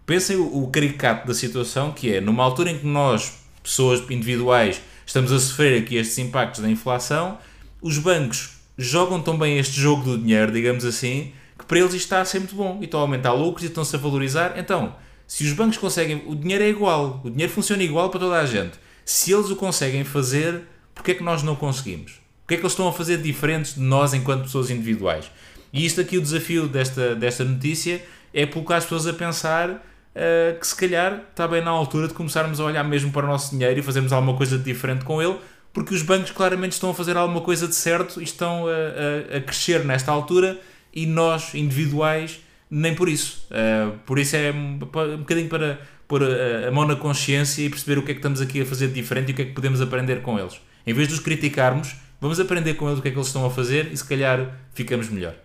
pensem 0.05 0.37
o, 0.37 0.65
o 0.65 0.71
caricato 0.71 1.27
da 1.27 1.33
situação, 1.33 1.93
que 1.93 2.15
é 2.15 2.21
numa 2.21 2.45
altura 2.45 2.71
em 2.71 2.79
que 2.79 2.87
nós, 2.87 3.33
pessoas 3.63 4.01
individuais, 4.11 4.81
estamos 5.07 5.33
a 5.33 5.39
sofrer 5.39 5.83
aqui 5.83 5.97
estes 5.97 6.19
impactos 6.19 6.61
da 6.61 6.69
inflação, 6.69 7.39
os 7.81 7.97
bancos 7.99 8.59
jogam 8.77 9.21
tão 9.21 9.39
bem 9.39 9.59
este 9.59 9.81
jogo 9.81 10.03
do 10.03 10.19
dinheiro, 10.19 10.53
digamos 10.53 10.85
assim, 10.85 11.33
que 11.59 11.65
para 11.65 11.79
eles 11.79 11.95
isto 11.95 12.05
está 12.05 12.21
a 12.21 12.25
ser 12.25 12.39
muito 12.39 12.55
bom 12.55 12.79
e 12.81 12.85
estão 12.85 13.01
a 13.01 13.03
aumentar 13.03 13.33
lucros 13.33 13.65
e 13.65 13.67
estão-se 13.67 13.95
a 13.95 13.99
valorizar. 13.99 14.55
Então, 14.57 14.95
se 15.27 15.45
os 15.45 15.53
bancos 15.53 15.79
conseguem, 15.79 16.23
o 16.27 16.35
dinheiro 16.35 16.65
é 16.65 16.69
igual, 16.69 17.21
o 17.25 17.31
dinheiro 17.31 17.53
funciona 17.53 17.83
igual 17.83 18.11
para 18.11 18.21
toda 18.21 18.39
a 18.39 18.47
gente. 18.47 18.79
Se 19.05 19.33
eles 19.33 19.51
o 19.51 19.57
conseguem 19.57 20.05
fazer, 20.05 20.63
porque 20.95 21.13
é 21.13 21.15
que 21.15 21.23
nós 21.23 21.43
não 21.43 21.57
conseguimos? 21.57 22.21
O 22.45 22.49
que 22.49 22.55
é 22.55 22.57
que 22.57 22.63
eles 22.63 22.73
estão 22.73 22.89
a 22.89 22.93
fazer 22.93 23.19
diferentes 23.19 23.75
de 23.75 23.81
nós 23.81 24.13
enquanto 24.13 24.43
pessoas 24.43 24.71
individuais? 24.71 25.31
E 25.73 25.87
isto 25.87 26.01
aqui, 26.01 26.19
o 26.19 26.21
desafio 26.21 26.67
desta, 26.67 27.15
desta 27.15 27.45
notícia 27.45 28.03
é 28.35 28.47
colocar 28.47 28.77
as 28.77 28.85
pessoas 28.85 29.07
a 29.07 29.13
pensar 29.13 29.71
uh, 29.71 30.59
que 30.59 30.67
se 30.67 30.75
calhar 30.75 31.23
está 31.31 31.47
bem 31.47 31.63
na 31.63 31.71
altura 31.71 32.09
de 32.09 32.15
começarmos 32.15 32.61
a 32.61 32.65
olhar 32.65 32.85
mesmo 32.85 33.13
para 33.13 33.25
o 33.25 33.29
nosso 33.29 33.51
dinheiro 33.51 33.79
e 33.79 33.83
fazermos 33.83 34.13
alguma 34.13 34.37
coisa 34.37 34.59
de 34.59 34.65
diferente 34.65 35.05
com 35.05 35.23
ele, 35.23 35.37
porque 35.73 35.95
os 35.95 36.03
bancos 36.03 36.31
claramente 36.33 36.73
estão 36.73 36.91
a 36.91 36.95
fazer 36.95 37.17
alguma 37.17 37.41
coisa 37.41 37.69
de 37.69 37.75
certo 37.75 38.21
e 38.21 38.25
estão 38.25 38.67
a, 38.67 39.35
a, 39.35 39.37
a 39.39 39.41
crescer 39.41 39.85
nesta 39.85 40.11
altura 40.11 40.61
e 40.93 41.07
nós, 41.07 41.55
individuais, 41.55 42.41
nem 42.69 42.95
por 42.95 43.09
isso. 43.09 43.47
Uh, 43.51 43.97
por 44.07 44.19
isso 44.19 44.37
é 44.37 44.53
um, 44.53 44.75
um 44.75 45.19
bocadinho 45.19 45.49
para 45.49 45.81
pôr 46.11 46.25
a, 46.25 46.67
a, 46.67 46.73
mão 46.73 46.85
na 46.85 46.97
consciência 46.97 47.63
e 47.63 47.71
perceber 47.71 47.97
o 47.97 48.03
que 48.05 48.11
é 48.11 48.15
que 48.15 48.19
estamos 48.19 48.41
aqui 48.41 48.61
a 48.61 48.67
fazer 48.67 48.89
de 48.89 48.95
diferente 48.95 49.29
e 49.29 49.33
o 49.33 49.37
que 49.37 49.43
é 49.43 49.45
que 49.45 49.53
podemos 49.53 49.81
aprender 49.81 50.23
com 50.23 50.37
eles. 50.37 50.61
Em 50.85 50.93
vez 50.93 51.07
de 51.07 51.15
os 51.15 51.21
criticarmos, 51.21 51.95
vamos 52.21 52.41
aprender 52.41 52.75
com 52.75 52.89
eles 52.89 52.99
o 52.99 53.03
que 53.03 53.07
é 53.07 53.11
que 53.13 53.17
eles 53.17 53.29
estão 53.29 53.47
a 53.47 53.51
fazer 53.51 53.93
e 53.93 53.97
se 53.97 54.05
calhar 54.05 54.59
ficamos 54.75 55.09
melhor. 55.09 55.37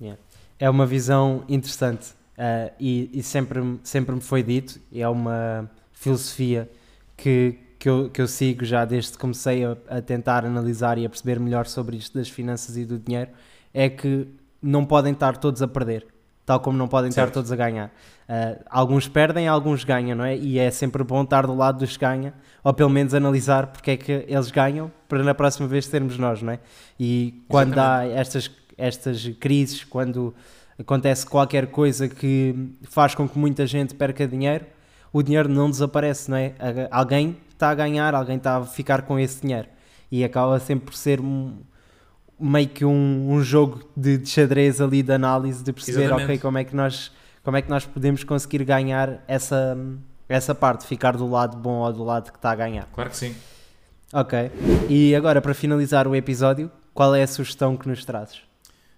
Yeah. 0.00 0.20
É 0.58 0.68
uma 0.68 0.84
visão 0.84 1.44
interessante 1.48 2.08
uh, 2.36 2.72
e, 2.80 3.08
e, 3.12 3.22
sempre, 3.22 3.60
sempre 3.84 4.16
me 4.16 4.20
foi 4.20 4.42
dito, 4.42 4.80
é 4.92 5.08
uma 5.08 5.70
filosofia 5.92 6.68
que, 7.16 7.56
que, 7.78 7.88
eu, 7.88 8.10
que 8.10 8.20
eu 8.20 8.26
sigo 8.26 8.64
já 8.64 8.84
desde 8.84 9.12
que 9.12 9.18
comecei 9.18 9.64
a, 9.64 9.76
a 9.88 10.02
tentar 10.02 10.44
analisar 10.44 10.98
e 10.98 11.06
a 11.06 11.08
perceber 11.08 11.38
melhor 11.38 11.66
sobre 11.66 11.96
isto 11.96 12.18
das 12.18 12.28
finanças 12.28 12.76
e 12.76 12.84
do 12.84 12.98
dinheiro, 12.98 13.30
é 13.72 13.88
que 13.88 14.26
não 14.60 14.84
podem 14.84 15.12
estar 15.12 15.36
todos 15.36 15.62
a 15.62 15.68
perder, 15.68 16.04
tal 16.44 16.60
como 16.60 16.76
não 16.76 16.88
podem 16.88 17.10
certo. 17.10 17.28
estar 17.28 17.34
todos 17.34 17.52
a 17.52 17.56
ganhar. 17.56 17.86
Uh, 18.28 18.62
alguns 18.70 19.08
perdem, 19.08 19.48
alguns 19.48 19.84
ganham, 19.84 20.16
não 20.16 20.24
é? 20.24 20.36
E 20.36 20.58
é 20.58 20.70
sempre 20.70 21.02
bom 21.04 21.22
estar 21.22 21.46
do 21.46 21.54
lado 21.54 21.78
dos 21.78 21.96
que 21.96 22.04
ganham, 22.04 22.32
ou 22.62 22.72
pelo 22.72 22.90
menos 22.90 23.14
analisar 23.14 23.68
porque 23.68 23.92
é 23.92 23.96
que 23.96 24.12
eles 24.28 24.50
ganham, 24.50 24.90
para 25.08 25.22
na 25.22 25.34
próxima 25.34 25.68
vez 25.68 25.86
sermos 25.86 26.18
nós, 26.18 26.42
não 26.42 26.52
é? 26.52 26.58
E 26.98 27.44
quando 27.48 27.72
Exatamente. 27.72 28.14
há 28.14 28.20
estas, 28.20 28.50
estas 28.76 29.28
crises, 29.40 29.84
quando 29.84 30.34
acontece 30.78 31.26
qualquer 31.26 31.68
coisa 31.68 32.08
que 32.08 32.72
faz 32.82 33.14
com 33.14 33.28
que 33.28 33.38
muita 33.38 33.66
gente 33.66 33.94
perca 33.94 34.26
dinheiro, 34.26 34.66
o 35.12 35.22
dinheiro 35.22 35.48
não 35.48 35.70
desaparece, 35.70 36.30
não 36.30 36.36
é? 36.36 36.54
Alguém 36.90 37.36
está 37.50 37.70
a 37.70 37.74
ganhar, 37.74 38.14
alguém 38.14 38.36
está 38.36 38.56
a 38.56 38.64
ficar 38.64 39.02
com 39.02 39.18
esse 39.18 39.40
dinheiro. 39.40 39.68
E 40.10 40.24
acaba 40.24 40.58
sempre 40.58 40.86
por 40.86 40.94
ser 40.94 41.20
um, 41.20 41.58
meio 42.38 42.68
que 42.68 42.84
um, 42.84 43.32
um 43.32 43.42
jogo 43.42 43.82
de, 43.96 44.18
de, 44.18 44.28
xadrez 44.28 44.80
ali 44.80 45.02
de 45.02 45.12
análise 45.12 45.62
de 45.62 45.72
perceber 45.72 46.04
Exatamente. 46.04 46.24
ok 46.24 46.38
como 46.38 46.58
é 46.58 46.64
que 46.64 46.74
nós 46.74 47.12
como 47.42 47.56
é 47.56 47.62
que 47.62 47.68
nós 47.68 47.84
podemos 47.84 48.24
conseguir 48.24 48.64
ganhar 48.64 49.22
essa 49.28 49.76
essa 50.28 50.54
parte 50.54 50.86
ficar 50.86 51.16
do 51.16 51.28
lado 51.28 51.56
bom 51.56 51.80
ou 51.80 51.92
do 51.92 52.02
lado 52.02 52.32
que 52.32 52.38
está 52.38 52.50
a 52.50 52.54
ganhar. 52.54 52.88
Claro 52.92 53.10
que 53.10 53.16
sim. 53.16 53.34
Ok. 54.12 54.50
E 54.88 55.14
agora 55.14 55.40
para 55.40 55.52
finalizar 55.52 56.08
o 56.08 56.14
episódio 56.14 56.70
qual 56.92 57.14
é 57.14 57.22
a 57.22 57.26
sugestão 57.26 57.76
que 57.76 57.88
nos 57.88 58.04
trazes 58.04 58.42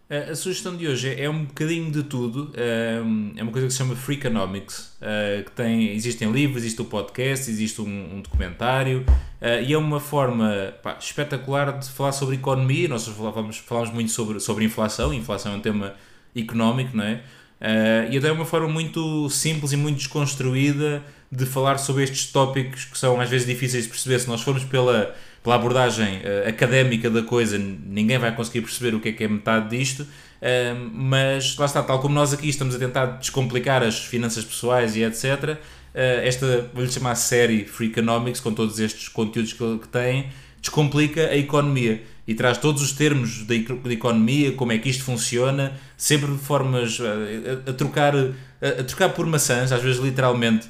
a 0.09 0.37
sugestão 0.37 0.77
de 0.77 0.87
hoje 0.87 1.21
é 1.21 1.29
um 1.29 1.45
bocadinho 1.45 1.91
de 1.91 2.05
tudo. 2.05 2.53
É 2.55 3.43
uma 3.43 3.51
coisa 3.51 3.67
que 3.67 3.73
se 3.73 3.79
chama 3.79 3.97
Freakonomics. 3.97 4.97
Eh, 5.01 5.43
que 5.45 5.51
tem, 5.51 5.93
existem 5.93 6.31
livros, 6.31 6.63
existe 6.63 6.81
o 6.81 6.85
podcast, 6.85 7.51
existe 7.51 7.81
um, 7.81 8.17
um 8.17 8.21
documentário 8.21 9.05
eh, 9.41 9.65
e 9.65 9.73
é 9.73 9.79
uma 9.79 9.99
forma 9.99 10.75
pá, 10.81 10.97
espetacular 11.01 11.79
de 11.79 11.89
falar 11.89 12.13
sobre 12.13 12.37
economia. 12.37 12.87
Nós 12.87 13.07
falamos, 13.09 13.59
falamos 13.59 13.91
muito 13.91 14.13
sobre, 14.13 14.39
sobre 14.39 14.65
inflação. 14.65 15.13
Inflação 15.13 15.55
é 15.55 15.57
um 15.57 15.61
tema 15.61 15.95
económico, 16.37 16.97
não 16.97 17.05
é? 17.05 17.23
Eh, 17.61 18.09
e 18.13 18.19
até 18.19 18.29
é 18.29 18.33
uma 18.33 18.45
forma 18.45 18.69
muito 18.69 19.29
simples 19.29 19.73
e 19.73 19.77
muito 19.77 19.97
desconstruída 19.97 21.03
de 21.33 21.45
falar 21.47 21.79
sobre 21.79 22.05
estes 22.05 22.31
tópicos 22.31 22.85
que 22.85 22.97
são 22.97 23.21
às 23.21 23.29
vezes 23.29 23.45
difíceis 23.45 23.85
de 23.85 23.91
perceber. 23.91 24.21
Se 24.21 24.29
nós 24.29 24.41
formos 24.43 24.63
pela 24.63 25.17
pela 25.47 25.55
abordagem 25.55 26.17
uh, 26.17 26.49
académica 26.49 27.09
da 27.09 27.23
coisa, 27.23 27.57
ninguém 27.57 28.19
vai 28.19 28.35
conseguir 28.35 28.63
perceber 28.63 28.97
o 28.97 29.01
que 29.01 29.11
é 29.11 29.13
que 29.13 29.23
é 29.23 29.29
metade 29.29 29.79
disto, 29.79 30.01
uh, 30.01 30.91
mas 30.93 31.57
lá 31.57 31.67
está, 31.67 31.85
tal 31.85 32.01
como 32.01 32.13
nós 32.13 32.33
aqui 32.33 32.49
estamos 32.49 32.75
a 32.75 32.79
tentar 32.81 33.07
descomplicar 33.19 33.81
as 33.85 33.97
finanças 33.97 34.45
pessoais 34.45 34.97
e 34.97 35.05
etc. 35.05 35.57
Eh, 35.95 36.29
esta, 36.29 36.69
vou-lhe 36.75 36.93
chamar 36.93 37.15
série 37.15 37.65
Free 37.65 37.87
Economics, 37.87 38.39
com 38.41 38.53
todos 38.53 38.79
estes 38.79 39.09
conteúdos 39.09 39.55
que, 39.55 39.79
que 39.79 39.89
tem, 39.89 40.27
descomplica 40.61 41.29
a 41.29 41.37
economia 41.37 42.03
e 42.27 42.35
traz 42.35 42.59
todos 42.59 42.83
os 42.83 42.93
termos 42.93 43.45
da 43.45 43.55
economia, 43.55 44.53
como 44.53 44.73
é 44.73 44.79
que 44.79 44.91
isto 44.91 45.05
funciona, 45.05 45.73
sempre 45.97 46.33
de 46.33 46.39
formas 46.39 46.99
a, 47.01 47.71
a 47.71 47.73
trocar, 47.73 48.15
a, 48.15 48.81
a, 48.81 48.85
trocar 48.85 49.11
por 49.11 49.25
maçãs, 49.25 49.73
às 49.73 49.81
vezes 49.81 49.99
literalmente, 49.99 50.69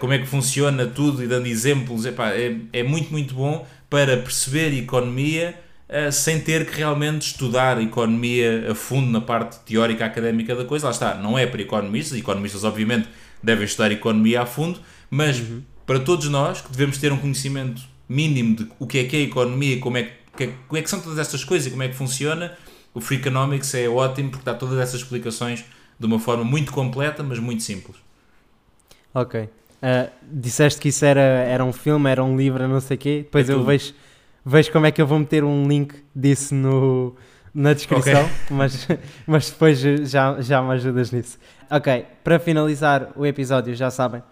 como 0.00 0.12
é 0.12 0.18
que 0.18 0.26
funciona 0.26 0.86
tudo 0.86 1.22
e 1.22 1.26
dando 1.26 1.46
exemplos. 1.46 2.04
Epá, 2.04 2.30
é, 2.30 2.56
é 2.72 2.82
muito, 2.82 3.10
muito 3.10 3.34
bom 3.34 3.66
para 3.88 4.16
perceber 4.16 4.72
economia 4.74 5.58
uh, 5.88 6.12
sem 6.12 6.40
ter 6.40 6.66
que 6.66 6.76
realmente 6.76 7.22
estudar 7.22 7.80
economia 7.80 8.70
a 8.70 8.74
fundo 8.74 9.10
na 9.10 9.20
parte 9.20 9.58
teórica 9.60 10.04
académica 10.04 10.54
da 10.54 10.64
coisa. 10.64 10.86
Lá 10.86 10.92
está, 10.92 11.14
não 11.14 11.38
é 11.38 11.46
para 11.46 11.62
economistas, 11.62 12.18
economistas 12.18 12.64
obviamente 12.64 13.08
devem 13.42 13.64
estudar 13.64 13.92
economia 13.92 14.42
a 14.42 14.46
fundo, 14.46 14.80
mas 15.10 15.38
uhum. 15.38 15.62
para 15.86 16.00
todos 16.00 16.28
nós 16.28 16.60
que 16.60 16.70
devemos 16.70 16.98
ter 16.98 17.12
um 17.12 17.18
conhecimento 17.18 17.82
mínimo 18.08 18.56
de 18.56 18.68
o 18.78 18.86
que 18.86 18.98
é 18.98 19.04
que 19.04 19.16
é 19.16 19.20
economia, 19.20 19.78
como 19.78 19.96
é 19.96 20.12
que, 20.36 20.48
como 20.66 20.78
é 20.78 20.82
que 20.82 20.90
são 20.90 21.00
todas 21.00 21.18
estas 21.18 21.44
coisas 21.44 21.66
e 21.66 21.70
como 21.70 21.82
é 21.82 21.88
que 21.88 21.94
funciona, 21.94 22.56
o 22.94 23.00
Free 23.00 23.18
Economics 23.18 23.74
é 23.74 23.88
ótimo 23.88 24.30
porque 24.30 24.44
dá 24.44 24.54
todas 24.54 24.78
essas 24.78 25.02
explicações 25.02 25.64
de 25.98 26.06
uma 26.06 26.18
forma 26.18 26.44
muito 26.44 26.72
completa, 26.72 27.22
mas 27.22 27.38
muito 27.38 27.62
simples. 27.62 27.96
Ok. 29.14 29.48
Uh, 29.82 30.10
disseste 30.22 30.80
que 30.80 30.88
isso 30.88 31.04
era, 31.04 31.20
era 31.20 31.64
um 31.64 31.72
filme, 31.72 32.10
era 32.10 32.22
um 32.22 32.36
livro, 32.36 32.66
não 32.66 32.80
sei 32.80 32.96
o 32.96 32.98
quê. 32.98 33.18
Depois 33.24 33.48
é 33.48 33.52
eu 33.52 33.64
vejo, 33.64 33.94
vejo 34.44 34.72
como 34.72 34.86
é 34.86 34.90
que 34.90 35.00
eu 35.00 35.06
vou 35.06 35.18
meter 35.18 35.44
um 35.44 35.68
link 35.68 35.94
disso 36.14 36.54
no, 36.54 37.14
na 37.54 37.72
descrição, 37.72 38.24
okay. 38.24 38.32
mas, 38.50 38.88
mas 39.26 39.50
depois 39.50 39.78
já, 39.78 40.40
já 40.40 40.62
me 40.62 40.72
ajudas 40.74 41.10
nisso. 41.10 41.38
Ok, 41.70 42.06
para 42.24 42.38
finalizar 42.38 43.10
o 43.16 43.24
episódio, 43.24 43.74
já 43.74 43.90
sabem, 43.90 44.22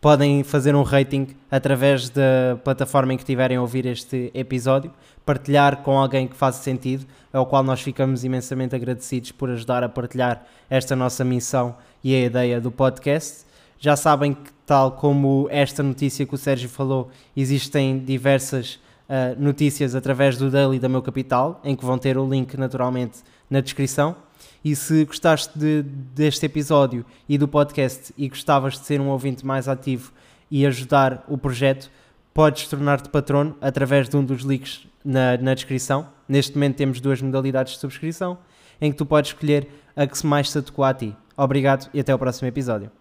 podem 0.00 0.42
fazer 0.42 0.74
um 0.74 0.82
rating 0.82 1.28
através 1.50 2.08
da 2.08 2.58
plataforma 2.64 3.14
em 3.14 3.16
que 3.16 3.24
tiverem 3.24 3.56
a 3.56 3.60
ouvir 3.60 3.86
este 3.86 4.30
episódio, 4.34 4.92
partilhar 5.24 5.78
com 5.78 5.98
alguém 5.98 6.26
que 6.26 6.34
faça 6.36 6.62
sentido, 6.62 7.06
ao 7.32 7.46
qual 7.46 7.62
nós 7.62 7.80
ficamos 7.80 8.24
imensamente 8.24 8.74
agradecidos 8.74 9.30
por 9.30 9.50
ajudar 9.50 9.84
a 9.84 9.88
partilhar 9.88 10.44
esta 10.68 10.96
nossa 10.96 11.24
missão 11.24 11.76
e 12.02 12.14
a 12.14 12.24
ideia 12.24 12.60
do 12.60 12.70
podcast. 12.70 13.49
Já 13.82 13.96
sabem 13.96 14.34
que, 14.34 14.52
tal 14.66 14.92
como 14.92 15.48
esta 15.50 15.82
notícia 15.82 16.26
que 16.26 16.34
o 16.34 16.38
Sérgio 16.38 16.68
falou, 16.68 17.10
existem 17.34 17.98
diversas 17.98 18.74
uh, 19.08 19.42
notícias 19.42 19.94
através 19.94 20.36
do 20.36 20.50
Daily 20.50 20.78
da 20.78 20.86
Meu 20.86 21.00
Capital, 21.00 21.58
em 21.64 21.74
que 21.74 21.82
vão 21.82 21.96
ter 21.96 22.18
o 22.18 22.28
link 22.28 22.58
naturalmente 22.58 23.20
na 23.48 23.62
descrição. 23.62 24.14
E 24.62 24.76
se 24.76 25.02
gostaste 25.06 25.58
de, 25.58 25.82
deste 25.82 26.44
episódio 26.44 27.06
e 27.26 27.38
do 27.38 27.48
podcast 27.48 28.12
e 28.18 28.28
gostavas 28.28 28.74
de 28.74 28.84
ser 28.84 29.00
um 29.00 29.08
ouvinte 29.08 29.46
mais 29.46 29.66
ativo 29.66 30.12
e 30.50 30.66
ajudar 30.66 31.24
o 31.26 31.38
projeto, 31.38 31.90
podes 32.34 32.68
tornar-te 32.68 33.08
patrono 33.08 33.56
através 33.62 34.10
de 34.10 34.16
um 34.18 34.22
dos 34.22 34.42
links 34.42 34.86
na, 35.02 35.38
na 35.38 35.54
descrição. 35.54 36.06
Neste 36.28 36.52
momento 36.52 36.76
temos 36.76 37.00
duas 37.00 37.22
modalidades 37.22 37.72
de 37.72 37.78
subscrição 37.78 38.36
em 38.78 38.92
que 38.92 38.98
tu 38.98 39.06
podes 39.06 39.30
escolher 39.30 39.68
a 39.96 40.06
que 40.06 40.26
mais 40.26 40.50
se 40.50 40.58
adequa 40.58 40.90
a 40.90 40.92
ti. 40.92 41.16
Obrigado 41.34 41.88
e 41.94 42.00
até 42.00 42.14
o 42.14 42.18
próximo 42.18 42.46
episódio. 42.46 42.99